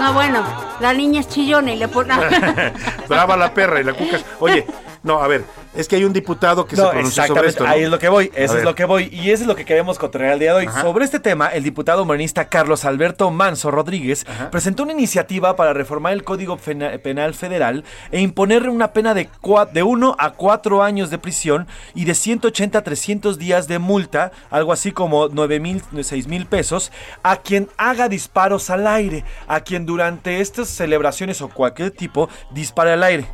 [0.00, 0.44] No, bueno,
[0.80, 2.14] la niña es chillona y le pone.
[3.08, 4.18] Brava la perra y la cuca.
[4.40, 4.66] Oye,
[5.02, 5.44] no, a ver,
[5.74, 7.64] es que hay un diputado que se pronunció sobre esto.
[7.64, 7.70] ¿no?
[7.70, 8.64] ahí es lo que voy, A eso es ver.
[8.64, 10.66] lo que voy, y eso es lo que queremos controlar el día de hoy.
[10.66, 10.82] Ajá.
[10.82, 16.12] Sobre este tema, el diputado morenista Carlos Alberto Manso Rodríguez presentó una iniciativa para reformar
[16.12, 19.28] el Código Pena- Penal Federal e imponerle una pena de,
[19.72, 24.32] de 1 a 4 años de prisión y de 180 a 300 días de multa,
[24.50, 26.90] algo así como 9 mil, 6 mil pesos,
[27.22, 32.92] a quien haga disparos al aire, a quien durante estas celebraciones o cualquier tipo dispare
[32.92, 33.26] al aire.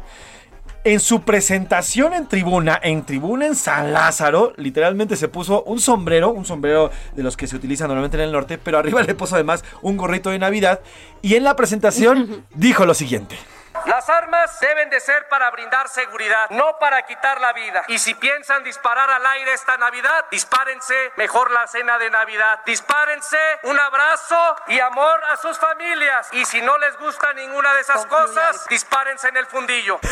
[0.87, 6.31] En su presentación en tribuna, en tribuna en San Lázaro, literalmente se puso un sombrero,
[6.31, 9.35] un sombrero de los que se utilizan normalmente en el norte, pero arriba le puso
[9.35, 10.81] además un gorrito de Navidad
[11.23, 13.35] y en la presentación dijo lo siguiente.
[13.87, 17.83] Las armas deben de ser para brindar seguridad, no para quitar la vida.
[17.89, 22.61] Y si piensan disparar al aire esta Navidad, dispárense mejor la cena de Navidad.
[22.65, 26.29] Dispárense un abrazo y amor a sus familias.
[26.33, 29.99] Y si no les gusta ninguna de esas cosas, dispárense en el fundillo.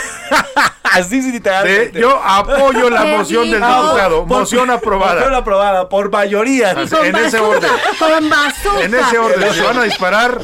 [0.92, 1.92] Así sí, literalmente.
[1.92, 4.26] De- yo apoyo la moción del diputado.
[4.26, 5.14] Moción aprobada.
[5.14, 6.72] Moción aprobada por mayoría.
[6.72, 7.70] Así, en ese orden.
[7.98, 8.80] Con bazooka.
[8.84, 10.38] En ese orden, si van a disparar,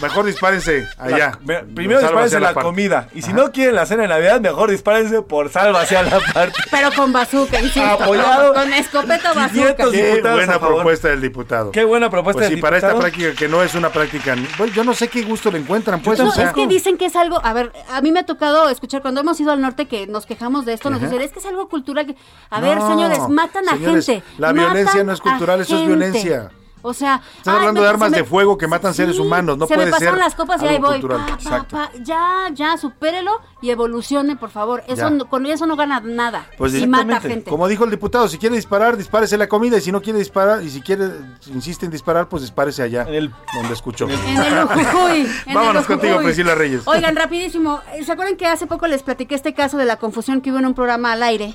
[0.00, 1.38] mejor dispárense allá.
[1.42, 2.63] Me- Primero dispárense la, par.
[2.64, 3.08] Comida.
[3.14, 6.58] Y si no quieren la cena de Navidad, mejor dispárense por salva hacia la parte.
[6.70, 7.82] Pero con bazooka, insisto.
[7.82, 8.54] Apoyado.
[8.54, 9.74] Con escopeta bazooka.
[9.84, 11.70] 500 Qué buena a propuesta del diputado.
[11.70, 13.10] Qué buena propuesta Pues del sí, para esta diputado.
[13.12, 14.34] práctica que no es una práctica.
[14.58, 16.18] Bueno, yo no sé qué gusto le encuentran, pues.
[16.18, 18.26] No, o sea, es que dicen que es algo, a ver, a mí me ha
[18.26, 21.06] tocado escuchar cuando hemos ido al norte que nos quejamos de esto, nos Ajá.
[21.08, 22.06] dicen, es que es algo cultural.
[22.06, 22.16] que-
[22.50, 24.24] A ver, No, señores, matan a señores, gente.
[24.38, 26.50] la matan violencia no es cultural, a eso es violencia.
[26.86, 29.56] O sea, Estás ay, hablando me- de armas me- de fuego que matan seres humanos,
[29.56, 31.00] no se puede me pasaron ser las copas y ahí voy.
[31.00, 31.20] cultural.
[31.20, 31.76] Pa, pa, Exacto.
[31.76, 34.82] pa, ya, ya, supérelo y evolucione, por favor.
[34.86, 36.46] Eso no- con eso no gana nada.
[36.58, 37.48] Pues y mata gente.
[37.50, 39.78] Como dijo el diputado, si quiere disparar, dispárese la comida.
[39.78, 41.08] Y si no quiere disparar, y si quiere,
[41.40, 44.06] si insiste en disparar, pues dispárese allá, donde escuchó.
[44.06, 46.18] En el Ujujuy, en Vámonos el contigo.
[46.18, 46.82] Priscila Reyes.
[46.84, 47.80] Oigan, rapidísimo.
[48.04, 50.66] ¿Se acuerdan que hace poco les platiqué este caso de la confusión que hubo en
[50.66, 51.54] un programa al aire?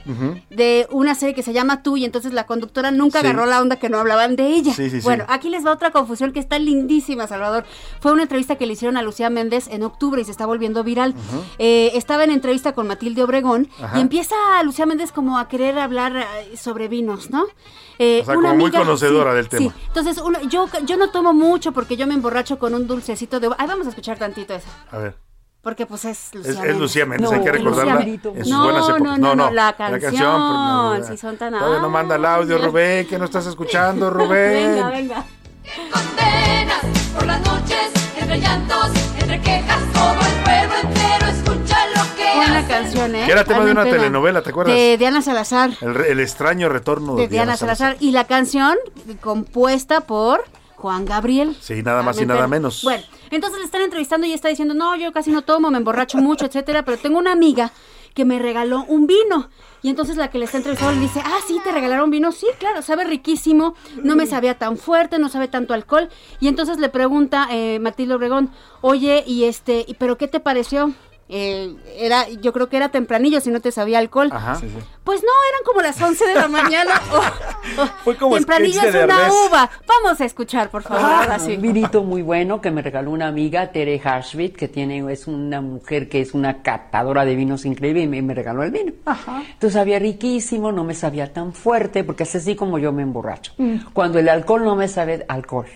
[0.50, 3.28] De una serie que se llama Tú y entonces la conductora nunca Sí.
[3.28, 4.74] agarró la onda que no hablaban de ella.
[4.74, 5.08] Sí, sí, sí.
[5.20, 7.66] Bueno, aquí les va otra confusión que está lindísima, Salvador.
[8.00, 10.84] Fue una entrevista que le hicieron a Lucía Méndez en octubre y se está volviendo
[10.84, 11.14] viral.
[11.58, 13.98] Eh, estaba en entrevista con Matilde Obregón Ajá.
[13.98, 17.46] y empieza Lucía Méndez como a querer hablar eh, sobre vinos, ¿no?
[18.00, 19.72] Eh, O sea, como muy conocedora del tema.
[19.74, 23.40] Sí, entonces uno- yo, yo no tomo mucho porque yo me emborracho con un dulcecito
[23.40, 23.50] de...
[23.58, 24.68] Ay, vamos a escuchar tantito eso.
[24.92, 25.16] A ver.
[25.62, 26.74] Porque pues es Lucía Es, Méndez.
[26.74, 29.02] es Lucía Méndez, hay que No, recordarla en sus no, buenas épocas.
[29.04, 30.02] No, no, no, la canción.
[30.12, 31.52] pero no, si son tan...
[31.54, 34.76] Todavía no manda el audio, Rubén, que no estás escuchando, Rubén.
[34.76, 35.26] Venga, venga.
[35.92, 36.80] Condenas
[37.14, 42.58] por las noches, entre llantos, entre quejas, todo el pueblo entero escucha lo que Buena
[42.60, 42.68] hacen.
[42.70, 43.24] canción, ¿eh?
[43.26, 43.98] Que era tema de una pena.
[43.98, 44.74] telenovela, ¿te acuerdas?
[44.76, 45.72] De Diana Salazar.
[45.82, 47.98] El, el extraño retorno De Diana Salazar.
[48.00, 48.78] Y la canción
[49.22, 50.44] compuesta por
[50.76, 51.58] Juan Gabriel.
[51.60, 52.48] Sí, nada más y nada pena.
[52.48, 52.82] menos.
[52.84, 53.04] Bueno,
[53.36, 56.46] entonces le están entrevistando y está diciendo, no, yo casi no tomo, me emborracho mucho,
[56.46, 57.72] etcétera, pero tengo una amiga
[58.14, 59.50] que me regaló un vino.
[59.82, 62.32] Y entonces la que le está entrevistando le dice, ah, sí, te regalaron vino.
[62.32, 66.10] Sí, claro, sabe riquísimo, no me sabía tan fuerte, no sabe tanto alcohol.
[66.40, 68.50] Y entonces le pregunta eh, Matilde Obregón,
[68.82, 70.94] oye, y este, ¿y ¿pero qué te pareció?
[71.32, 74.30] Eh, era, yo creo que era tempranillo si no te sabía alcohol.
[74.32, 74.60] Ajá.
[75.04, 77.00] Pues no, eran como las 11 de la mañana.
[77.14, 77.22] Oh,
[77.84, 79.70] oh, Fue como tempranillo es una uva.
[79.88, 81.40] Vamos a escuchar, por favor.
[81.40, 81.56] sí.
[81.56, 85.62] Un vinito muy bueno que me regaló una amiga, Tere Harshvit, que tiene, es una
[85.62, 88.94] mujer que es una catadora de vinos increíble y me, me regaló el vino.
[89.06, 93.54] Entonces sabía riquísimo, no me sabía tan fuerte, porque es así como yo me emborracho.
[93.58, 93.76] Mm.
[93.94, 95.68] Cuando el alcohol no me sabe alcohol.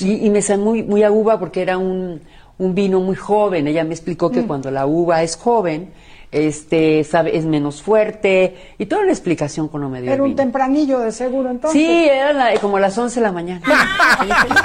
[0.00, 2.20] y, y me sabe muy, muy a uva porque era un,
[2.58, 3.66] un vino muy joven.
[3.68, 4.46] Ella me explicó que Mm.
[4.46, 5.90] cuando la uva es joven,
[6.32, 10.22] este, sabe, es menos fuerte, y toda una explicación con no me dio el Era
[10.24, 11.80] un tempranillo de seguro entonces.
[11.80, 13.62] Sí, era la- como las 11 de la mañana.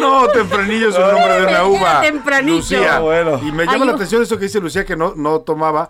[0.00, 2.00] No, tempranillo es el nombre de una uva.
[2.02, 2.56] Tempranillo.
[2.56, 2.98] Lucía.
[3.00, 3.40] Bueno.
[3.42, 5.88] Y me llama Ay, la atención eso que dice Lucía que no, no tomaba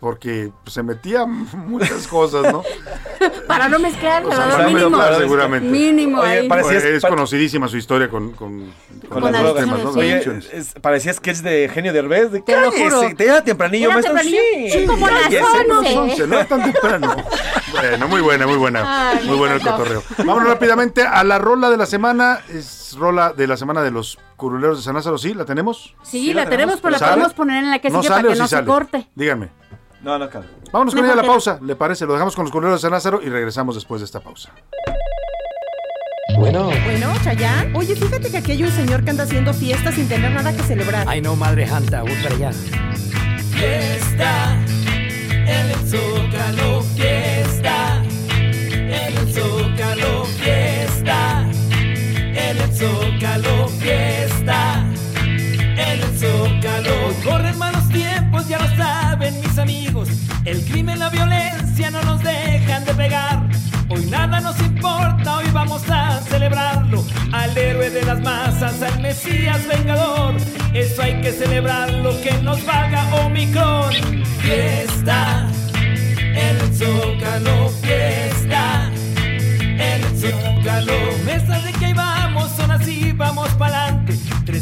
[0.00, 2.62] porque pues, se metía muchas cosas, ¿no?
[3.46, 4.56] Para no mezclar, O sea, ¿verdad?
[4.58, 4.98] sabe mínimo.
[5.18, 5.68] seguramente.
[5.68, 6.48] Mínimo Oye, ahí.
[6.48, 8.72] parecías- es conocidísima su historia con, con,
[9.08, 9.64] con Con los las dos drogas.
[9.64, 10.00] temas, ¿no?
[10.00, 12.30] Oye, es- parecía sketch de Genio Derbez.
[12.32, 13.02] De, Te lo juro.
[13.16, 14.38] Te era tempranillo, Tempranillo.
[14.54, 15.42] Sí, Sí, como las cállese.
[15.44, 15.66] once.
[15.82, 17.16] Las 11, no es tan temprano.
[17.70, 19.10] Bueno, muy buena, muy buena.
[19.10, 20.02] Ay, muy bueno el cotorreo.
[20.18, 22.40] Vámonos rápidamente a la rola de la semana.
[22.48, 25.18] Es rola de la semana de los curuleros de San Lázaro.
[25.18, 25.34] ¿Sí?
[25.34, 25.94] ¿La tenemos?
[26.02, 27.12] Sí, la tenemos, pero la ¿Sale?
[27.12, 28.66] podemos poner en la que ¿No sigue sale para que sí no se sale?
[28.66, 29.08] corte.
[29.14, 29.50] Díganme.
[30.00, 30.46] No, no, claro.
[30.72, 32.06] Vámonos con ella a la pausa, ¿le parece?
[32.06, 34.50] Lo dejamos con los curuleros de San Lázaro y regresamos después de esta pausa.
[36.38, 36.70] Bueno.
[36.84, 37.76] Bueno, Chayán.
[37.76, 40.62] Oye, fíjate que aquí hay un señor que anda haciendo fiestas sin tener nada que
[40.62, 41.04] celebrar.
[41.08, 42.50] Ay, no, madre Janta, voy para allá.
[43.60, 48.00] En el Zócalo, fiesta
[48.70, 51.44] en el Zócalo, fiesta
[52.12, 54.86] en el Zócalo, fiesta
[55.76, 57.12] en el Zócalo.
[57.24, 60.08] Corren malos tiempos, ya lo saben mis amigos.
[60.44, 63.37] El crimen, la violencia no nos dejan de pegar.
[64.10, 67.04] Nada nos importa, hoy vamos a celebrarlo.
[67.32, 70.34] Al héroe de las masas, al Mesías vengador.
[70.72, 73.92] Eso hay que celebrarlo, que nos valga Omicron.
[74.40, 75.46] Fiesta
[76.34, 78.90] el Zócalo, fiesta
[79.78, 80.92] el Zócalo.
[81.26, 83.87] Mesas de que ahí vamos, son así, vamos pa'lante.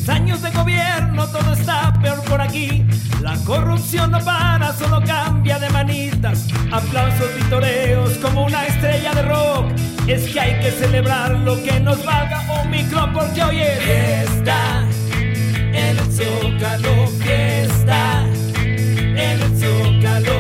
[0.08, 2.84] Años de gobierno, todo está peor por aquí.
[3.22, 6.46] La corrupción no para, solo cambia de manitas.
[6.70, 9.72] Aplausos vitoreos como una estrella de rock.
[10.06, 14.84] Es que hay que celebrar lo que nos valga Omicron, porque hoy es fiesta
[15.72, 18.24] en el Zócalo, fiesta
[18.64, 20.38] en el Zócalo.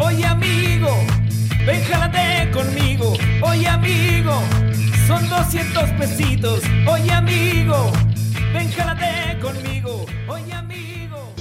[0.00, 0.94] Oye amigo,
[1.64, 3.14] ven jálate conmigo.
[3.40, 4.42] Oye amigo,
[5.06, 6.60] son 200 pesitos.
[6.86, 7.90] Oye amigo,
[8.52, 10.06] ven jálate conmigo.
[10.28, 11.32] Oye amigo.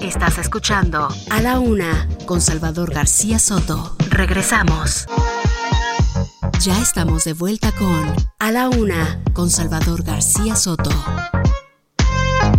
[0.00, 3.96] Estás escuchando A la Una con Salvador García Soto.
[4.08, 5.06] Regresamos.
[6.60, 10.90] Ya estamos de vuelta con A la Una con Salvador García Soto.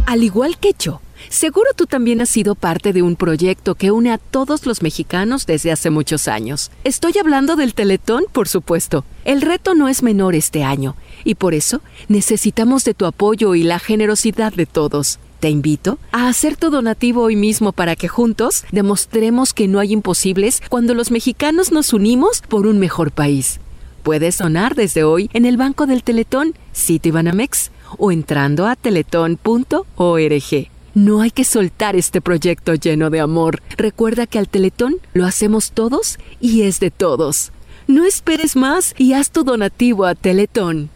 [0.05, 4.11] Al igual que yo, seguro tú también has sido parte de un proyecto que une
[4.11, 6.71] a todos los mexicanos desde hace muchos años.
[6.83, 9.05] Estoy hablando del Teletón, por supuesto.
[9.25, 13.63] El reto no es menor este año, y por eso necesitamos de tu apoyo y
[13.63, 15.19] la generosidad de todos.
[15.39, 19.91] Te invito a hacer tu donativo hoy mismo para que juntos demostremos que no hay
[19.91, 23.59] imposibles cuando los mexicanos nos unimos por un mejor país.
[24.03, 30.70] Puedes donar desde hoy en el Banco del Teletón, Citibanamex o entrando a teletón.org.
[30.93, 33.61] No hay que soltar este proyecto lleno de amor.
[33.77, 37.53] Recuerda que al Teletón lo hacemos todos y es de todos.
[37.87, 40.89] No esperes más y haz tu donativo a Teletón.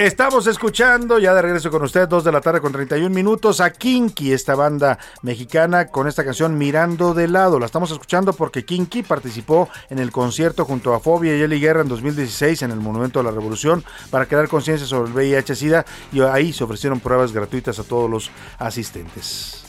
[0.00, 3.70] Estamos escuchando, ya de regreso con ustedes, 2 de la tarde con 31 minutos, a
[3.70, 7.58] Kinky, esta banda mexicana, con esta canción Mirando de lado.
[7.58, 11.82] La estamos escuchando porque Kinky participó en el concierto junto a Fobia y Eli Guerra
[11.82, 16.22] en 2016 en el Monumento de la Revolución para crear conciencia sobre el VIH-Sida y
[16.22, 19.64] ahí se ofrecieron pruebas gratuitas a todos los asistentes.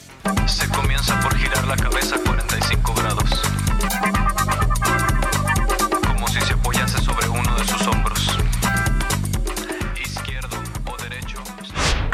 [0.45, 3.20] Se comienza por girar la cabeza a 45 grados.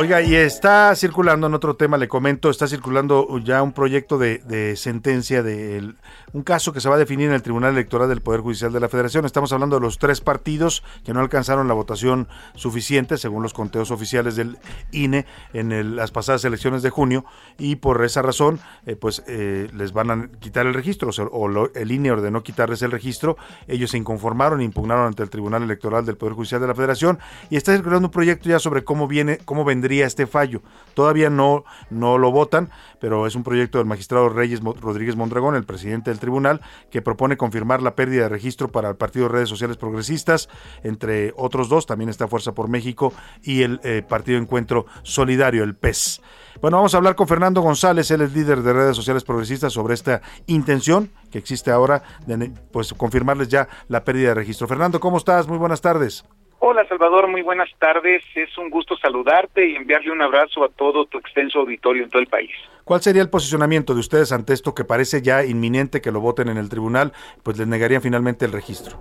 [0.00, 4.76] Oiga, y está circulando, en otro tema le comento, está circulando ya un proyecto de,
[4.76, 5.92] sentencia de
[6.32, 8.78] un caso que se va a definir en el Tribunal Electoral del Poder Judicial de
[8.78, 9.24] la Federación.
[9.24, 13.90] Estamos hablando de los tres partidos que no alcanzaron la votación suficiente, según los conteos
[13.90, 14.58] oficiales del
[14.92, 17.24] INE, en las pasadas elecciones de junio,
[17.58, 21.48] y por esa razón, eh, pues eh, les van a quitar el registro, o, o
[21.48, 23.36] lo- el INE ordenó quitarles el registro.
[23.66, 27.18] Ellos se inconformaron impugnaron ante el Tribunal Electoral del Poder Judicial de la Federación,
[27.50, 30.62] y está circulando un proyecto ya sobre cómo viene, cómo vendría este fallo.
[30.94, 32.70] Todavía no, no lo votan,
[33.00, 36.60] pero es un proyecto del magistrado Reyes Rodríguez Mondragón, el presidente del tribunal,
[36.90, 40.48] que propone confirmar la pérdida de registro para el Partido de Redes Sociales Progresistas,
[40.82, 43.12] entre otros dos, también está Fuerza por México
[43.42, 46.20] y el eh, Partido Encuentro Solidario, el PES.
[46.60, 49.94] Bueno, vamos a hablar con Fernando González, él es líder de redes sociales progresistas sobre
[49.94, 54.66] esta intención que existe ahora de pues confirmarles ya la pérdida de registro.
[54.66, 55.46] Fernando, ¿cómo estás?
[55.46, 56.24] Muy buenas tardes.
[56.60, 58.22] Hola Salvador, muy buenas tardes.
[58.34, 62.20] Es un gusto saludarte y enviarle un abrazo a todo tu extenso auditorio en todo
[62.20, 62.50] el país.
[62.82, 66.48] ¿Cuál sería el posicionamiento de ustedes ante esto que parece ya inminente que lo voten
[66.48, 67.12] en el tribunal?
[67.44, 69.00] Pues les negarían finalmente el registro.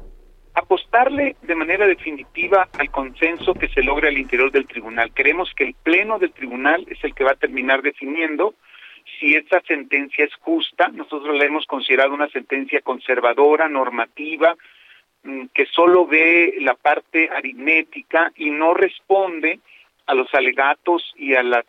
[0.53, 5.11] Apostarle de manera definitiva al consenso que se logre al interior del tribunal.
[5.13, 8.53] Creemos que el pleno del tribunal es el que va a terminar definiendo
[9.19, 10.89] si esa sentencia es justa.
[10.89, 14.55] Nosotros la hemos considerado una sentencia conservadora, normativa,
[15.53, 19.59] que solo ve la parte aritmética y no responde
[20.05, 21.65] a los alegatos y a las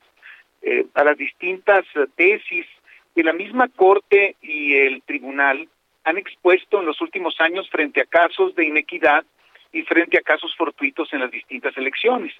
[0.62, 1.84] eh, a las distintas
[2.16, 2.66] tesis
[3.14, 5.68] que la misma corte y el tribunal
[6.04, 9.24] han expuesto en los últimos años frente a casos de inequidad
[9.72, 12.32] y frente a casos fortuitos en las distintas elecciones.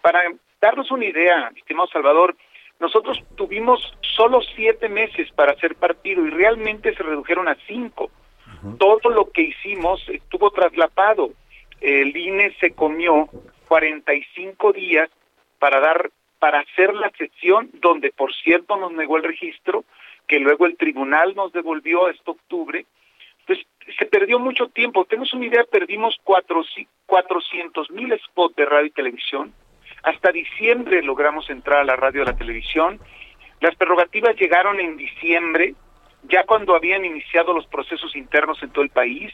[0.00, 0.22] Para
[0.60, 2.36] darnos una idea, estimado Salvador,
[2.80, 8.10] nosotros tuvimos solo siete meses para hacer partido y realmente se redujeron a cinco.
[8.78, 11.30] Todo lo que hicimos estuvo traslapado.
[11.80, 13.28] El INE se comió
[13.68, 15.10] 45 días
[15.58, 19.84] para dar para hacer la sesión donde por cierto nos negó el registro
[20.28, 22.86] que luego el tribunal nos devolvió este octubre.
[23.46, 23.58] Pues
[23.98, 25.04] se perdió mucho tiempo.
[25.06, 26.62] Tenemos una idea perdimos cuatro,
[27.06, 29.52] 400 mil spots de radio y televisión.
[30.02, 33.00] Hasta diciembre logramos entrar a la radio y a la televisión.
[33.60, 35.74] Las prerrogativas llegaron en diciembre
[36.28, 39.32] ya cuando habían iniciado los procesos internos en todo el país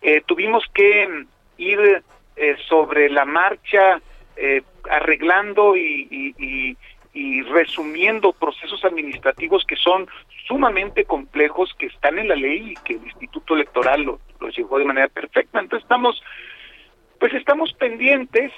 [0.00, 1.26] eh, tuvimos que
[1.58, 2.02] ir
[2.36, 4.00] eh, sobre la marcha
[4.36, 6.76] eh, arreglando y, y- y-
[7.14, 10.08] y resumiendo procesos administrativos que son
[10.46, 14.78] sumamente complejos, que están en la ley y que el Instituto Electoral lo, lo llevó
[14.78, 15.60] de manera perfecta.
[15.60, 16.22] Entonces estamos,
[17.20, 18.50] pues estamos pendientes,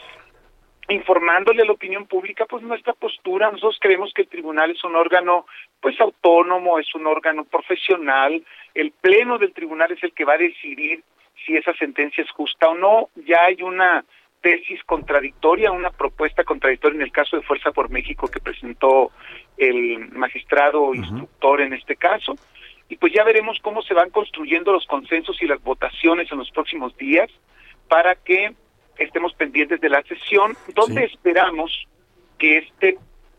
[0.89, 3.51] informándole a la opinión pública pues nuestra postura.
[3.51, 5.47] Nosotros creemos que el tribunal es un órgano
[5.81, 8.45] pues autónomo, es un órgano profesional.
[8.75, 11.03] El pleno del tribunal es el que va a decidir
[11.45, 13.09] si esa sentencia es justa o no.
[13.27, 14.05] Ya hay una
[14.41, 19.11] tesis contradictoria, una propuesta contradictoria en el caso de Fuerza por México que presentó
[19.57, 22.35] el magistrado instructor en este caso.
[22.91, 26.51] Y pues ya veremos cómo se van construyendo los consensos y las votaciones en los
[26.51, 27.31] próximos días
[27.89, 28.55] para que
[28.99, 31.87] estemos pendientes de la sesión, donde esperamos
[32.39, 32.99] que este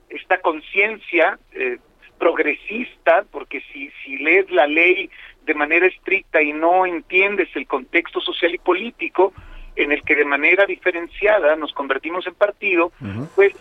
[0.09, 1.77] esta conciencia eh,
[2.17, 5.09] progresista, porque si, si lees la ley
[5.45, 9.33] de manera estricta y no entiendes el contexto social y político
[9.75, 12.91] en el que de manera diferenciada nos convertimos en partido,
[13.35, 13.53] pues,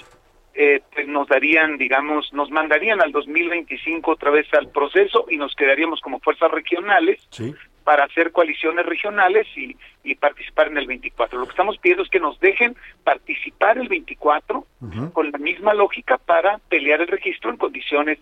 [0.55, 5.55] eh, pues nos darían, digamos, nos mandarían al 2025 otra vez al proceso y nos
[5.57, 7.29] quedaríamos como fuerzas regionales
[7.85, 11.39] para hacer coaliciones regionales y, y participar en el 24.
[11.39, 12.75] Lo que estamos pidiendo es que nos dejen
[13.05, 14.67] participar el 24
[15.13, 18.19] con la misma lógica para pelear el registro en condiciones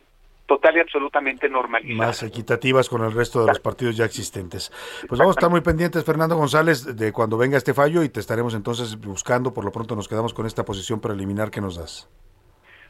[0.47, 1.97] total y absolutamente normalizadas.
[1.97, 4.71] Más equitativas con el resto de los partidos ya existentes.
[5.09, 8.21] Pues vamos a estar muy pendientes, Fernando González, de cuando venga este fallo y te
[8.21, 9.55] estaremos entonces buscando.
[9.55, 12.09] Por lo pronto nos quedamos con esta posición preliminar que nos das.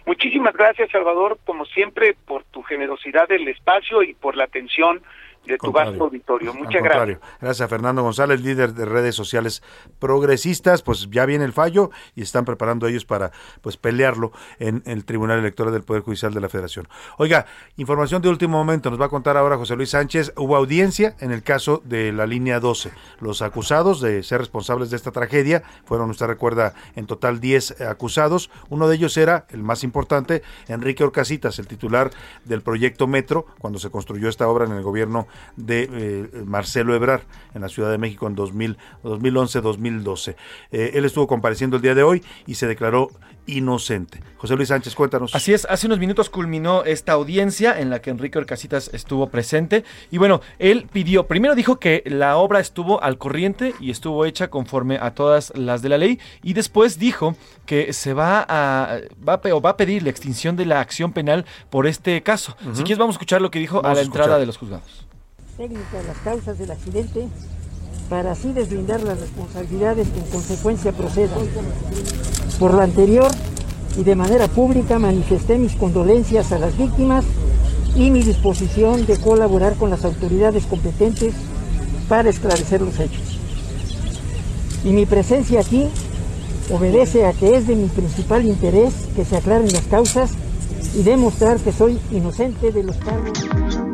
[0.07, 5.01] Muchísimas gracias, Salvador, como siempre, por tu generosidad del espacio y por la atención
[5.47, 6.55] de tu vasto auditorio.
[6.55, 7.19] Muchas gracias.
[7.41, 9.63] Gracias a Fernando González, líder de redes sociales
[9.99, 10.83] progresistas.
[10.83, 15.39] Pues ya viene el fallo y están preparando ellos para pues pelearlo en el Tribunal
[15.39, 16.89] Electoral del Poder Judicial de la Federación.
[17.19, 17.47] Oiga,
[17.77, 18.91] información de último momento.
[18.91, 20.33] Nos va a contar ahora José Luis Sánchez.
[20.37, 22.93] Hubo audiencia en el caso de la línea 12.
[23.21, 28.51] Los acusados de ser responsables de esta tragedia fueron, usted recuerda, en total 10 acusados.
[28.69, 32.11] Uno de ellos era, el más importante, Enrique Orcasitas, el titular
[32.45, 37.23] del proyecto Metro, cuando se construyó esta obra en el gobierno de eh, Marcelo Ebrar
[37.55, 40.37] en la Ciudad de México en 2000 2011-2012.
[40.71, 43.11] Eh, él estuvo compareciendo el día de hoy y se declaró
[43.47, 44.23] inocente.
[44.37, 45.35] José Luis Sánchez, cuéntanos.
[45.35, 49.85] Así es, hace unos minutos culminó esta audiencia en la que Enrique Orcasitas estuvo presente
[50.11, 54.49] y bueno, él pidió, primero dijo que la obra estuvo al corriente y estuvo hecha
[54.49, 57.37] conforme a todas las de la ley y después dijo
[57.67, 61.45] que se va a va a, va a pedir la extinción de la acción penal
[61.71, 62.57] por este caso.
[62.75, 64.57] Si quieres vamos a escuchar lo que dijo Vamos a la a entrada de los
[64.57, 65.07] juzgados.
[65.57, 67.29] Técnica de las causas del accidente
[68.09, 71.39] para así deslindar las responsabilidades que en consecuencia procedan.
[72.59, 73.31] Por lo anterior
[73.99, 77.25] y de manera pública manifesté mis condolencias a las víctimas
[77.95, 81.35] y mi disposición de colaborar con las autoridades competentes
[82.09, 83.39] para esclarecer los hechos.
[84.85, 85.89] Y mi presencia aquí
[86.71, 90.31] obedece a que es de mi principal interés que se aclaren las causas
[90.95, 93.92] y demostrar que soy inocente de los cargos.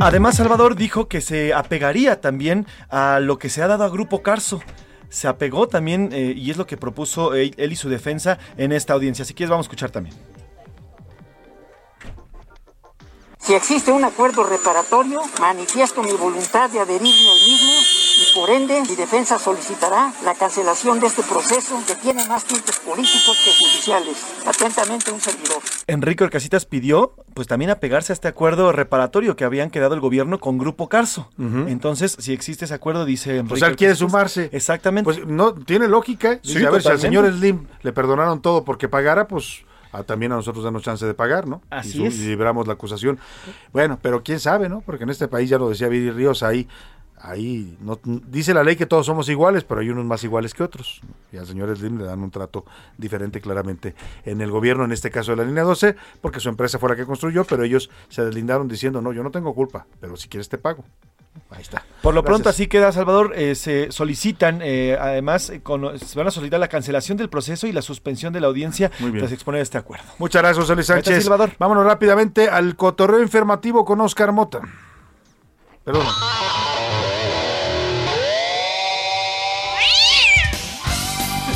[0.00, 4.22] Además, Salvador dijo que se apegaría también a lo que se ha dado a Grupo
[4.22, 4.62] Carso.
[5.08, 8.92] Se apegó también, eh, y es lo que propuso él, y su defensa en esta
[8.92, 9.24] audiencia.
[9.24, 10.14] Si quieres, vamos a escuchar también.
[13.40, 17.72] Si existe un acuerdo reparatorio, manifiesto mi voluntad de adherirme al mismo
[18.20, 22.78] y por ende mi defensa solicitará la cancelación de este proceso que tiene más tintes
[22.80, 24.16] políticos que judiciales.
[24.44, 25.58] Atentamente un servidor.
[25.86, 30.40] Enrique Orcasitas pidió, pues también apegarse a este acuerdo reparatorio que habían quedado el gobierno
[30.40, 31.30] con Grupo Carso.
[31.38, 34.50] Entonces, si existe ese acuerdo, dice Enrique Pues él quiere Orcasitas- sumarse.
[34.52, 35.04] Exactamente.
[35.04, 36.40] Pues no, tiene lógica.
[36.42, 39.62] Sí, Dice, a ver, si al señor Slim le perdonaron todo porque pagara, pues
[39.92, 41.62] a- también a nosotros danos chance de pagar, ¿no?
[41.70, 42.18] Así y, su- es.
[42.20, 43.18] y libramos la acusación.
[43.72, 44.80] Bueno, pero quién sabe, ¿no?
[44.82, 46.68] Porque en este país, ya lo decía Viri Ríos, ahí,
[47.20, 50.62] ahí no, dice la ley que todos somos iguales, pero hay unos más iguales que
[50.62, 51.00] otros.
[51.32, 52.64] Y al señor Slim le dan un trato
[52.96, 56.78] diferente claramente en el gobierno, en este caso de la línea 12, porque su empresa
[56.78, 60.16] fue la que construyó, pero ellos se deslindaron diciendo, no, yo no tengo culpa, pero
[60.16, 60.84] si quieres te pago.
[61.50, 61.84] Ahí está.
[62.02, 62.56] Por lo pronto, Gracias.
[62.56, 63.32] así queda, Salvador.
[63.36, 67.66] eh, se solicitan, eh, además, eh, con- se van a solicitar la cancelación del proceso
[67.68, 69.22] y la suspensión de la audiencia Muy bien.
[69.22, 70.04] tras exponer este acuerdo.
[70.18, 71.24] Muchas gracias, José Luis Gracias, Sánchez.
[71.24, 71.50] Salvador.
[71.58, 74.60] Vámonos rápidamente al cotorreo informativo con Oscar Mota.
[75.84, 76.04] Perdón.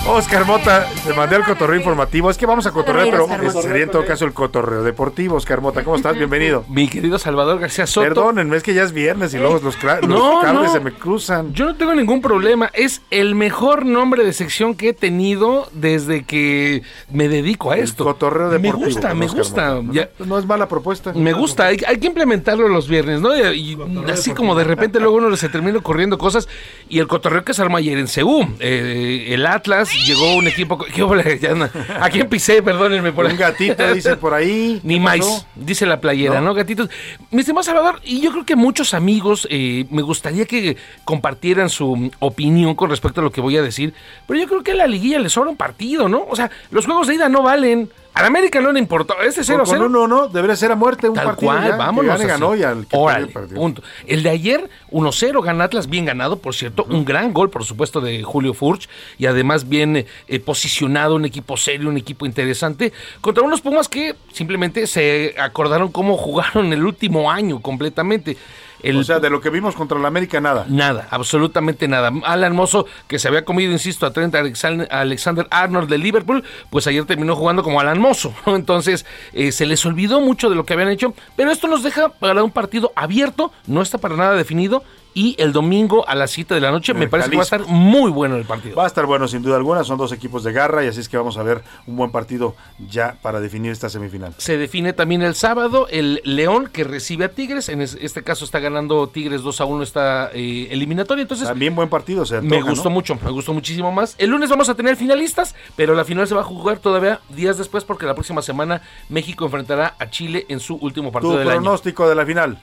[0.05, 2.29] Oscar Mota, te mandé al cotorreo informativo.
[2.29, 5.37] Es que vamos a cotorrear, pero sería en todo caso el cotorreo deportivo.
[5.37, 6.17] Oscar Mota, ¿cómo estás?
[6.19, 6.65] Bienvenido.
[6.69, 8.05] Mi querido Salvador García Soto.
[8.09, 10.73] Perdónenme, es que ya es viernes y luego los, cla- los No, cables no.
[10.73, 11.55] se me cruzan.
[11.55, 12.69] Yo no tengo ningún problema.
[12.75, 18.03] Es el mejor nombre de sección que he tenido desde que me dedico a esto.
[18.05, 19.75] cotorreo Me deportivo gusta, me gusta.
[19.81, 19.93] Mota.
[19.95, 21.13] Ya- No es mala propuesta.
[21.15, 23.35] Me gusta, hay, hay que implementarlo los viernes, ¿no?
[23.55, 26.49] Y, y así como de repente luego uno se termina ocurriendo cosas.
[26.89, 30.79] Y el cotorreo que se armó ayer en Ceú, eh, el Atlas, llegó un equipo.
[30.95, 31.39] ¿Qué ole?
[31.39, 31.69] Ya no-
[32.01, 32.63] ¿A quién pisé?
[32.63, 34.81] Perdónenme por Un gatito, dice por ahí.
[34.85, 36.49] Ni ¿Qué más, dice la playera, ¿no?
[36.49, 36.55] ¿No?
[36.55, 36.89] Gatitos.
[37.31, 41.97] Mi estimado Salvador, y yo creo que muchos amigos eh, me gustaría que compartieran su
[41.97, 43.95] mm, opinión con respecto a lo que voy a decir,
[44.27, 46.25] pero yo creo que a la liguilla le sobra un partido, ¿no?
[46.29, 47.91] O sea, los juegos de ida no valen.
[48.15, 49.15] Al América no le importó.
[49.23, 49.65] Este 0-0.
[49.65, 51.51] Con uno no, debería ser a muerte un Tal partido.
[51.53, 52.21] cual, ya, vámonos.
[52.21, 53.57] ganó y al que Órale, perdió, perdió.
[53.57, 53.83] punto.
[54.07, 56.85] El de ayer, 1-0, gana Atlas, bien ganado, por cierto.
[56.91, 58.89] Un gran gol, por supuesto, de Julio Furch.
[59.17, 62.93] Y además bien eh, posicionado, un equipo serio, un equipo interesante.
[63.23, 68.37] Contra unos Pumas que simplemente se acordaron cómo jugaron el último año completamente.
[68.83, 70.67] El, O sea, de lo que vimos contra la América, nada.
[70.69, 72.11] Nada, absolutamente nada.
[72.25, 76.87] Alan Mozo, que se había comido, insisto, a Trent Alexan- Alexander Arnold de Liverpool, pues
[76.87, 78.35] ayer terminó jugando como Alan Mozo.
[78.47, 78.57] ¿no?
[78.57, 82.09] Entonces, eh, se les olvidó mucho de lo que habían hecho, pero esto nos deja
[82.11, 84.83] para un partido abierto, no está para nada definido,
[85.15, 87.67] y el domingo a las 7 de la noche me parece que va a estar
[87.67, 88.77] muy bueno el partido.
[88.77, 91.09] Va a estar bueno sin duda alguna, son dos equipos de garra y así es
[91.09, 92.55] que vamos a ver un buen partido
[92.89, 94.35] ya para definir esta semifinal.
[94.39, 97.69] Se define también el sábado el León que recibe a Tigres.
[97.69, 101.23] En es- este caso está ganando Tigres 2 a 1 esta eh, eliminatoria.
[101.23, 102.95] Entonces, También buen partido, se Me gustó ¿no?
[102.95, 104.15] mucho, me gustó muchísimo más.
[104.19, 107.59] El lunes vamos a tener finalistas, pero la final se va a jugar todavía días
[107.59, 111.49] después porque la próxima semana México enfrentará a Chile en su último partido Tu del
[111.51, 111.61] año.
[111.61, 112.59] pronóstico de la final.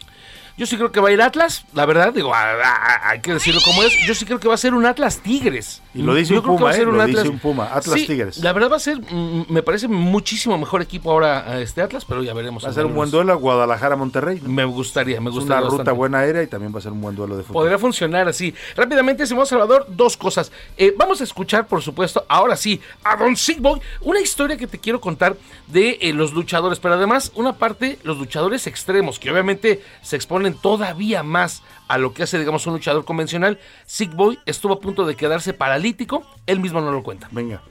[0.60, 3.31] Yo sí creo que va a ir Atlas, la verdad, digo, a- a- hay que
[3.34, 3.94] decirlo como es.
[4.06, 5.81] Yo sí creo que va a ser un Atlas Tigres.
[5.95, 6.77] Y lo dice Yo un creo que Puma, va a ¿eh?
[6.77, 7.23] ser un Lo Atlas.
[7.23, 8.38] dice un Puma, Atlas Sí, Tigres.
[8.40, 12.03] La verdad va a ser, mm, me parece muchísimo mejor equipo ahora a este Atlas,
[12.06, 12.65] pero ya veremos.
[12.65, 14.41] Va a ser un buen duelo a Guadalajara-Monterrey.
[14.41, 15.65] Me gustaría, me Es gustaría.
[15.68, 17.64] una ruta buena aérea y también va a ser un buen duelo de fútbol.
[17.64, 18.53] Podría funcionar así.
[18.76, 20.52] Rápidamente, Simón Salvador, dos cosas.
[20.77, 24.77] Eh, vamos a escuchar, por supuesto, ahora sí, a Don Sigboy, una historia que te
[24.80, 25.38] quiero contar
[25.68, 30.48] de eh, los luchadores, pero además una parte, los luchadores extremos, que obviamente se exponen
[30.55, 33.59] todavía más a lo que hace, digamos, un luchador convencional.
[33.85, 37.27] Sigboy estuvo a punto de quedarse paralítico, él mismo no lo cuenta.
[37.31, 37.61] Venga.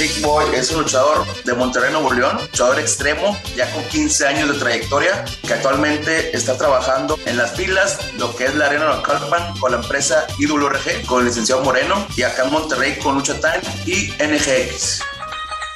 [0.00, 4.48] Sick Boy es un luchador de Monterrey, Nuevo León, luchador extremo, ya con 15 años
[4.50, 9.58] de trayectoria, que actualmente está trabajando en las filas, lo que es la Arena Localpan,
[9.58, 13.60] con la empresa IWRG, con el licenciado Moreno, y acá en Monterrey con Lucha Time
[13.84, 15.02] y NGX.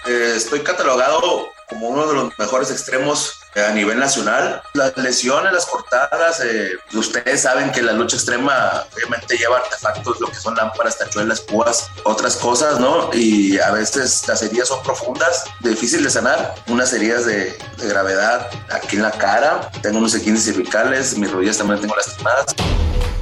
[0.07, 4.63] Eh, estoy catalogado como uno de los mejores extremos a nivel nacional.
[4.75, 10.29] Las lesiones, las cortadas, eh, ustedes saben que la lucha extrema obviamente lleva artefactos, lo
[10.29, 13.11] que son lámparas, tachuelas, púas, otras cosas, ¿no?
[13.13, 18.49] Y a veces las heridas son profundas, difícil de sanar, unas heridas de, de gravedad
[18.71, 22.47] aquí en la cara, tengo unos equines cervicales, mis rodillas también tengo lastimadas.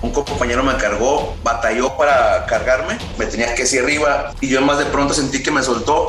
[0.01, 4.79] Un compañero me cargó, batalló para cargarme, me tenía que hacia arriba y yo más
[4.79, 6.09] de pronto sentí que me soltó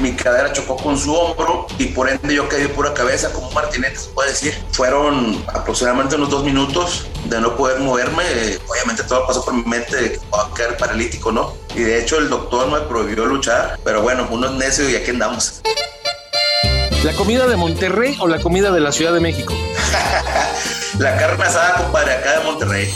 [0.00, 3.48] mi cadera chocó con su hombro y por ende yo caí de pura cabeza como
[3.48, 4.54] un martinete, se puede decir.
[4.72, 8.24] Fueron aproximadamente unos dos minutos de no poder moverme.
[8.68, 11.54] Obviamente todo pasó por mi mente de que voy a quedar paralítico, ¿no?
[11.74, 15.10] Y de hecho el doctor me prohibió luchar, pero bueno, uno es necio y aquí
[15.10, 15.62] andamos.
[17.04, 19.54] ¿La comida de Monterrey o la comida de la Ciudad de México?
[20.98, 22.90] La carne asada, compadre, acá de Monterrey.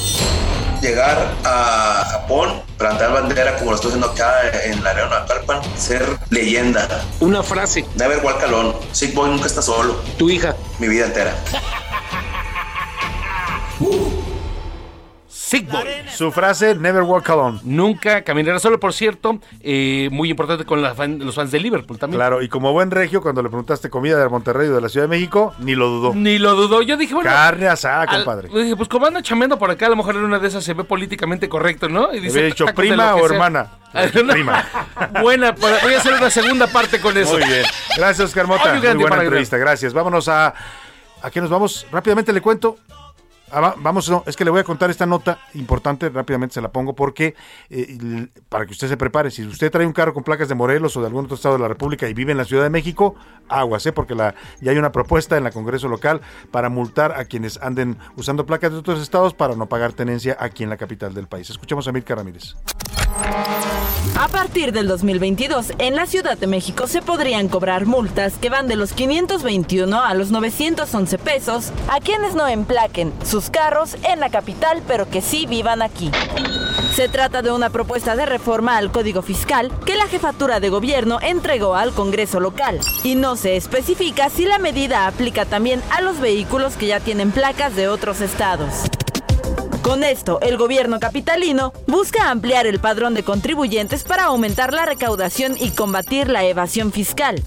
[0.81, 4.33] Llegar a Japón, plantar bandera como lo estoy haciendo acá
[4.65, 6.89] en la arena de Calpan, ser leyenda.
[7.21, 7.85] Una frase.
[7.97, 8.75] Never walk alone.
[8.93, 9.95] Sick Boy nunca está solo.
[10.17, 10.57] Tu hija.
[10.79, 11.35] Mi vida entera.
[15.51, 15.83] Sick Boy.
[16.15, 17.59] Su frase, never walk alone.
[17.65, 21.99] Nunca caminará solo, por cierto, eh, muy importante con la fan- los fans de Liverpool
[21.99, 22.19] también.
[22.19, 25.05] Claro, y como buen regio, cuando le preguntaste comida de Monterrey o de la Ciudad
[25.07, 26.15] de México, ni lo dudó.
[26.15, 26.83] Ni lo dudó.
[26.83, 27.29] Yo dije, bueno.
[27.29, 28.49] Carne asada, al- compadre.
[28.49, 30.73] dije, pues como anda chameando por acá, a lo mejor en una de esas se
[30.73, 32.15] ve políticamente correcto, ¿no?
[32.15, 33.27] Y Le hubiera dicho, ¿prima o sea.
[33.35, 33.71] hermana?
[34.31, 34.65] Prima.
[35.21, 37.33] Buena, voy a hacer una segunda parte con eso.
[37.37, 37.65] Muy bien.
[37.97, 38.73] Gracias, Oscar Mota.
[38.75, 39.57] Muy buena entrevista.
[39.59, 39.93] Gracias.
[39.93, 40.55] Vámonos a.
[41.23, 41.87] ¿A qué nos vamos?
[41.91, 42.77] Rápidamente le cuento.
[43.53, 46.61] Ah, va- vamos, no, es que le voy a contar esta nota importante, rápidamente se
[46.61, 47.35] la pongo porque
[47.69, 50.97] eh, para que usted se prepare, si usted trae un carro con placas de Morelos
[50.97, 53.15] o de algún otro estado de la República y vive en la Ciudad de México,
[53.49, 53.93] aguas, ¿eh?
[53.93, 54.35] porque ya
[54.71, 56.21] hay una propuesta en la Congreso local
[56.51, 60.63] para multar a quienes anden usando placas de otros estados para no pagar tenencia aquí
[60.63, 61.51] en la capital del país.
[61.51, 62.55] Escuchemos a Mirka Ramírez.
[64.19, 68.69] A partir del 2022, en la Ciudad de México se podrían cobrar multas que van
[68.69, 74.29] de los 521 a los 911 pesos a quienes no emplaquen sus carros en la
[74.29, 76.11] capital, pero que sí vivan aquí.
[76.95, 81.19] Se trata de una propuesta de reforma al Código Fiscal que la jefatura de gobierno
[81.23, 86.21] entregó al Congreso local y no se especifica si la medida aplica también a los
[86.21, 88.91] vehículos que ya tienen placas de otros estados.
[89.83, 95.57] Con esto, el gobierno capitalino busca ampliar el padrón de contribuyentes para aumentar la recaudación
[95.59, 97.43] y combatir la evasión fiscal.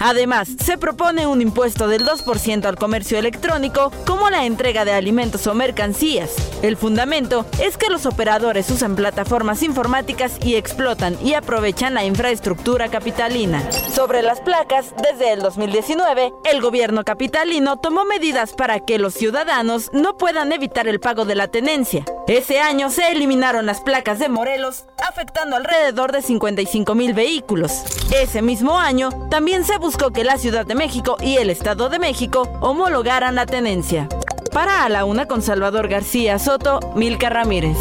[0.00, 5.46] Además, se propone un impuesto del 2% al comercio electrónico, como la entrega de alimentos
[5.48, 6.36] o mercancías.
[6.62, 12.88] El fundamento es que los operadores usan plataformas informáticas y explotan y aprovechan la infraestructura
[12.88, 13.68] capitalina.
[13.92, 19.90] Sobre las placas, desde el 2019, el gobierno capitalino tomó medidas para que los ciudadanos
[19.92, 21.77] no puedan evitar el pago de la tenencia.
[22.26, 27.84] Ese año se eliminaron las placas de Morelos, afectando alrededor de 55 mil vehículos.
[28.12, 32.00] Ese mismo año, también se buscó que la Ciudad de México y el Estado de
[32.00, 34.08] México homologaran la tenencia.
[34.52, 37.78] Para A la Una con Salvador García Soto, Milka Ramírez.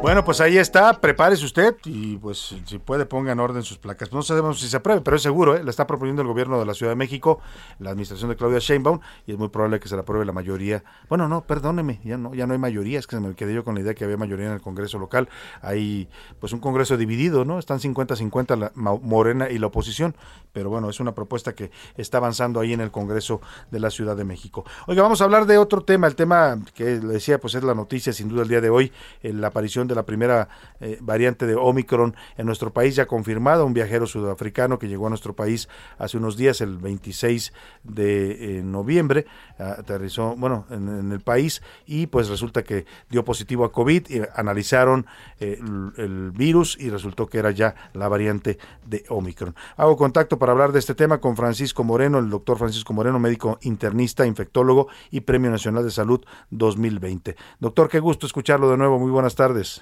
[0.00, 4.12] Bueno, pues ahí está, prepárese usted y pues si puede ponga en orden sus placas.
[4.12, 5.64] No sabemos si se apruebe, pero es seguro, ¿eh?
[5.64, 7.40] la está proponiendo el gobierno de la Ciudad de México,
[7.80, 10.84] la administración de Claudia Sheinbaum y es muy probable que se la apruebe la mayoría.
[11.08, 13.64] Bueno, no, perdóneme, ya no ya no hay mayoría, es que se me quedé yo
[13.64, 15.28] con la idea que había mayoría en el Congreso local.
[15.62, 16.08] Hay
[16.38, 17.58] pues un Congreso dividido, ¿no?
[17.58, 20.14] Están 50-50 la Morena y la oposición,
[20.52, 23.40] pero bueno, es una propuesta que está avanzando ahí en el Congreso
[23.72, 24.64] de la Ciudad de México.
[24.86, 27.74] Oiga, vamos a hablar de otro tema, el tema que le decía, pues es la
[27.74, 28.92] noticia sin duda el día de hoy,
[29.22, 30.48] eh, la aparición de la primera
[30.80, 35.08] eh, variante de Omicron en nuestro país ya confirmada, un viajero sudafricano que llegó a
[35.08, 37.52] nuestro país hace unos días, el 26
[37.82, 39.26] de eh, noviembre,
[39.58, 45.06] aterrizó, bueno, en, el país y pues resulta que dio positivo a COVID, y analizaron
[45.40, 45.58] eh,
[45.96, 49.54] el virus y resultó que era ya la variante de Omicron.
[49.76, 53.58] Hago contacto para hablar de este tema con Francisco Moreno, el doctor Francisco Moreno, médico
[53.62, 57.36] internista, infectólogo y Premio Nacional de Salud 2020.
[57.58, 59.77] Doctor, qué gusto escucharlo de nuevo, muy buenas tardes.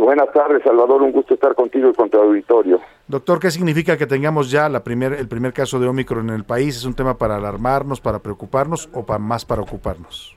[0.00, 1.02] Buenas tardes, Salvador.
[1.02, 2.80] Un gusto estar contigo y con tu auditorio.
[3.06, 6.44] Doctor, ¿qué significa que tengamos ya la primer, el primer caso de Omicron en el
[6.44, 6.74] país?
[6.78, 10.34] ¿Es un tema para alarmarnos, para preocuparnos o para más para ocuparnos?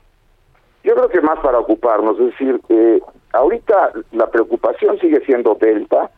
[0.84, 3.00] Yo creo que más para ocuparnos, es decir, eh,
[3.32, 6.10] ahorita la preocupación sigue siendo Delta,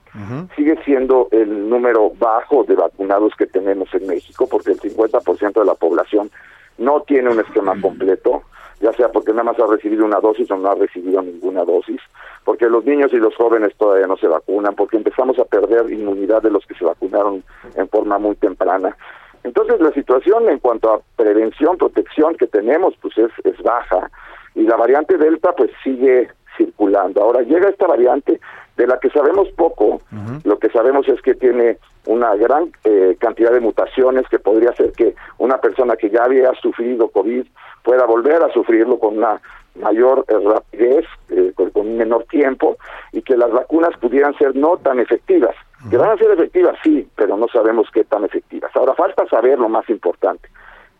[0.56, 5.64] sigue siendo el número bajo de vacunados que tenemos en México, porque el 50% de
[5.64, 6.30] la población
[6.78, 8.42] no tiene un esquema completo,
[8.80, 12.00] ya sea porque nada más ha recibido una dosis o no ha recibido ninguna dosis,
[12.44, 16.42] porque los niños y los jóvenes todavía no se vacunan, porque empezamos a perder inmunidad
[16.42, 17.42] de los que se vacunaron
[17.74, 18.96] en forma muy temprana.
[19.44, 24.10] Entonces la situación en cuanto a prevención, protección que tenemos, pues es, es baja
[24.54, 27.22] y la variante Delta pues sigue circulando.
[27.22, 28.40] Ahora llega esta variante
[28.76, 30.00] de la que sabemos poco,
[30.44, 34.92] lo que sabemos es que tiene una gran eh, cantidad de mutaciones que podría hacer
[34.92, 37.46] que una persona que ya había sufrido COVID
[37.82, 39.40] pueda volver a sufrirlo con una
[39.76, 42.76] mayor eh, rapidez, eh, con, con un menor tiempo,
[43.12, 45.54] y que las vacunas pudieran ser no tan efectivas.
[45.90, 48.74] Que van a ser efectivas, sí, pero no sabemos qué tan efectivas.
[48.74, 50.48] Ahora falta saber lo más importante,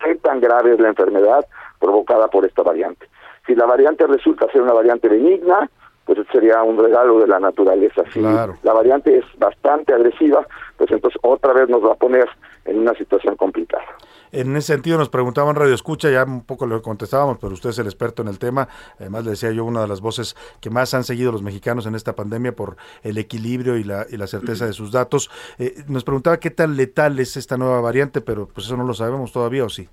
[0.04, 1.44] qué tan grave es la enfermedad
[1.80, 3.06] provocada por esta variante.
[3.46, 5.68] Si la variante resulta ser una variante benigna,
[6.06, 8.02] pues sería un regalo de la naturaleza.
[8.12, 8.54] Si Claro.
[8.62, 10.46] la variante es bastante agresiva,
[10.78, 12.28] pues entonces otra vez nos va a poner
[12.64, 13.84] en una situación complicada.
[14.32, 17.78] En ese sentido nos preguntaban Radio Escucha, ya un poco lo contestábamos, pero usted es
[17.78, 18.68] el experto en el tema.
[19.00, 21.94] Además le decía yo, una de las voces que más han seguido los mexicanos en
[21.94, 25.30] esta pandemia por el equilibrio y la, y la certeza de sus datos.
[25.58, 28.94] Eh, nos preguntaba qué tan letal es esta nueva variante, pero pues eso no lo
[28.94, 29.88] sabemos todavía, ¿o sí?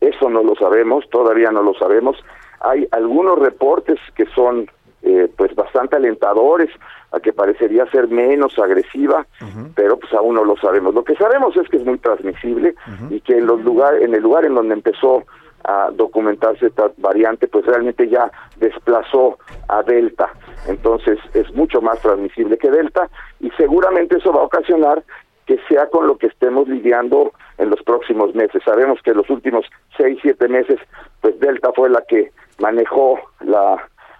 [0.00, 2.16] Eso no lo sabemos, todavía no lo sabemos.
[2.60, 4.70] Hay algunos reportes que son
[5.02, 6.70] eh, pues bastante alentadores
[7.12, 9.26] a que parecería ser menos agresiva,
[9.74, 10.94] pero pues aún no lo sabemos.
[10.94, 12.74] Lo que sabemos es que es muy transmisible
[13.08, 15.24] y que en los lugares, en el lugar en donde empezó
[15.64, 20.30] a documentarse esta variante, pues realmente ya desplazó a Delta.
[20.68, 23.08] Entonces es mucho más transmisible que Delta
[23.40, 25.02] y seguramente eso va a ocasionar
[25.46, 28.62] que sea con lo que estemos lidiando en los próximos meses.
[28.64, 29.66] Sabemos que en los últimos
[29.96, 30.78] seis, siete meses,
[31.20, 33.76] pues Delta fue la que manejó la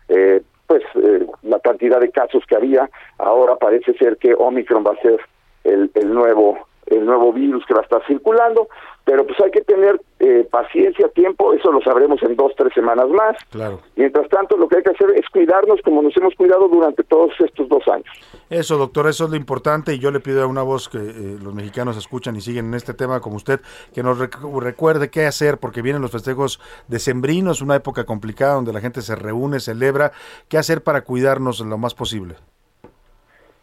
[0.09, 2.89] eh, pues eh, la cantidad de casos que había.
[3.19, 5.19] Ahora parece ser que Omicron va a ser
[5.65, 6.61] el, el nuevo
[6.91, 8.69] el nuevo virus que va a estar circulando,
[9.05, 13.09] pero pues hay que tener eh, paciencia, tiempo, eso lo sabremos en dos, tres semanas
[13.09, 13.37] más.
[13.51, 13.81] Claro.
[13.97, 17.33] Mientras tanto, lo que hay que hacer es cuidarnos como nos hemos cuidado durante todos
[17.41, 18.07] estos dos años.
[18.51, 21.39] Eso, doctor, eso es lo importante y yo le pido a una voz que eh,
[21.43, 23.61] los mexicanos escuchan y siguen en este tema como usted,
[23.95, 28.73] que nos rec- recuerde qué hacer porque vienen los festejos decembrinos, una época complicada donde
[28.73, 30.13] la gente se reúne, celebra,
[30.49, 32.35] qué hacer para cuidarnos lo más posible.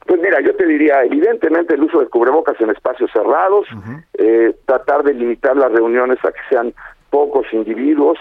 [0.07, 3.67] Pues mira, yo te diría, evidentemente el uso de cubrebocas en espacios cerrados,
[4.13, 6.73] eh, tratar de limitar las reuniones a que sean
[7.09, 8.17] pocos individuos,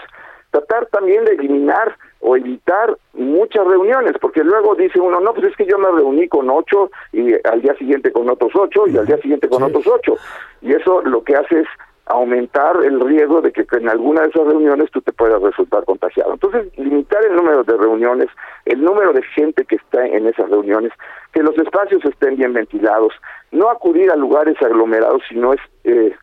[0.51, 5.55] tratar también de eliminar o evitar muchas reuniones, porque luego dice uno, no, pues es
[5.55, 9.05] que yo me reuní con ocho y al día siguiente con otros ocho y al
[9.05, 10.15] día siguiente con otros ocho.
[10.61, 11.67] Y eso lo que hace es
[12.09, 16.33] aumentar el riesgo de que en alguna de esas reuniones tú te puedas resultar contagiado.
[16.33, 18.27] Entonces, limitar el número de reuniones,
[18.65, 20.91] el número de gente que está en esas reuniones,
[21.33, 23.13] que los espacios estén bien ventilados,
[23.51, 26.15] no acudir a lugares aglomerados si no es, eh,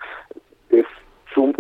[0.71, 0.87] es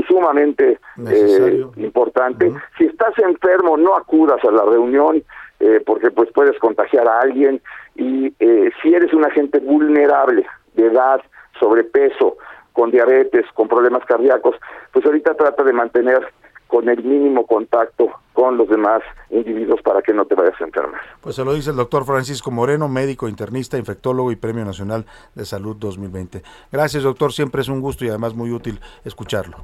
[0.08, 0.78] sumamente
[1.08, 2.52] eh, importante.
[2.78, 5.22] Si estás enfermo, no acudas a la reunión
[5.60, 7.60] eh, porque pues puedes contagiar a alguien
[7.94, 11.20] y eh, si eres una gente vulnerable de edad,
[11.58, 12.36] sobrepeso,
[12.74, 14.56] con diabetes, con problemas cardíacos,
[14.92, 16.28] pues ahorita trata de mantener
[16.66, 21.00] con el mínimo contacto con los demás individuos para que no te vayas a enfermar.
[21.20, 25.06] Pues se lo dice el doctor Francisco Moreno, médico, internista, infectólogo y Premio Nacional
[25.36, 26.42] de Salud 2020.
[26.72, 29.58] Gracias, doctor, siempre es un gusto y además muy útil escucharlo.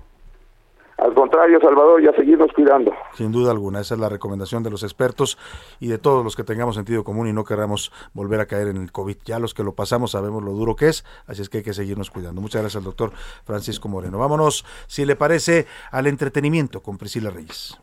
[1.03, 2.93] Al contrario, Salvador, ya seguirnos cuidando.
[3.15, 5.39] Sin duda alguna, esa es la recomendación de los expertos
[5.81, 8.77] y de todos los que tengamos sentido común y no queramos volver a caer en
[8.77, 9.17] el COVID.
[9.25, 11.73] Ya los que lo pasamos sabemos lo duro que es, así es que hay que
[11.73, 12.43] seguirnos cuidando.
[12.43, 13.13] Muchas gracias al doctor
[13.45, 14.19] Francisco Moreno.
[14.19, 17.79] Vámonos, si le parece, al entretenimiento con Priscila Reyes.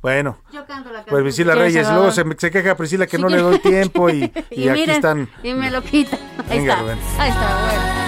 [0.00, 1.22] Bueno, Yo canto la pues.
[1.24, 1.98] Priscila ¿Quieres, Reyes, Salvador?
[2.06, 4.68] luego se, me- se queja Priscila que Sí, no le doy tiempo y, y y
[4.68, 5.28] aquí miren, están.
[5.42, 6.16] Y me lo quita.
[6.48, 6.82] Ahí Venga, está.
[6.82, 6.98] Rubén.
[7.18, 8.07] Ahí está, bueno.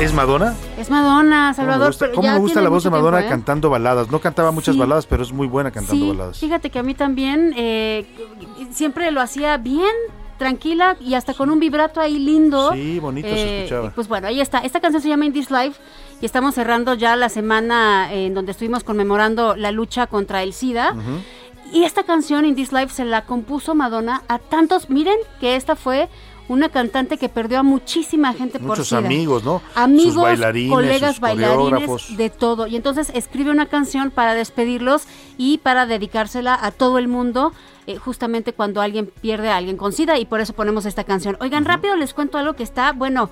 [0.00, 0.54] ¿Es Madonna?
[0.78, 1.86] Es Madonna, ¿Cómo me Salvador.
[1.88, 3.30] gusta, pero cómo ya me gusta la voz de Madonna tiempo, ¿eh?
[3.36, 4.10] cantando baladas?
[4.10, 4.78] No cantaba muchas Sí.
[4.80, 6.38] baladas, pero es muy buena cantando Sí, baladas.
[6.38, 8.06] fíjate que a mí también eh,
[8.72, 9.90] siempre lo hacía bien,
[10.38, 12.72] tranquila y hasta con un vibrato ahí lindo.
[12.72, 13.90] Sí, bonito se escuchaba.
[13.90, 14.60] Pues bueno, ahí está.
[14.60, 15.78] Esta canción se llama In This Life
[16.22, 20.94] y estamos cerrando ya la semana en donde estuvimos conmemorando la lucha contra el SIDA.
[21.72, 24.88] Y esta canción, In This Life, se la compuso Madonna a tantos.
[24.88, 26.08] Miren que esta fue
[26.50, 29.62] una cantante que perdió a muchísima gente por Muchos amigos, ¿no?
[29.76, 32.66] Amigos, sus bailarines, colegas sus bailarines, de todo.
[32.66, 35.04] Y entonces escribe una canción para despedirlos
[35.38, 37.52] y para dedicársela a todo el mundo,
[37.86, 40.18] eh, justamente cuando alguien pierde a alguien con SIDA.
[40.18, 41.36] Y por eso ponemos esta canción.
[41.40, 43.30] Oigan, rápido les cuento algo que está, bueno,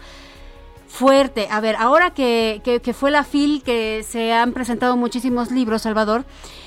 [0.87, 1.49] fuerte.
[1.51, 5.83] A ver, ahora que, que, que fue la FIL, que se han presentado muchísimos libros,
[5.83, 6.25] Salvador,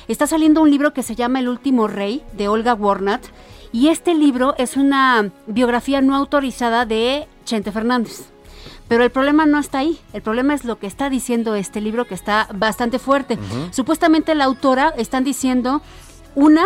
[0.09, 3.25] está saliendo un libro que se llama El último rey, de Olga Warnat.
[3.73, 8.26] Y este libro es una biografía no autorizada de Chente Fernández.
[8.88, 9.98] Pero el problema no está ahí.
[10.11, 13.39] El problema es lo que está diciendo este libro, que está bastante fuerte.
[13.72, 15.81] Supuestamente la autora están diciendo
[16.35, 16.65] una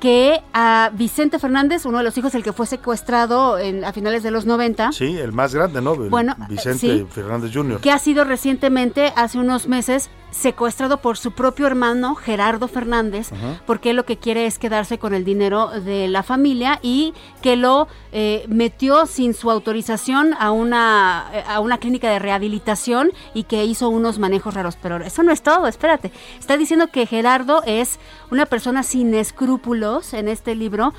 [0.00, 4.22] que a Vicente Fernández, uno de los hijos, el que fue secuestrado en- a finales
[4.22, 5.92] de los 90, Sí, el más grande, ¿no?
[5.92, 7.06] El Bueno, Vicente sí.
[7.10, 7.80] Fernández Jr.
[7.82, 13.60] que ha sido recientemente, hace unos meses, secuestrado por su propio hermano Gerardo Fernández, Ajá.
[13.66, 17.56] porque él lo que quiere es quedarse con el dinero de la familia y que
[17.56, 23.44] lo eh, metió sin su autorización a una, eh, a una clínica de rehabilitación y
[23.44, 24.76] que hizo unos manejos raros.
[24.80, 26.12] Pero eso no es todo, espérate.
[26.38, 27.98] Está diciendo que Gerardo es
[28.30, 30.92] una persona sin escrúpulos en este libro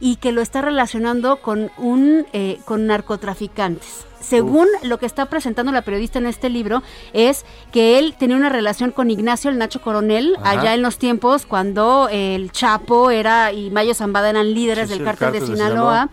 [0.00, 4.04] y que lo está relacionando con un eh, con narcotraficantes.
[4.20, 8.48] Según lo que está presentando la periodista en este libro, es que él tenía una
[8.48, 10.50] relación con Ignacio el Nacho Coronel Ajá.
[10.50, 14.98] allá en los tiempos cuando el Chapo era y Mayo Zambada eran líderes Sí, sí,
[14.98, 16.08] del el cártel de cártel de Sinaloa.
[16.08, 16.10] Sinaloa.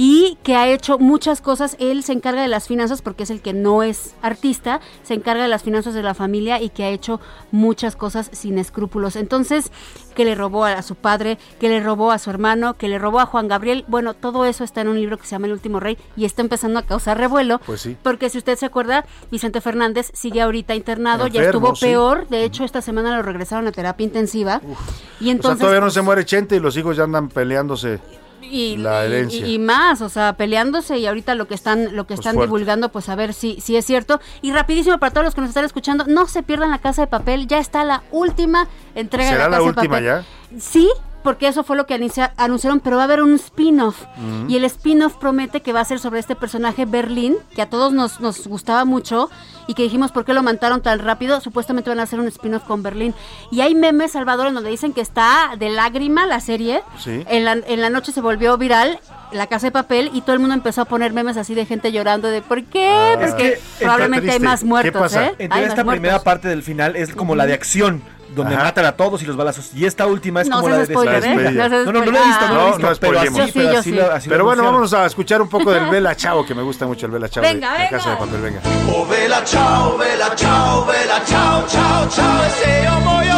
[0.00, 3.42] Y que ha hecho muchas cosas, él se encarga de las finanzas porque es el
[3.42, 6.88] que no es artista, se encarga de las finanzas de la familia y que ha
[6.88, 7.20] hecho
[7.50, 9.16] muchas cosas sin escrúpulos.
[9.16, 9.72] Entonces,
[10.14, 13.18] que le robó a, su padre, que le robó a su hermano, que le robó
[13.18, 15.80] a Juan Gabriel, bueno, todo eso está en un libro que se llama El último
[15.80, 17.60] rey y está empezando a causar revuelo.
[17.66, 17.96] Pues sí.
[18.00, 21.86] Porque si usted se acuerda, Vicente Fernández sigue ahorita internado, ya estuvo sí.
[21.86, 24.60] peor, de hecho esta semana lo regresaron a terapia intensiva.
[24.62, 24.76] Y o
[25.24, 27.98] sea, entonces todavía no se muere Chente y los hijos ya andan peleándose
[28.42, 29.46] y, la y- herencia.
[29.46, 32.34] y- y más, o sea, peleándose y ahorita lo que están lo que Pues están
[32.34, 32.48] fuerte.
[32.48, 34.20] divulgando, pues a ver si si es cierto.
[34.42, 37.06] Y rapidísimo para todos los que nos están escuchando, no se pierdan la Casa de
[37.08, 40.04] Papel, ya está la última entrega de ¿Será la la Casa de última Papel.
[40.04, 40.24] ya?
[40.60, 40.88] Sí,
[41.28, 44.02] porque eso fue lo que anuncia- anunciaron, pero va a haber un spin-off.
[44.48, 47.92] Y el spin-off promete que va a ser sobre este personaje Berlín, que a todos
[47.92, 49.28] nos, nos gustaba mucho
[49.66, 51.42] y que dijimos por qué lo mataron tan rápido.
[51.42, 53.14] Supuestamente van a hacer un spin-off con Berlín.
[53.50, 56.82] Y hay memes, Salvador, en donde dicen que está de lágrima la serie.
[56.98, 57.22] Sí.
[57.28, 58.98] En la, en la noche se volvió viral
[59.30, 61.92] la casa de papel y todo el mundo empezó a poner memes así de gente
[61.92, 63.12] llorando de ¿por qué?
[63.12, 65.34] Es Porque que probablemente hay más muertos, ¿eh?
[65.38, 66.00] En Hay teoría más esta muertos.
[66.00, 68.00] primera parte del final es como la de acción.
[68.38, 68.64] Donde Ajá.
[68.64, 69.70] matan a todos y los balazos.
[69.74, 71.28] Y esta última es No como la de spoiler, ¿eh?
[71.36, 71.68] despedida.
[71.68, 72.90] No No, no, no lo he visto, no lo he No, visto.
[72.90, 73.28] no pero así.
[73.36, 73.96] Yo sí, pero yo así sí.
[73.96, 76.62] lo- así lo Pero bueno, vámonos a escuchar un poco del Vela Chao, que me
[76.62, 77.90] gusta mucho el Vela Chao Venga, de, venga.
[77.90, 78.40] Casa de Papel.
[78.40, 78.60] Venga.
[78.94, 83.34] Oh vela ciao, vela ciao, vela ciao, ciao, ciao E se io muoio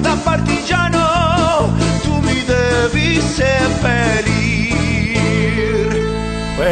[0.00, 1.68] da partigiano
[2.04, 4.51] Tu mi devi seppellir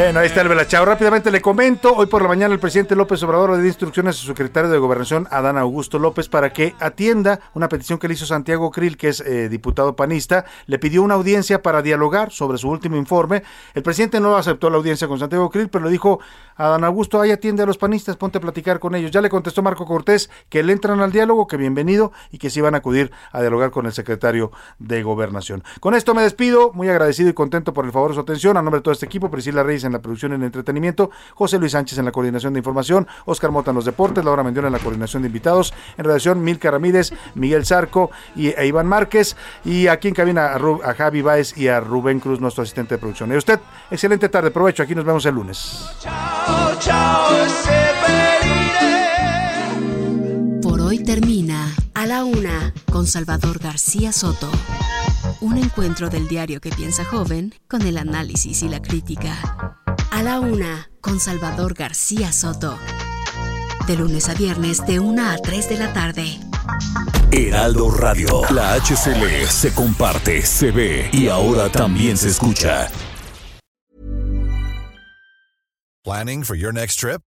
[0.02, 0.86] Bueno, ahí está el Vela Chao.
[0.86, 4.18] Rápidamente le comento, hoy por la mañana el presidente López Obrador le dio instrucciones a
[4.18, 8.24] su secretario de Gobernación, Adán Augusto López, para que atienda una petición que le hizo
[8.24, 10.46] Santiago Krill, que es eh, diputado panista.
[10.64, 13.42] Le pidió una audiencia para dialogar sobre su último informe.
[13.74, 16.20] El presidente no aceptó la audiencia con Santiago Krill, pero le dijo
[16.56, 19.10] a Adán Augusto, ahí atiende a los panistas, ponte a platicar con ellos.
[19.10, 22.62] Ya le contestó Marco Cortés que le entran al diálogo, que bienvenido y que sí
[22.62, 25.62] van a acudir a dialogar con el secretario de Gobernación.
[25.78, 28.56] Con esto me despido, muy agradecido y contento por el favor de su atención.
[28.56, 31.10] A nombre de todo este equipo, Priscila Reyes en la producción y en el entretenimiento,
[31.34, 34.68] José Luis Sánchez en la coordinación de información, Oscar Mota en los deportes, Laura Mendiola
[34.68, 39.36] en la coordinación de invitados, en redacción Milka Ramírez, Miguel Zarco y e Iván Márquez,
[39.64, 42.94] y aquí en cabina a, Ru- a Javi Báez y a Rubén Cruz, nuestro asistente
[42.94, 43.32] de producción.
[43.32, 43.60] Y usted,
[43.90, 45.86] excelente tarde, provecho, aquí nos vemos el lunes.
[46.82, 49.00] E seppellire
[50.62, 54.50] Por hoy termina A la Una con Salvador García Soto.
[55.40, 59.76] Un encuentro del diario que piensa joven con el análisis y la crítica.
[60.10, 62.78] A la Una con Salvador García Soto.
[63.86, 66.38] De lunes a viernes de 1 a 3 de la tarde.
[67.32, 68.42] Heraldo Radio.
[68.50, 72.88] La HCL se comparte, se ve y ahora también se escucha.
[76.04, 77.20] Planning for your next trip?